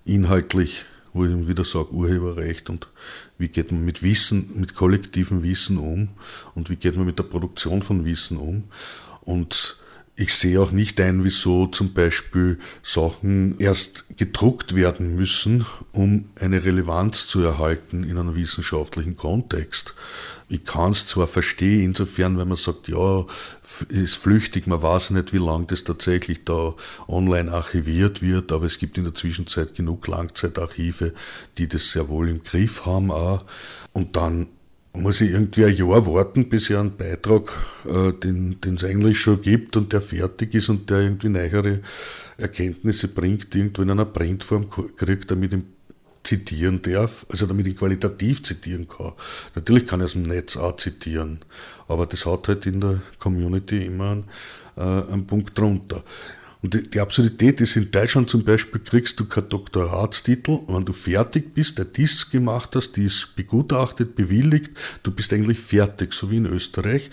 inhaltlich 0.05 0.85
wo 1.13 1.25
ich 1.25 1.49
wieder 1.49 1.65
sage, 1.65 1.93
Urheberrecht 1.93 2.71
und 2.71 2.89
wie 3.39 3.49
geht 3.49 3.73
man 3.73 3.85
mit 3.85 4.03
Wissen, 4.03 4.51
mit 4.55 4.75
kollektivem 4.75 5.43
Wissen 5.43 5.79
um 5.79 6.09
und 6.55 6.71
wie 6.71 6.77
geht 6.77 6.97
man 6.97 7.07
mit 7.07 7.19
der 7.19 7.25
Produktion 7.25 7.83
von 7.83 8.05
Wissen 8.05 8.37
um. 8.37 8.65
Und 9.23 9.80
ich 10.17 10.35
sehe 10.35 10.61
auch 10.61 10.71
nicht 10.71 11.01
ein, 11.01 11.25
wieso 11.25 11.67
zum 11.67 11.95
Beispiel 11.95 12.59
Sachen 12.83 13.59
erst 13.59 14.05
gedruckt 14.19 14.75
werden 14.75 15.17
müssen, 15.17 15.65
um 15.93 16.29
eine 16.39 16.63
Relevanz 16.63 17.27
zu 17.27 17.41
erhalten 17.41 18.05
in 18.05 18.19
einem 18.19 18.35
wissenschaftlichen 18.35 19.17
Kontext. 19.17 19.95
Ich 20.51 20.65
kann 20.65 20.91
es 20.91 21.07
zwar 21.07 21.27
verstehen, 21.27 21.85
insofern, 21.85 22.37
wenn 22.37 22.49
man 22.49 22.57
sagt, 22.57 22.89
ja, 22.89 23.25
ist 23.89 24.17
flüchtig, 24.17 24.67
man 24.67 24.83
weiß 24.83 25.11
nicht, 25.11 25.33
wie 25.33 25.39
lange 25.39 25.67
das 25.67 25.85
tatsächlich 25.85 26.45
da 26.45 26.75
online 27.09 27.53
archiviert 27.53 28.21
wird, 28.21 28.53
aber 28.53 28.67
es 28.67 28.79
gibt 28.79 28.99
in 28.99 29.05
der 29.05 29.15
Zwischenzeit 29.15 29.75
genug 29.75 30.07
Langzeitarchive, 30.07 31.15
die 31.57 31.69
das 31.69 31.93
sehr 31.93 32.09
wohl 32.09 32.29
im 32.29 32.43
Griff 32.43 32.85
haben 32.85 33.11
auch. 33.11 33.45
Und 33.93 34.17
dann 34.17 34.49
muss 34.93 35.21
ich 35.21 35.31
irgendwie 35.31 35.65
ein 35.65 35.77
Jahr 35.77 36.07
warten, 36.07 36.49
bis 36.49 36.71
ich 36.71 36.77
einen 36.77 36.97
Beitrag, 36.97 37.53
äh, 37.87 38.13
den 38.13 38.59
es 38.77 38.85
eigentlich 38.85 39.21
schon 39.21 39.41
gibt 39.41 39.77
und 39.77 39.93
der 39.93 40.01
fertig 40.01 40.55
ist 40.55 40.69
und 40.69 40.91
der 40.91 41.01
irgendwie 41.01 41.29
neuere 41.29 41.81
Erkenntnisse 42.37 43.09
bringt, 43.09 43.55
irgendwo 43.55 43.83
in 43.83 43.91
einer 43.91 44.05
Printform 44.05 44.69
kriegt, 44.97 45.31
damit 45.31 45.53
ich 45.53 45.65
zitieren 46.23 46.83
darf, 46.83 47.25
also 47.29 47.47
damit 47.47 47.67
ich 47.67 47.77
qualitativ 47.77 48.43
zitieren 48.43 48.89
kann. 48.89 49.13
Natürlich 49.55 49.87
kann 49.87 50.01
ich 50.01 50.07
aus 50.07 50.13
dem 50.13 50.25
Netz 50.25 50.57
auch 50.57 50.77
zitieren, 50.77 51.41
aber 51.89 52.07
das 52.07 52.27
hat 52.27 52.49
halt 52.49 52.67
in 52.67 52.81
der 52.81 53.01
Community 53.19 53.85
immer 53.87 54.11
einen, 54.11 54.25
äh, 54.77 55.13
einen 55.13 55.27
Punkt 55.27 55.57
drunter. 55.57 56.03
Und 56.63 56.95
die, 56.95 57.01
Absurdität 57.01 57.61
ist, 57.61 57.77
in 57.77 57.91
Deutschland 57.91 58.29
zum 58.29 58.45
Beispiel 58.45 58.81
kriegst 58.81 59.19
du 59.19 59.25
keinen 59.25 59.49
Doktoratstitel, 59.49 60.61
wenn 60.69 60.85
du 60.85 60.93
fertig 60.93 61.55
bist, 61.55 61.79
der 61.79 61.87
Disk 61.87 62.33
gemacht 62.33 62.77
hast, 62.77 62.97
die 62.97 63.05
ist 63.05 63.35
begutachtet, 63.35 64.15
bewilligt, 64.15 64.71
du 65.03 65.11
bist 65.11 65.33
eigentlich 65.33 65.59
fertig, 65.59 66.13
so 66.13 66.31
wie 66.31 66.37
in 66.37 66.47
Österreich. 66.47 67.11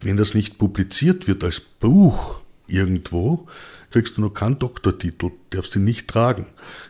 Wenn 0.00 0.16
das 0.16 0.34
nicht 0.34 0.58
publiziert 0.58 1.28
wird 1.28 1.44
als 1.44 1.60
Buch 1.60 2.40
irgendwo, 2.66 3.46
kriegst 3.90 4.16
du 4.16 4.22
noch 4.22 4.34
keinen 4.34 4.58
Doktortitel, 4.58 5.30
darfst 5.50 5.76
ihn 5.76 5.84
nicht 5.84 6.08
tragen. 6.08 6.46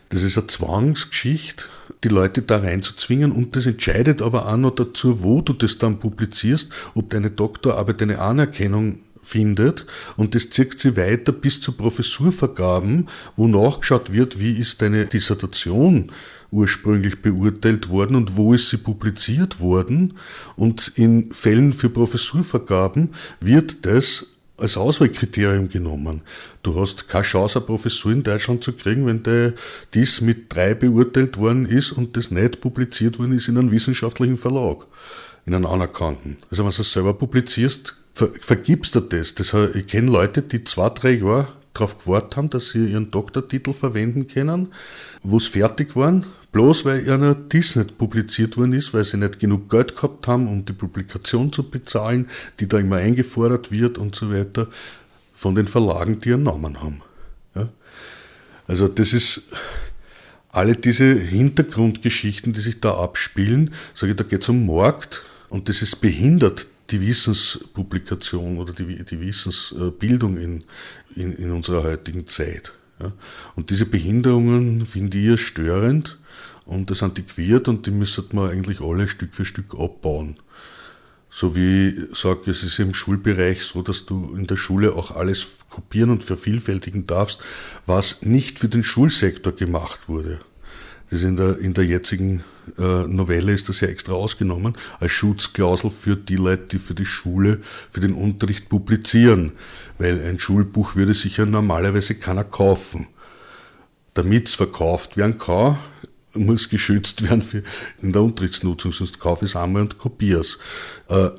Das 0.09 0.23
ist 0.23 0.37
eine 0.37 0.47
Zwangsgeschichte, 0.47 1.65
die 2.03 2.09
Leute 2.09 2.41
da 2.41 2.57
reinzuzwingen 2.59 3.31
und 3.31 3.55
das 3.55 3.65
entscheidet 3.65 4.21
aber 4.21 4.47
auch 4.47 4.57
noch 4.57 4.75
dazu, 4.75 5.23
wo 5.23 5.41
du 5.41 5.53
das 5.53 5.77
dann 5.77 5.99
publizierst, 5.99 6.71
ob 6.95 7.09
deine 7.09 7.31
Doktorarbeit 7.31 8.01
eine 8.01 8.19
Anerkennung 8.19 8.99
findet 9.27 9.85
und 10.15 10.35
das 10.35 10.49
zieht 10.49 10.79
sie 10.79 10.95
weiter 10.95 11.31
bis 11.31 11.59
zu 11.59 11.73
Professurvergaben, 11.73 13.09
wo 13.35 13.47
nachgeschaut 13.47 14.13
wird, 14.13 14.39
wie 14.39 14.57
ist 14.57 14.81
deine 14.81 15.05
Dissertation 15.05 16.11
ursprünglich 16.51 17.21
beurteilt 17.21 17.89
worden 17.89 18.15
und 18.15 18.37
wo 18.37 18.53
ist 18.53 18.69
sie 18.69 18.77
publiziert 18.77 19.59
worden. 19.59 20.13
Und 20.55 20.93
in 20.95 21.33
Fällen 21.33 21.73
für 21.73 21.89
Professurvergaben 21.89 23.09
wird 23.41 23.85
das 23.85 24.37
als 24.57 24.77
Auswahlkriterium 24.77 25.69
genommen. 25.69 26.21
Du 26.63 26.79
hast 26.79 27.07
keine 27.07 27.23
Chance, 27.23 27.59
eine 27.59 27.65
Professur 27.65 28.11
in 28.11 28.23
Deutschland 28.23 28.63
zu 28.63 28.71
kriegen, 28.73 29.05
wenn 29.05 29.23
der, 29.23 29.53
dies 29.93 30.21
mit 30.21 30.53
drei 30.53 30.73
beurteilt 30.73 31.37
worden 31.37 31.65
ist 31.65 31.91
und 31.91 32.17
das 32.17 32.31
nicht 32.31 32.59
publiziert 32.61 33.19
worden 33.19 33.33
ist 33.33 33.47
in 33.47 33.57
einem 33.57 33.71
wissenschaftlichen 33.71 34.37
Verlag, 34.37 34.85
in 35.45 35.53
einem 35.53 35.67
anerkannten. 35.67 36.37
Also 36.49 36.63
wenn 36.63 36.71
du 36.71 36.81
es 36.81 36.91
selber 36.91 37.13
publizierst, 37.13 37.97
ver, 38.17 38.29
vergibst 38.41 38.95
du 38.95 38.99
das. 38.99 39.35
das 39.35 39.53
ich 39.75 39.87
kenne 39.87 40.11
Leute, 40.11 40.41
die 40.41 40.63
zwei, 40.63 40.89
drei 40.89 41.11
Jahre 41.11 41.47
darauf 41.73 42.03
gewartet 42.03 42.37
haben, 42.37 42.49
dass 42.49 42.69
sie 42.69 42.87
ihren 42.87 43.11
Doktortitel 43.11 43.73
verwenden 43.73 44.25
können, 44.25 44.73
wo 45.21 45.37
es 45.37 45.45
fertig 45.45 45.95
waren, 45.95 46.25
bloß 46.51 46.85
weil 46.85 47.09
einer 47.09 47.35
dies 47.35 47.75
nicht 47.75 47.99
publiziert 47.99 48.57
worden 48.57 48.73
ist, 48.73 48.93
weil 48.93 49.05
sie 49.05 49.17
nicht 49.17 49.39
genug 49.39 49.69
Geld 49.69 49.95
gehabt 49.95 50.27
haben, 50.27 50.47
um 50.47 50.65
die 50.65 50.73
Publikation 50.73 51.53
zu 51.53 51.69
bezahlen, 51.69 52.27
die 52.59 52.67
da 52.67 52.79
immer 52.79 52.95
eingefordert 52.95 53.71
wird 53.71 53.99
und 53.99 54.15
so 54.15 54.33
weiter, 54.33 54.67
von 55.35 55.53
den 55.53 55.67
Verlagen, 55.67 56.17
die 56.17 56.29
ihren 56.29 56.43
Namen 56.43 56.81
haben. 56.81 57.03
Ja? 57.53 57.69
Also 58.67 58.87
das 58.87 59.13
ist 59.13 59.51
alle 60.49 60.75
diese 60.75 61.13
Hintergrundgeschichten, 61.13 62.53
die 62.53 62.61
sich 62.61 62.81
da 62.81 62.95
abspielen, 62.95 63.75
sage 63.93 64.13
ich, 64.13 64.17
da 64.17 64.23
geht 64.23 64.41
es 64.41 64.49
um 64.49 64.65
Markt 64.65 65.23
und 65.49 65.69
das 65.69 65.83
ist 65.83 65.97
behindert 65.97 66.65
die 66.89 67.01
Wissenspublikation 67.01 68.57
oder 68.57 68.73
die, 68.73 69.03
die 69.03 69.21
Wissensbildung 69.21 70.37
in, 70.37 70.63
in, 71.15 71.33
in, 71.33 71.51
unserer 71.51 71.83
heutigen 71.83 72.27
Zeit. 72.27 72.73
Ja. 73.01 73.11
Und 73.55 73.69
diese 73.69 73.85
Behinderungen 73.85 74.85
finde 74.85 75.17
ich 75.17 75.41
störend 75.41 76.17
und 76.65 76.89
das 76.89 77.03
antiquiert 77.03 77.67
und 77.67 77.85
die 77.85 77.91
müsste 77.91 78.23
man 78.31 78.49
eigentlich 78.49 78.81
alle 78.81 79.07
Stück 79.07 79.35
für 79.35 79.45
Stück 79.45 79.73
abbauen. 79.77 80.35
So 81.29 81.55
wie 81.55 81.89
ich 81.89 82.17
sage, 82.17 82.49
es 82.49 82.63
ist 82.63 82.79
im 82.79 82.93
Schulbereich 82.93 83.63
so, 83.63 83.81
dass 83.81 84.05
du 84.05 84.33
in 84.35 84.47
der 84.47 84.55
Schule 84.55 84.93
auch 84.93 85.11
alles 85.11 85.47
kopieren 85.69 86.09
und 86.09 86.23
vervielfältigen 86.23 87.05
darfst, 87.05 87.41
was 87.85 88.21
nicht 88.21 88.59
für 88.59 88.69
den 88.69 88.83
Schulsektor 88.83 89.53
gemacht 89.53 90.07
wurde. 90.07 90.39
Das 91.09 91.23
in 91.23 91.37
der, 91.37 91.57
in 91.59 91.73
der 91.73 91.85
jetzigen 91.85 92.43
äh, 92.77 93.07
Novelle 93.07 93.53
ist 93.53 93.69
das 93.69 93.79
ja 93.79 93.87
extra 93.87 94.13
ausgenommen, 94.13 94.75
als 94.99 95.11
Schutzklausel 95.13 95.89
für 95.89 96.17
die 96.17 96.35
Leute, 96.35 96.67
die 96.71 96.79
für 96.79 96.95
die 96.95 97.05
Schule, 97.05 97.61
für 97.89 98.01
den 98.01 98.13
Unterricht 98.13 98.67
publizieren. 98.67 99.53
Weil 99.97 100.21
ein 100.25 100.39
Schulbuch 100.39 100.95
würde 100.95 101.13
sich 101.13 101.37
ja 101.37 101.45
normalerweise 101.45 102.15
keiner 102.15 102.43
kaufen. 102.43 103.07
Damit 104.13 104.47
es 104.47 104.55
verkauft 104.55 105.15
werden 105.15 105.37
kann, 105.37 105.77
muss 106.33 106.69
geschützt 106.69 107.23
werden 107.23 107.41
für 107.41 107.63
in 108.01 108.11
der 108.11 108.21
Unterrichtsnutzung, 108.21 108.91
sonst 108.91 109.19
kauf 109.19 109.41
es 109.41 109.55
einmal 109.55 109.83
und 109.83 109.97
kopiere 109.97 110.41
es. 110.41 110.59
Äh, 111.07 111.29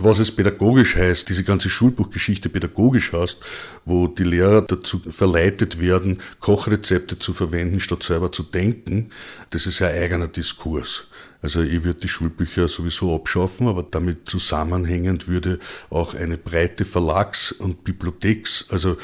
was 0.00 0.20
es 0.20 0.30
pädagogisch 0.30 0.96
heißt, 0.96 1.28
diese 1.28 1.44
ganze 1.44 1.68
Schulbuchgeschichte 1.68 2.48
pädagogisch 2.48 3.12
heißt, 3.12 3.40
wo 3.84 4.06
die 4.06 4.24
Lehrer 4.24 4.62
dazu 4.62 5.00
verleitet 5.10 5.80
werden, 5.80 6.18
Kochrezepte 6.40 7.18
zu 7.18 7.32
verwenden, 7.32 7.80
statt 7.80 8.02
selber 8.04 8.30
zu 8.30 8.42
denken, 8.44 9.10
das 9.50 9.66
ist 9.66 9.82
ein 9.82 9.94
eigener 9.94 10.28
Diskurs. 10.28 11.08
Also 11.42 11.62
ich 11.62 11.84
würde 11.84 12.00
die 12.00 12.08
Schulbücher 12.08 12.68
sowieso 12.68 13.14
abschaffen, 13.14 13.68
aber 13.68 13.84
damit 13.88 14.28
zusammenhängend 14.28 15.28
würde 15.28 15.58
auch 15.90 16.14
eine 16.14 16.36
breite 16.36 16.84
Verlags- 16.84 17.52
und 17.52 17.84
Bibliotheks, 17.84 18.66
also 18.70 18.96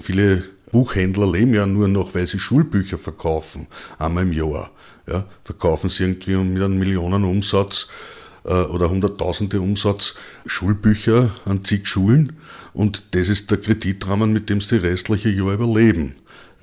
viele 0.00 0.44
Buchhändler 0.70 1.30
leben 1.30 1.54
ja 1.54 1.66
nur 1.66 1.88
noch, 1.88 2.14
weil 2.14 2.26
sie 2.26 2.38
Schulbücher 2.38 2.98
verkaufen, 2.98 3.66
einmal 3.98 4.24
im 4.24 4.32
Jahr. 4.32 4.70
Ja, 5.08 5.26
verkaufen 5.42 5.90
sie 5.90 6.04
irgendwie 6.04 6.36
mit 6.36 6.62
einem 6.62 6.78
Millionenumsatz 6.78 7.88
äh, 7.88 8.19
oder 8.44 8.88
Hunderttausende 8.90 9.60
Umsatz 9.60 10.14
Schulbücher 10.46 11.30
an 11.44 11.64
zig 11.64 11.86
Schulen 11.86 12.32
und 12.72 13.02
das 13.12 13.28
ist 13.28 13.50
der 13.50 13.58
Kreditrahmen, 13.58 14.32
mit 14.32 14.48
dem 14.48 14.60
sie 14.60 14.78
die 14.78 14.86
restliche 14.86 15.28
Jahr 15.28 15.52
überleben. 15.52 16.14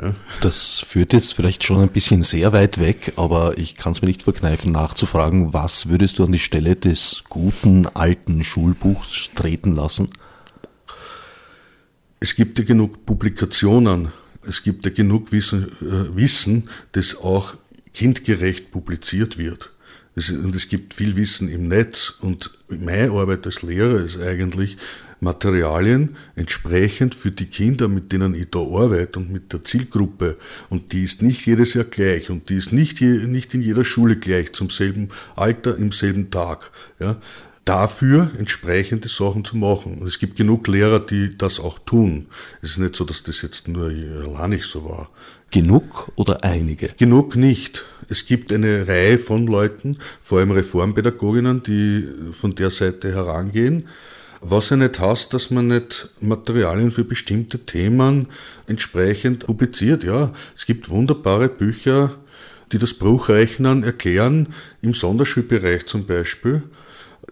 Ja. 0.02 0.14
Das 0.42 0.80
führt 0.80 1.14
jetzt 1.14 1.34
vielleicht 1.34 1.64
schon 1.64 1.82
ein 1.82 1.90
bisschen 1.90 2.22
sehr 2.22 2.54
weit 2.54 2.80
weg, 2.80 3.14
aber 3.16 3.58
ich 3.58 3.76
kann 3.76 3.94
es 3.94 4.02
mir 4.02 4.08
nicht 4.08 4.24
verkneifen, 4.24 4.72
nachzufragen, 4.72 5.54
was 5.54 5.90
würdest 5.90 6.20
du 6.20 6.26
an 6.26 6.32
die 6.32 6.40
Stelle 6.40 6.76
des 6.76 7.24
guten 7.30 7.88
alten 7.88 8.44
Schulbuchs 8.44 9.32
treten 9.34 9.74
lassen? 9.74 10.10
Es 12.20 12.36
gibt 12.36 12.60
ja 12.60 12.66
genug 12.66 13.06
Publikationen, 13.06 14.10
es 14.44 14.64
gibt 14.64 14.86
ja 14.86 14.92
genug 14.92 15.32
Wissen, 15.32 15.72
äh, 15.82 16.16
Wissen 16.16 16.70
das 16.92 17.18
auch 17.18 17.56
kindgerecht 17.94 18.72
publiziert 18.72 19.38
wird. 19.38 19.72
Und 20.18 20.56
es 20.56 20.68
gibt 20.68 20.96
viel 20.96 21.16
Wissen 21.16 21.48
im 21.48 21.68
Netz 21.68 22.16
und 22.22 22.50
meine 22.70 23.12
Arbeit 23.12 23.46
als 23.46 23.62
Lehrer 23.62 24.00
ist 24.00 24.20
eigentlich, 24.20 24.78
Materialien 25.20 26.16
entsprechend 26.36 27.16
für 27.16 27.32
die 27.32 27.46
Kinder, 27.46 27.88
mit 27.88 28.12
denen 28.12 28.36
ich 28.36 28.50
da 28.50 28.60
arbeite 28.60 29.20
und 29.20 29.32
mit 29.32 29.54
der 29.54 29.64
Zielgruppe. 29.64 30.38
Und 30.70 30.92
die 30.92 31.04
ist 31.04 31.22
nicht 31.22 31.46
jedes 31.46 31.74
Jahr 31.74 31.86
gleich 31.86 32.30
und 32.30 32.50
die 32.50 32.56
ist 32.56 32.72
nicht, 32.72 33.00
je, 33.00 33.28
nicht 33.28 33.54
in 33.54 33.62
jeder 33.62 33.84
Schule 33.84 34.18
gleich, 34.18 34.54
zum 34.54 34.70
selben 34.70 35.10
Alter, 35.36 35.78
im 35.78 35.92
selben 35.92 36.32
Tag. 36.32 36.72
Ja. 37.00 37.18
Dafür 37.66 38.32
entsprechende 38.38 39.10
Sachen 39.10 39.44
zu 39.44 39.58
machen. 39.58 39.98
Und 40.00 40.08
es 40.08 40.20
gibt 40.20 40.38
genug 40.38 40.68
Lehrer, 40.68 41.00
die 41.00 41.38
das 41.38 41.60
auch 41.60 41.80
tun. 41.80 42.28
Es 42.62 42.72
ist 42.72 42.78
nicht 42.78 42.96
so, 42.96 43.04
dass 43.04 43.24
das 43.24 43.42
jetzt 43.42 43.68
nur 43.68 43.88
allein 43.88 44.52
nicht 44.52 44.66
so 44.66 44.86
war. 44.86 45.10
Genug 45.52 46.12
oder 46.16 46.44
einige? 46.44 46.90
Genug 46.98 47.36
nicht. 47.36 47.86
Es 48.10 48.26
gibt 48.26 48.52
eine 48.52 48.88
Reihe 48.88 49.18
von 49.18 49.48
Leuten, 49.48 49.98
vor 50.22 50.40
allem 50.40 50.52
Reformpädagoginnen, 50.52 51.64
die 51.64 52.08
von 52.32 52.56
der 52.56 52.70
Seite 52.70 53.14
herangehen. 53.14 53.88
Was 54.42 54.70
ja 54.70 54.78
nicht 54.78 55.00
heißt, 55.00 55.34
dass 55.34 55.50
man 55.50 55.68
nicht 55.68 56.10
Materialien 56.22 56.92
für 56.92 57.04
bestimmte 57.04 57.60
Themen 57.60 58.28
entsprechend 58.68 59.48
publiziert. 59.48 60.04
Ja, 60.04 60.32
es 60.56 60.66
gibt 60.66 60.90
wunderbare 60.90 61.50
Bücher, 61.50 62.16
die 62.72 62.78
das 62.78 62.94
Bruchrechnen 62.94 63.84
erklären, 63.84 64.54
im 64.82 64.94
Sonderschulbereich 64.94 65.86
zum 65.88 66.06
Beispiel. 66.06 66.62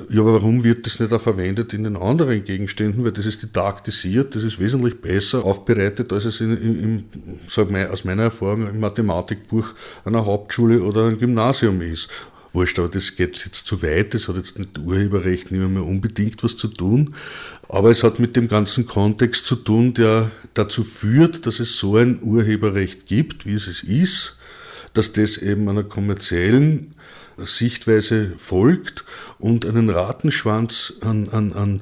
Ja, 0.09 0.21
aber 0.21 0.33
warum 0.33 0.65
wird 0.65 0.85
das 0.85 0.99
nicht 0.99 1.13
auch 1.13 1.21
verwendet 1.21 1.73
in 1.73 1.85
den 1.85 1.95
anderen 1.95 2.43
Gegenständen? 2.43 3.05
Weil 3.05 3.13
das 3.13 3.25
ist 3.25 3.43
didaktisiert, 3.43 4.35
das 4.35 4.43
ist 4.43 4.59
wesentlich 4.59 4.99
besser 4.99 5.45
aufbereitet, 5.45 6.11
als 6.11 6.25
es 6.25 6.41
in, 6.41 6.57
in, 6.57 6.83
in 6.83 7.05
sag 7.47 7.71
mal, 7.71 7.87
aus 7.87 8.03
meiner 8.03 8.23
Erfahrung 8.23 8.67
im 8.67 8.81
Mathematikbuch 8.81 9.73
einer 10.03 10.25
Hauptschule 10.25 10.83
oder 10.83 11.05
einem 11.05 11.17
Gymnasium 11.17 11.81
ist. 11.81 12.09
Wurscht, 12.51 12.77
aber 12.77 12.89
das 12.89 13.15
geht 13.15 13.37
jetzt 13.45 13.67
zu 13.67 13.81
weit, 13.81 14.13
das 14.13 14.27
hat 14.27 14.35
jetzt 14.35 14.59
mit 14.59 14.77
Urheberrecht 14.77 15.51
nicht 15.51 15.69
mehr 15.69 15.83
unbedingt 15.83 16.43
was 16.43 16.57
zu 16.57 16.67
tun. 16.67 17.15
Aber 17.69 17.89
es 17.89 18.03
hat 18.03 18.19
mit 18.19 18.35
dem 18.35 18.49
ganzen 18.49 18.85
Kontext 18.85 19.45
zu 19.45 19.55
tun, 19.55 19.93
der 19.93 20.29
dazu 20.53 20.83
führt, 20.83 21.45
dass 21.45 21.59
es 21.59 21.77
so 21.77 21.95
ein 21.95 22.21
Urheberrecht 22.21 23.05
gibt, 23.05 23.45
wie 23.45 23.53
es 23.53 23.67
es 23.67 23.81
ist, 23.81 24.39
dass 24.93 25.13
das 25.13 25.37
eben 25.37 25.69
einer 25.69 25.83
kommerziellen 25.83 26.94
Sichtweise 27.37 28.33
folgt 28.37 29.03
und 29.39 29.65
einen 29.65 29.89
Ratenschwanz 29.89 30.93
an, 31.01 31.29
an, 31.29 31.53
an 31.53 31.81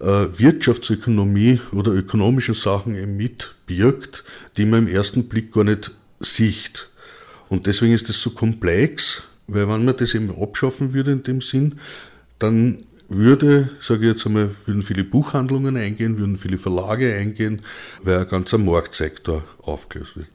äh, 0.00 0.38
Wirtschaftsökonomie 0.38 1.60
oder 1.72 1.92
ökonomischen 1.92 2.54
Sachen 2.54 3.16
mitbirgt, 3.16 4.24
die 4.56 4.66
man 4.66 4.86
im 4.86 4.94
ersten 4.94 5.28
Blick 5.28 5.52
gar 5.52 5.64
nicht 5.64 5.90
sieht. 6.20 6.88
Und 7.48 7.66
deswegen 7.66 7.92
ist 7.92 8.08
das 8.08 8.20
so 8.20 8.30
komplex, 8.30 9.22
weil 9.46 9.68
wenn 9.68 9.84
man 9.84 9.96
das 9.96 10.14
eben 10.14 10.30
abschaffen 10.40 10.92
würde 10.94 11.12
in 11.12 11.22
dem 11.22 11.40
Sinn, 11.40 11.78
dann 12.38 12.84
würde, 13.08 13.70
sage 13.80 14.02
ich 14.02 14.12
jetzt 14.12 14.26
einmal, 14.26 14.50
würden 14.66 14.82
viele 14.82 15.04
Buchhandlungen 15.04 15.76
eingehen, 15.76 16.18
würden 16.18 16.36
viele 16.36 16.58
Verlage 16.58 17.14
eingehen, 17.14 17.60
weil 18.02 18.18
ein 18.18 18.26
ganzer 18.26 18.58
Marktsektor 18.58 19.44
aufgelöst 19.62 20.16
wird. 20.16 20.30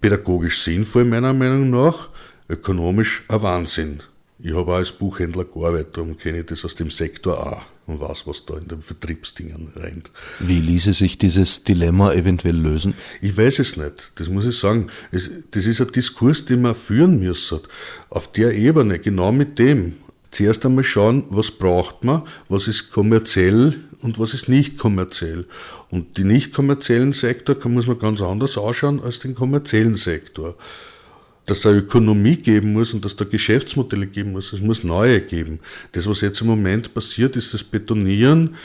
Pädagogisch 0.00 0.60
sinnvoll 0.60 1.04
meiner 1.04 1.34
Meinung 1.34 1.70
nach, 1.70 2.08
ökonomisch 2.48 3.24
ein 3.28 3.42
Wahnsinn. 3.42 4.00
Ich 4.40 4.54
habe 4.54 4.72
auch 4.72 4.76
als 4.76 4.92
Buchhändler 4.92 5.44
gearbeitet, 5.44 5.96
darum 5.96 6.16
kenne 6.16 6.40
ich 6.40 6.46
das 6.46 6.64
aus 6.64 6.76
dem 6.76 6.90
Sektor 6.90 7.44
auch 7.44 7.62
und 7.88 8.00
weiß, 8.00 8.26
was 8.26 8.44
da 8.44 8.56
in 8.56 8.68
den 8.68 8.82
Vertriebsdingen 8.82 9.72
rennt. 9.74 10.10
Wie 10.38 10.60
ließe 10.60 10.92
sich 10.92 11.18
dieses 11.18 11.64
Dilemma 11.64 12.12
eventuell 12.12 12.56
lösen? 12.56 12.94
Ich 13.20 13.36
weiß 13.36 13.58
es 13.58 13.76
nicht, 13.76 14.12
das 14.16 14.28
muss 14.28 14.46
ich 14.46 14.56
sagen. 14.56 14.88
Es, 15.10 15.30
das 15.50 15.66
ist 15.66 15.80
ein 15.80 15.90
Diskurs, 15.90 16.44
den 16.44 16.62
man 16.62 16.74
führen 16.74 17.18
müssen. 17.18 17.60
Auf 18.10 18.30
der 18.30 18.52
Ebene, 18.52 18.98
genau 18.98 19.32
mit 19.32 19.58
dem. 19.58 19.94
Zuerst 20.30 20.66
einmal 20.66 20.84
schauen, 20.84 21.24
was 21.30 21.50
braucht 21.50 22.04
man, 22.04 22.22
was 22.50 22.68
ist 22.68 22.92
kommerziell 22.92 23.80
und 24.02 24.18
was 24.18 24.34
ist 24.34 24.48
nicht 24.48 24.76
kommerziell. 24.76 25.46
Und 25.90 26.18
den 26.18 26.28
nicht 26.28 26.52
kommerziellen 26.52 27.14
Sektor 27.14 27.58
kann, 27.58 27.72
muss 27.72 27.86
man 27.86 27.98
ganz 27.98 28.20
anders 28.20 28.58
ausschauen 28.58 29.02
als 29.02 29.18
den 29.18 29.34
kommerziellen 29.34 29.96
Sektor 29.96 30.56
dass 31.48 31.62
da 31.62 31.72
Ökonomie 31.72 32.36
geben 32.36 32.74
muss 32.74 32.92
und 32.92 33.02
dass 33.04 33.16
da 33.16 33.24
Geschäftsmodelle 33.24 34.06
geben 34.06 34.30
muss. 34.32 34.52
Es 34.52 34.60
muss 34.60 34.84
neue 34.84 35.22
geben. 35.22 35.60
Das, 35.92 36.06
was 36.06 36.20
jetzt 36.20 36.42
im 36.42 36.46
Moment 36.46 36.92
passiert, 36.92 37.36
ist 37.36 37.54
das 37.54 37.64
Betonieren 37.64 38.56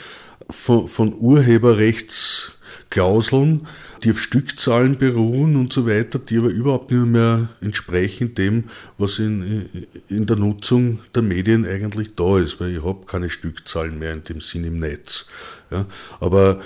von, 0.50 0.86
von 0.88 1.14
Urheberrechtsklauseln, 1.18 3.66
die 4.02 4.10
auf 4.10 4.20
Stückzahlen 4.20 4.98
beruhen 4.98 5.56
und 5.56 5.72
so 5.72 5.86
weiter, 5.86 6.18
die 6.18 6.36
aber 6.36 6.48
überhaupt 6.48 6.90
nicht 6.90 7.06
mehr 7.06 7.48
entsprechen 7.62 8.34
dem, 8.34 8.64
was 8.98 9.18
in, 9.18 9.70
in 10.10 10.26
der 10.26 10.36
Nutzung 10.36 10.98
der 11.14 11.22
Medien 11.22 11.66
eigentlich 11.66 12.14
da 12.14 12.38
ist, 12.38 12.60
weil 12.60 12.76
ich 12.76 12.84
habe 12.84 13.06
keine 13.06 13.30
Stückzahlen 13.30 13.98
mehr 13.98 14.12
in 14.12 14.24
dem 14.24 14.42
Sinn 14.42 14.64
im 14.64 14.78
Netz. 14.78 15.28
Ja, 15.70 15.86
aber 16.20 16.60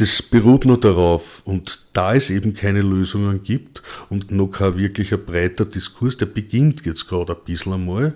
das 0.00 0.22
beruht 0.22 0.64
nur 0.64 0.80
darauf. 0.80 1.42
Und 1.44 1.80
da 1.92 2.14
es 2.14 2.30
eben 2.30 2.54
keine 2.54 2.82
Lösungen 2.82 3.42
gibt 3.42 3.82
und 4.08 4.30
noch 4.30 4.48
kein 4.48 4.78
wirklicher 4.78 5.18
breiter 5.18 5.64
Diskurs, 5.64 6.16
der 6.16 6.26
beginnt 6.26 6.86
jetzt 6.86 7.08
gerade 7.08 7.34
ein 7.34 7.44
bisschen 7.44 7.74
einmal. 7.74 8.14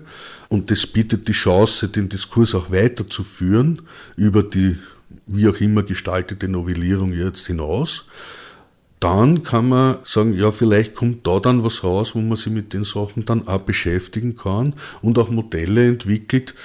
Und 0.49 0.71
das 0.71 0.87
bietet 0.87 1.27
die 1.27 1.33
Chance, 1.33 1.89
den 1.89 2.09
Diskurs 2.09 2.55
auch 2.55 2.71
weiterzuführen 2.71 3.81
über 4.15 4.43
die 4.43 4.77
wie 5.27 5.47
auch 5.47 5.59
immer 5.61 5.83
gestaltete 5.83 6.47
Novellierung 6.47 7.13
jetzt 7.13 7.47
hinaus. 7.47 8.05
Dann 8.99 9.43
kann 9.43 9.69
man 9.69 9.97
sagen, 10.03 10.33
ja, 10.33 10.51
vielleicht 10.51 10.95
kommt 10.95 11.27
da 11.27 11.39
dann 11.39 11.63
was 11.63 11.83
raus, 11.83 12.15
wo 12.15 12.21
man 12.21 12.37
sich 12.37 12.51
mit 12.51 12.73
den 12.73 12.83
Sachen 12.83 13.25
dann 13.25 13.47
auch 13.47 13.61
beschäftigen 13.61 14.35
kann 14.35 14.73
und 15.01 15.19
auch 15.19 15.29
Modelle 15.29 15.87
entwickelt, 15.87 16.55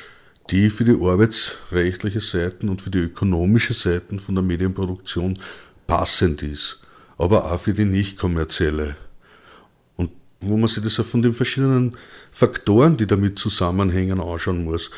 die 0.50 0.70
für 0.70 0.84
die 0.84 0.96
arbeitsrechtliche 1.00 2.20
Seiten 2.20 2.68
und 2.68 2.82
für 2.82 2.90
die 2.90 2.98
ökonomische 2.98 3.74
Seiten 3.74 4.18
von 4.18 4.34
der 4.34 4.42
Medienproduktion 4.42 5.38
passend 5.86 6.42
ist, 6.42 6.82
aber 7.18 7.50
auch 7.50 7.60
für 7.60 7.74
die 7.74 7.84
nicht 7.84 8.18
kommerzielle. 8.18 8.96
Und 9.96 10.10
wo 10.40 10.56
man 10.56 10.68
sich 10.68 10.82
das 10.82 10.98
auch 10.98 11.04
von 11.04 11.22
den 11.22 11.34
verschiedenen 11.34 11.96
Faktoren, 12.32 12.96
die 12.96 13.06
damit 13.06 13.38
zusammenhängen, 13.38 14.20
anschauen 14.20 14.64
muss. 14.64 14.90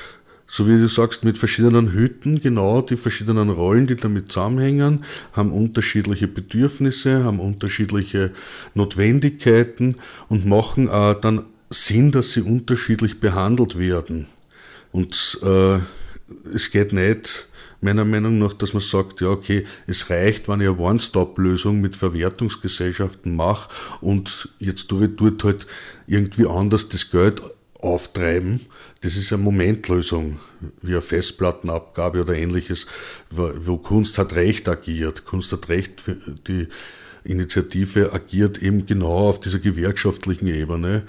So 0.47 0.67
wie 0.69 0.79
du 0.79 0.89
sagst, 0.89 1.25
mit 1.25 1.39
verschiedenen 1.39 1.93
Hütten, 1.93 2.41
genau 2.41 2.83
die 2.83 2.97
verschiedenen 2.97 3.49
Rollen, 3.49 3.87
die 3.87 3.97
damit 3.97 4.31
zusammenhängen, 4.31 5.05
haben 5.33 5.51
unterschiedliche 5.51 6.29
Bedürfnisse, 6.29 7.25
haben 7.25 7.41
unterschiedliche 7.41 8.33
Notwendigkeiten 8.75 9.97
und 10.29 10.45
machen 10.45 10.91
auch 10.91 11.15
dann 11.15 11.47
Sinn, 11.71 12.11
dass 12.11 12.33
sie 12.33 12.43
unterschiedlich 12.43 13.19
behandelt 13.19 13.79
werden. 13.79 14.27
Und 14.93 15.39
äh, 15.43 15.79
es 16.55 16.71
geht 16.71 16.93
nicht, 16.93 17.47
meiner 17.83 18.05
Meinung 18.05 18.39
nach, 18.39 18.53
dass 18.53 18.75
man 18.75 18.83
sagt, 18.83 19.21
ja, 19.21 19.29
okay, 19.29 19.65
es 19.87 20.09
reicht, 20.09 20.49
wenn 20.49 20.61
ich 20.61 20.69
eine 20.69 20.79
One-Stop-Lösung 20.79 21.81
mit 21.81 21.97
Verwertungsgesellschaften 21.97 23.35
mache 23.35 23.71
und 24.01 24.51
jetzt 24.61 24.89
tue 24.89 25.07
ich 25.07 25.17
dort 25.17 25.43
halt 25.45 25.67
irgendwie 26.07 26.47
anders 26.47 26.89
das 26.89 27.11
Geld 27.11 27.43
auftreiben. 27.81 28.61
Das 29.01 29.17
ist 29.17 29.33
eine 29.33 29.43
Momentlösung, 29.43 30.39
wie 30.81 30.93
eine 30.93 31.03
Festplattenabgabe 31.03 32.21
oder 32.21 32.35
ähnliches, 32.35 32.87
wo 33.31 33.77
Kunst 33.79 34.19
hat 34.19 34.35
Recht 34.35 34.69
agiert. 34.69 35.25
Kunst 35.25 35.51
hat 35.51 35.69
Recht, 35.69 36.05
die 36.47 36.69
Initiative 37.25 38.13
agiert 38.13 38.63
eben 38.63 38.87
genau 38.87 39.29
auf 39.29 39.41
dieser 39.41 39.59
gewerkschaftlichen 39.59 40.47
Ebene. 40.47 41.03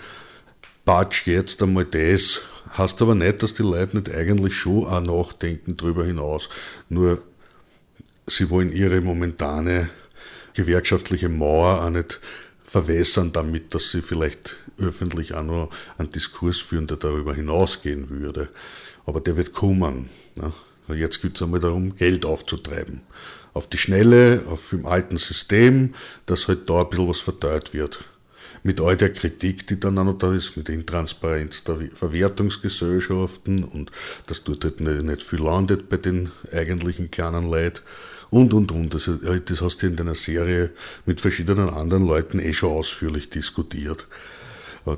Batsch 0.85 1.27
jetzt 1.27 1.61
einmal 1.61 1.85
das 1.85 2.41
Heißt 2.77 3.01
aber 3.01 3.13
nicht, 3.13 3.43
dass 3.43 3.53
die 3.53 3.63
Leute 3.63 3.97
nicht 3.97 4.13
eigentlich 4.13 4.55
schon 4.55 4.87
auch 4.87 5.01
nachdenken 5.01 5.77
darüber 5.77 6.05
hinaus. 6.05 6.49
Nur 6.89 7.21
sie 8.25 8.49
wollen 8.49 8.71
ihre 8.71 9.01
momentane 9.01 9.89
gewerkschaftliche 10.55 11.29
Mauer 11.29 11.83
auch 11.83 11.89
nicht 11.89 12.19
verwässern 12.63 13.31
damit, 13.31 13.75
dass 13.75 13.91
sie 13.91 14.01
vielleicht 14.01 14.57
öffentlich 14.79 15.35
auch 15.35 15.43
noch 15.43 15.69
einen 15.97 16.09
Diskurs 16.11 16.59
führen, 16.59 16.87
der 16.87 16.97
darüber 16.97 17.35
hinausgehen 17.35 18.09
würde. 18.09 18.49
Aber 19.05 19.21
der 19.21 19.37
wird 19.37 19.53
kommen. 19.53 20.09
Ne? 20.35 20.51
Jetzt 20.95 21.21
geht 21.21 21.35
es 21.35 21.41
einmal 21.43 21.59
darum, 21.59 21.95
Geld 21.95 22.25
aufzutreiben. 22.25 23.01
Auf 23.53 23.67
die 23.67 23.77
Schnelle, 23.77 24.41
auf 24.49 24.69
dem 24.71 24.87
alten 24.87 25.17
System, 25.17 25.93
dass 26.25 26.47
halt 26.47 26.67
da 26.69 26.81
ein 26.81 26.89
bisschen 26.89 27.07
was 27.07 27.19
verteilt 27.19 27.73
wird 27.73 28.03
mit 28.63 28.79
all 28.79 28.95
der 28.95 29.11
Kritik, 29.11 29.67
die 29.67 29.79
dann 29.79 29.97
auch 29.97 30.05
noch 30.05 30.17
da 30.17 30.33
ist, 30.33 30.55
mit 30.57 30.69
Intransparenz 30.69 31.65
der 31.65 31.77
Verwertungsgesellschaften 31.93 33.63
und 33.63 33.91
dass 34.27 34.43
dort 34.43 34.63
halt 34.63 34.79
nicht 34.79 35.23
viel 35.23 35.41
landet 35.41 35.89
bei 35.89 35.97
den 35.97 36.31
eigentlichen 36.51 37.11
kleinen 37.11 37.49
Leuten 37.49 37.81
und, 38.29 38.53
und, 38.53 38.71
und. 38.71 38.93
Das, 38.93 39.09
das 39.45 39.61
hast 39.61 39.83
du 39.83 39.87
in 39.87 39.95
deiner 39.95 40.15
Serie 40.15 40.71
mit 41.05 41.21
verschiedenen 41.21 41.69
anderen 41.69 42.05
Leuten 42.05 42.39
eh 42.39 42.53
schon 42.53 42.71
ausführlich 42.71 43.29
diskutiert. 43.29 44.07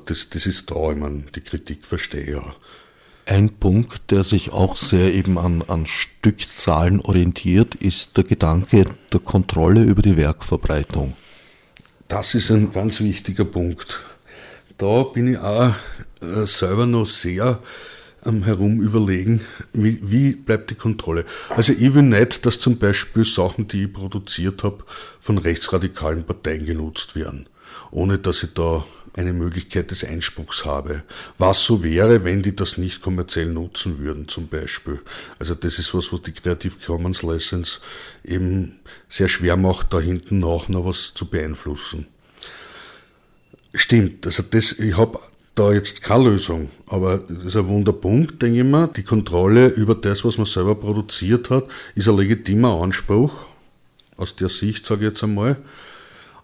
Das, 0.06 0.30
das 0.30 0.46
ist 0.46 0.72
da, 0.72 0.92
ich 0.92 0.98
meine, 0.98 1.26
die 1.36 1.42
Kritik 1.42 1.86
verstehe 1.86 2.32
ja. 2.32 2.56
Ein 3.28 3.50
Punkt, 3.50 4.12
der 4.12 4.24
sich 4.24 4.52
auch 4.52 4.78
sehr 4.78 5.14
eben 5.14 5.40
an, 5.40 5.64
an 5.68 5.88
Stückzahlen 5.88 7.02
orientiert, 7.02 7.74
ist 7.74 8.18
der 8.18 8.24
Gedanke 8.24 8.86
der 9.12 9.20
Kontrolle 9.20 9.82
über 9.84 10.04
die 10.04 10.16
Werkverbreitung. 10.16 11.16
Das 12.08 12.36
ist 12.36 12.52
ein 12.52 12.72
ganz 12.72 13.00
wichtiger 13.02 13.46
Punkt. 13.46 14.00
Da 14.78 15.04
bin 15.04 15.28
ich 15.28 15.38
auch 15.40 15.74
äh, 16.22 16.46
selber 16.46 16.86
noch 16.86 17.08
sehr 17.08 17.60
am 18.22 18.44
Herum 18.44 18.82
überlegen, 18.82 19.42
wie, 19.74 20.00
wie 20.04 20.32
bleibt 20.34 20.70
die 20.70 20.76
Kontrolle. 20.76 21.26
Also 21.50 21.74
ich 21.74 21.94
will 21.94 22.04
nicht, 22.04 22.46
dass 22.46 22.60
zum 22.60 22.78
Beispiel 22.78 23.24
Sachen, 23.24 23.68
die 23.68 23.86
ich 23.86 23.94
produziert 23.94 24.64
habe, 24.64 24.84
von 25.20 25.38
rechtsradikalen 25.38 26.24
Parteien 26.24 26.66
genutzt 26.66 27.16
werden, 27.16 27.48
ohne 27.96 28.20
dass 28.20 28.44
ich 28.44 28.54
da 28.54 28.86
eine 29.14 29.32
Möglichkeit 29.32 29.90
des 29.90 30.04
Einspruchs 30.04 30.66
habe. 30.66 31.04
Was 31.38 31.64
so 31.64 31.82
wäre, 31.82 32.26
wenn 32.26 32.44
die 32.44 32.54
das 32.54 32.78
nicht 32.78 33.02
kommerziell 33.02 33.46
nutzen 33.46 34.00
würden, 34.00 34.28
zum 34.28 34.50
Beispiel. 34.50 35.00
Also 35.40 35.56
das 35.56 35.80
ist 35.80 35.94
was, 35.94 36.12
was 36.12 36.22
die 36.22 36.34
Creative 36.34 36.74
Commons 36.86 37.24
License 37.24 37.80
eben 38.26 38.80
sehr 39.08 39.30
schwer 39.30 39.56
macht, 39.56 39.94
da 39.94 40.02
hinten 40.02 40.44
auch 40.44 40.68
noch 40.68 40.86
was 40.86 41.14
zu 41.14 41.28
beeinflussen. 41.28 42.08
Stimmt, 43.74 44.26
also 44.26 44.44
das, 44.44 44.74
ich 44.74 44.98
habe 44.98 45.18
da 45.54 45.72
jetzt 45.72 46.02
keine 46.02 46.26
Lösung, 46.26 46.70
aber 46.88 47.20
das 47.20 47.46
ist 47.46 47.56
ein 47.56 47.68
Wunderpunkt, 47.68 48.42
denke 48.42 48.60
ich 48.60 48.66
mir. 48.66 48.90
Die 48.90 49.04
Kontrolle 49.04 49.68
über 49.68 49.96
das, 49.96 50.26
was 50.26 50.38
man 50.38 50.46
selber 50.46 50.76
produziert 50.76 51.50
hat, 51.50 51.70
ist 51.96 52.10
ein 52.10 52.18
legitimer 52.18 52.82
Anspruch, 52.82 53.48
aus 54.18 54.36
der 54.36 54.50
Sicht, 54.50 54.86
sage 54.86 55.06
ich 55.06 55.12
jetzt 55.12 55.24
einmal 55.24 55.56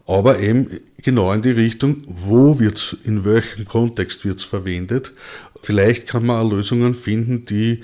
aber 0.07 0.39
eben 0.39 0.67
genau 0.97 1.31
in 1.33 1.41
die 1.41 1.51
Richtung, 1.51 2.03
wo 2.07 2.59
wird's, 2.59 2.95
in 3.03 3.25
welchem 3.25 3.65
Kontext 3.65 4.25
wird's 4.25 4.43
verwendet. 4.43 5.11
Vielleicht 5.61 6.07
kann 6.07 6.25
man 6.25 6.49
Lösungen 6.49 6.93
finden, 6.93 7.45
die 7.45 7.83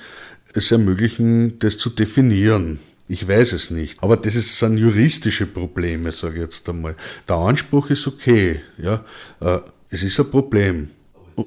es 0.53 0.71
ermöglichen, 0.71 1.59
das 1.59 1.77
zu 1.77 1.89
definieren. 1.89 2.79
Ich 3.07 3.27
weiß 3.27 3.53
es 3.53 3.71
nicht. 3.71 4.01
Aber 4.03 4.17
das 4.17 4.35
ist, 4.35 4.57
sind 4.57 4.77
juristische 4.77 5.45
Probleme, 5.45 6.11
sage 6.11 6.35
ich 6.35 6.41
jetzt 6.41 6.67
einmal. 6.67 6.95
Der 7.29 7.37
Anspruch 7.37 7.89
ist 7.89 8.07
okay. 8.07 8.61
Ja? 8.77 9.05
Äh, 9.39 9.59
es 9.89 10.03
ist 10.03 10.19
ein 10.19 10.29
Problem. 10.29 10.89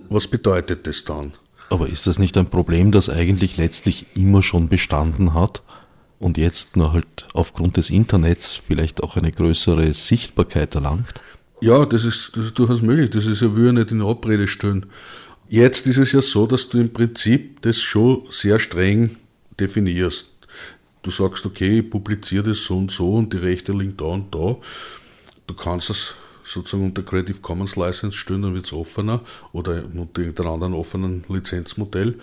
Was 0.09 0.29
bedeutet 0.29 0.87
das 0.87 1.05
dann? 1.05 1.33
Aber 1.69 1.89
ist 1.89 2.07
das 2.07 2.19
nicht 2.19 2.37
ein 2.37 2.49
Problem, 2.49 2.93
das 2.93 3.11
eigentlich 3.11 3.57
letztlich 3.57 4.07
immer 4.15 4.43
schon 4.43 4.69
bestanden 4.69 5.35
hat 5.35 5.63
und 6.21 6.39
jetzt 6.39 6.77
nur 6.77 6.93
halt 6.93 7.27
aufgrund 7.33 7.77
des 7.77 7.91
Internets 7.91 8.61
vielleicht 8.65 9.03
auch 9.03 9.17
eine 9.17 9.33
größere 9.33 9.93
Sichtbarkeit 9.95 10.77
erlangt? 10.77 11.21
Ja, 11.61 11.85
das 11.85 12.05
ist, 12.05 12.37
das 12.37 12.47
ist 12.47 12.59
durchaus 12.59 12.83
möglich. 12.83 13.11
Das 13.11 13.27
ist 13.27 13.43
ja, 13.43 13.49
ja 13.49 13.73
nicht 13.73 13.91
in 13.91 14.03
Abrede 14.03 14.47
stellen. 14.47 14.87
Jetzt 15.49 15.89
ist 15.89 15.97
es 15.97 16.13
ja 16.13 16.23
so, 16.23 16.47
dass 16.47 16.69
du 16.69 16.79
im 16.79 16.93
Prinzip 16.93 17.63
das 17.63 17.81
schon 17.81 18.23
sehr 18.31 18.59
streng 18.59 19.17
definierst. 19.59 20.29
Du 21.03 21.11
sagst, 21.11 21.45
okay, 21.47 21.81
ich 21.81 21.91
publiziere 21.91 22.45
das 22.51 22.65
so 22.65 22.77
und 22.77 22.93
so 22.93 23.15
und 23.15 23.33
die 23.33 23.39
Rechte 23.39 23.73
liegen 23.73 23.97
da 23.97 24.05
und 24.05 24.35
da. 24.35 24.57
Du 25.47 25.55
kannst 25.55 25.91
es 25.91 26.15
sozusagen 26.45 26.85
unter 26.85 27.03
Creative 27.03 27.41
Commons 27.41 27.77
License 27.77 28.17
stellen, 28.17 28.43
dann 28.43 28.55
wird 28.55 28.67
es 28.67 28.73
offener 28.73 29.23
oder 29.53 29.83
unter 29.95 30.21
irgendeinem 30.21 30.53
anderen 30.53 30.75
offenen 30.75 31.25
Lizenzmodell. 31.29 32.15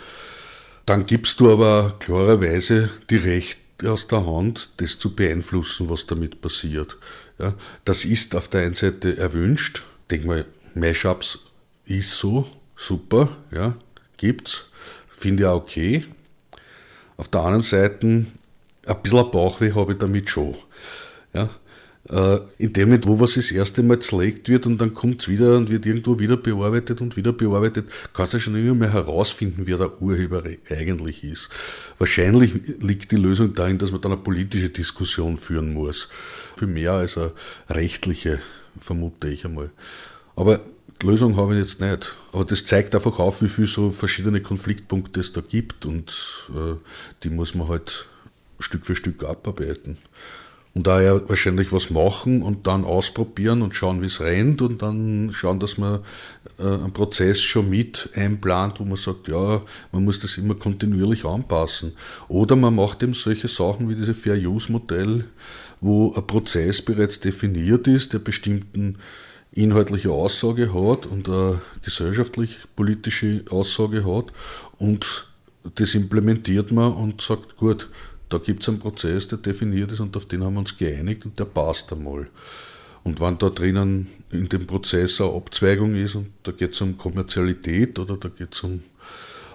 Dann 0.86 1.06
gibst 1.06 1.40
du 1.40 1.52
aber 1.52 1.96
klarerweise 2.00 2.90
die 3.10 3.18
Rechte 3.18 3.67
aus 3.86 4.08
der 4.08 4.26
Hand, 4.26 4.70
das 4.78 4.98
zu 5.00 5.16
beeinflussen, 5.16 5.90
was 5.90 6.08
damit 6.08 6.42
passiert. 6.42 6.98
Ja, 7.40 7.54
das 7.86 8.06
ist 8.06 8.36
auf 8.36 8.48
der 8.48 8.62
einen 8.62 8.74
Seite 8.74 9.18
erwünscht. 9.18 9.84
Denk 10.10 10.26
mal, 10.26 10.46
Mashups 10.74 11.40
ist 11.86 12.18
so, 12.18 12.48
super, 12.76 13.30
ja, 13.52 13.76
gibt's, 14.18 14.72
finde 15.16 15.44
ich 15.44 15.48
auch 15.48 15.62
okay. 15.62 16.06
Auf 17.18 17.28
der 17.28 17.42
anderen 17.42 17.62
Seite, 17.62 18.08
ein 18.08 19.02
bisschen 19.04 19.32
Bauchweh 19.32 19.74
habe 19.74 19.94
ich 19.94 19.98
damit 19.98 20.30
schon. 20.30 20.56
Ja, 21.34 21.50
äh, 22.10 22.40
in 22.58 22.74
dem 22.74 22.90
Moment, 22.90 23.08
wo 23.08 23.20
was 23.20 23.34
das 23.36 23.52
erste 23.52 23.84
Mal 23.84 24.00
zerlegt 24.00 24.50
wird 24.50 24.66
und 24.66 24.80
dann 24.80 24.94
kommt 24.94 25.22
es 25.22 25.28
wieder 25.28 25.58
und 25.58 25.70
wird 25.70 25.86
irgendwo 25.86 26.20
wieder 26.20 26.38
bearbeitet 26.38 27.02
und 27.02 27.18
wieder 27.18 27.34
bearbeitet, 27.34 27.88
kannst 28.14 28.34
du 28.34 28.40
schon 28.40 28.56
immer 28.56 28.76
mehr 28.76 28.94
herausfinden, 28.94 29.64
wer 29.66 29.78
der 29.78 30.02
Urheber 30.02 30.44
eigentlich 30.70 31.24
ist. 31.24 31.50
Wahrscheinlich 31.98 32.54
liegt 32.80 33.12
die 33.12 33.18
Lösung 33.18 33.54
darin, 33.54 33.78
dass 33.78 33.92
man 33.92 34.02
dann 34.02 34.14
eine 34.14 34.22
politische 34.22 34.70
Diskussion 34.70 35.38
führen 35.38 35.74
muss. 35.74 36.10
Viel 36.58 36.68
mehr 36.68 36.94
als 36.94 37.18
eine 37.18 37.32
rechtliche, 37.70 38.40
vermute 38.80 39.28
ich 39.30 39.46
einmal. 39.46 39.70
Aber 40.36 40.62
Lösung 41.04 41.38
habe 41.38 41.54
ich 41.54 41.60
jetzt 41.60 41.82
nicht. 41.82 42.16
Aber 42.32 42.46
das 42.46 42.66
zeigt 42.66 42.96
einfach 42.96 43.20
auf, 43.20 43.42
wie 43.42 43.50
viele 43.50 43.68
so 43.68 43.92
verschiedene 43.92 44.42
Konfliktpunkte 44.42 45.20
es 45.20 45.34
da 45.34 45.42
gibt 45.42 45.86
und 45.86 46.50
äh, 46.56 46.76
die 47.24 47.30
muss 47.30 47.54
man 47.54 47.68
halt 47.68 48.08
Stück 48.60 48.86
für 48.86 48.96
Stück 48.96 49.24
abarbeiten. 49.24 49.98
Und 50.78 50.86
daher 50.86 51.28
wahrscheinlich 51.28 51.74
was 51.74 51.90
machen 51.90 52.44
und 52.44 52.68
dann 52.68 52.86
ausprobieren 52.86 53.64
und 53.64 53.74
schauen, 53.74 54.04
wie 54.04 54.06
es 54.06 54.22
rennt 54.22 54.62
und 54.62 54.84
dann 54.84 55.32
schauen, 55.34 55.60
dass 55.60 55.80
man 55.80 56.02
äh, 56.60 56.66
einen 56.66 56.94
Prozess 56.94 57.42
schon 57.42 57.72
mit 57.72 58.12
einplant, 58.14 58.80
wo 58.80 58.86
man 58.86 58.96
sagt, 58.96 59.28
ja, 59.28 59.64
man 59.92 60.06
muss 60.06 60.20
das 60.20 60.38
immer 60.38 60.54
kontinuierlich 60.54 61.26
anpassen. 61.26 61.94
Oder 62.28 62.56
man 62.56 62.76
macht 62.76 63.02
eben 63.02 63.16
solche 63.16 63.48
Sachen 63.48 63.90
wie 63.90 63.96
diese 63.96 64.14
Fair-Use-Modell, 64.14 65.26
wo 65.82 66.14
ein 66.14 66.28
Prozess 66.28 66.80
bereits 66.84 67.20
definiert 67.22 67.88
ist, 67.88 68.14
der 68.14 68.20
bestimmten 68.20 69.00
inhaltliche 69.54 70.12
Aussage 70.12 70.76
hat 70.76 71.08
und 71.08 71.28
eine 71.28 71.60
gesellschaftlich-politische 71.84 73.46
Aussage 73.50 74.06
hat 74.06 74.26
und 74.78 75.26
das 75.74 75.96
implementiert 75.96 76.72
man 76.72 76.94
und 76.94 77.22
sagt, 77.22 77.58
gut, 77.58 77.90
da 78.30 78.38
gibt 78.38 78.64
es 78.64 78.70
einen 78.70 78.80
Prozess, 78.80 79.28
der 79.28 79.38
definiert 79.38 79.92
ist 79.92 80.00
und 80.00 80.16
auf 80.18 80.26
den 80.26 80.44
haben 80.44 80.56
wir 80.56 80.60
uns 80.60 80.78
geeinigt 80.78 81.26
und 81.26 81.40
der 81.40 81.46
passt 81.46 81.92
einmal. 81.94 82.28
Und 83.04 83.22
wenn 83.22 83.38
da 83.38 83.50
drinnen 83.50 84.08
in 84.32 84.50
dem 84.50 84.68
Prozess 84.68 85.22
eine 85.22 85.34
Abzweigung 85.34 85.96
ist 85.96 86.16
und 86.16 86.34
da 86.44 86.52
geht 86.52 86.74
es 86.74 86.82
um 86.82 86.98
Kommerzialität 86.98 87.98
oder 88.00 88.18
da 88.18 88.28
geht 88.28 88.54
es 88.54 88.64
um 88.64 88.84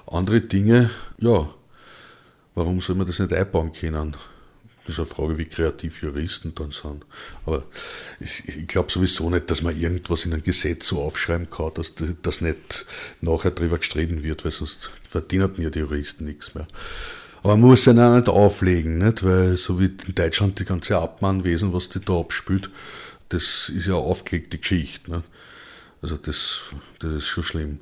andere 0.06 0.40
Dinge, 0.40 0.90
ja, 1.18 1.48
warum 2.54 2.80
soll 2.80 2.96
man 2.96 3.06
das 3.06 3.18
nicht 3.18 3.32
einbauen 3.32 3.72
können? 3.72 4.16
Das 4.84 4.94
ist 4.94 4.98
eine 4.98 5.06
Frage, 5.06 5.38
wie 5.38 5.44
kreativ 5.44 6.02
Juristen 6.02 6.54
dann 6.54 6.72
sind. 6.72 7.04
Aber 7.46 7.62
ich 8.18 8.66
glaube 8.66 8.90
sowieso 8.90 9.30
nicht, 9.30 9.48
dass 9.50 9.62
man 9.62 9.78
irgendwas 9.78 10.24
in 10.24 10.32
ein 10.32 10.42
Gesetz 10.42 10.88
so 10.88 11.02
aufschreiben 11.02 11.50
kann, 11.50 11.72
dass 11.74 11.92
das 12.22 12.40
nicht 12.40 12.86
nachher 13.20 13.52
drüber 13.52 13.78
gestritten 13.78 14.24
wird, 14.24 14.44
weil 14.44 14.50
sonst 14.50 14.90
verdienen 15.08 15.52
ja 15.58 15.70
die 15.70 15.80
Juristen 15.80 16.24
nichts 16.24 16.54
mehr. 16.54 16.66
Aber 17.42 17.56
man 17.56 17.70
muss 17.70 17.86
ihn 17.86 17.98
auch 17.98 18.14
nicht 18.14 18.28
auflegen, 18.28 18.98
nicht? 18.98 19.24
weil 19.24 19.56
so 19.56 19.80
wie 19.80 19.86
in 19.86 20.14
Deutschland 20.14 20.60
die 20.60 20.64
ganze 20.64 20.98
Abmahnwesen, 20.98 21.72
was 21.72 21.88
die 21.88 22.00
da 22.00 22.20
abspült, 22.20 22.70
das 23.30 23.68
ist 23.68 23.86
ja 23.88 23.94
aufgelegte 23.94 24.58
Geschichte. 24.58 25.10
Nicht? 25.10 25.24
Also 26.02 26.16
das, 26.16 26.62
das 27.00 27.12
ist 27.12 27.26
schon 27.26 27.44
schlimm. 27.44 27.78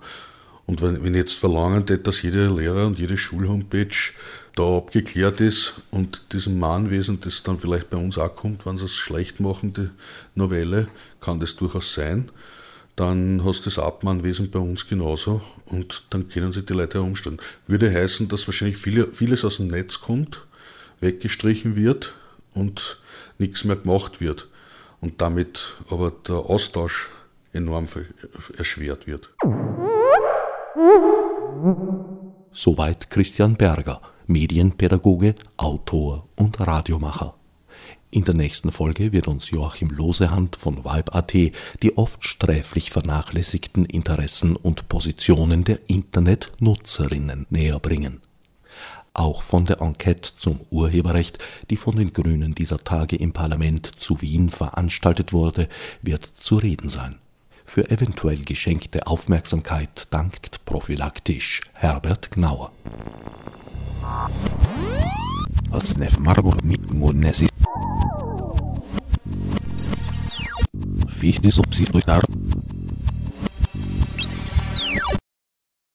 Und 0.67 0.83
wenn, 0.83 1.03
wenn 1.03 1.15
jetzt 1.15 1.35
verlangen 1.35 1.85
dass 1.85 2.23
jeder 2.23 2.51
Lehrer 2.51 2.87
und 2.87 2.99
jede 2.99 3.19
Schulhomepage 3.19 4.13
da 4.55 4.79
abgeklärt 4.79 5.41
ist 5.41 5.75
und 5.91 6.33
diesem 6.33 6.59
Mahnwesen, 6.59 7.21
das 7.21 7.43
dann 7.43 7.59
vielleicht 7.59 7.91
bei 7.91 7.97
uns 7.97 8.19
auch 8.19 8.35
kommt, 8.35 8.67
wenn 8.67 8.79
sie 8.79 8.85
es 8.85 8.95
schlecht 8.95 9.41
machen, 9.41 9.73
die 9.73 9.91
Novelle, 10.35 10.89
kann 11.21 11.41
das 11.41 11.57
durchaus 11.57 11.93
sein 11.93 12.31
dann 13.01 13.47
hast 13.47 13.61
du 13.61 13.65
das 13.71 13.79
Abmahnwesen 13.79 14.51
bei 14.51 14.59
uns 14.59 14.87
genauso 14.87 15.41
und 15.65 16.03
dann 16.11 16.29
können 16.29 16.53
sich 16.53 16.67
die 16.67 16.75
Leute 16.75 16.99
herumstellen. 16.99 17.41
Würde 17.67 17.91
heißen, 17.91 18.29
dass 18.29 18.47
wahrscheinlich 18.47 18.77
viele, 18.77 19.11
vieles 19.15 19.43
aus 19.43 19.57
dem 19.57 19.69
Netz 19.69 20.03
kommt, 20.03 20.47
weggestrichen 21.01 21.77
wird 21.77 22.15
und 22.53 22.99
nichts 23.39 23.65
mehr 23.65 23.77
gemacht 23.77 24.21
wird 24.21 24.49
und 25.01 25.23
damit 25.23 25.77
aber 25.89 26.13
der 26.29 26.37
Austausch 26.37 27.09
enorm 27.55 27.87
erschwert 28.59 29.07
wird. 29.07 29.31
Soweit 32.53 33.09
Christian 33.09 33.57
Berger, 33.57 34.03
Medienpädagoge, 34.27 35.37
Autor 35.57 36.29
und 36.37 36.61
Radiomacher. 36.61 37.40
In 38.13 38.25
der 38.25 38.35
nächsten 38.35 38.73
Folge 38.73 39.13
wird 39.13 39.29
uns 39.29 39.51
Joachim 39.51 39.89
Losehand 39.89 40.57
von 40.57 40.85
Vibe.at 40.85 41.33
die 41.33 41.97
oft 41.97 42.25
sträflich 42.25 42.91
vernachlässigten 42.91 43.85
Interessen 43.85 44.57
und 44.57 44.89
Positionen 44.89 45.63
der 45.63 45.79
Internetnutzerinnen 45.87 47.47
näherbringen. 47.51 48.21
Auch 49.15 49.43
von 49.43 49.65
der 49.65 49.81
Enquete 49.81 50.33
zum 50.37 50.59
Urheberrecht, 50.71 51.39
die 51.71 51.77
von 51.77 51.95
den 51.95 52.13
Grünen 52.13 52.55
dieser 52.57 52.79
Tage 52.79 53.15
im 53.15 53.33
Parlament 53.33 53.87
zu 53.87 54.21
Wien 54.21 54.51
veranstaltet 54.51 55.33
wurde, 55.33 55.69
wird 56.03 56.25
zu 56.41 56.57
reden 56.57 56.89
sein. 56.89 57.17
Für 57.65 57.93
eventuell 57.93 58.39
geschenkte 58.39 59.07
Aufmerksamkeit 59.07 60.09
dankt 60.11 60.65
prophylaktisch 60.65 61.61
Herbert 61.75 62.33
Gnauer. 62.33 62.73
Odsnev 65.73 66.19
Margot 66.19 66.65
mit 66.65 66.93
Munesi. 66.93 67.49
Fichte 71.09 71.51
subsidiar 71.51 72.23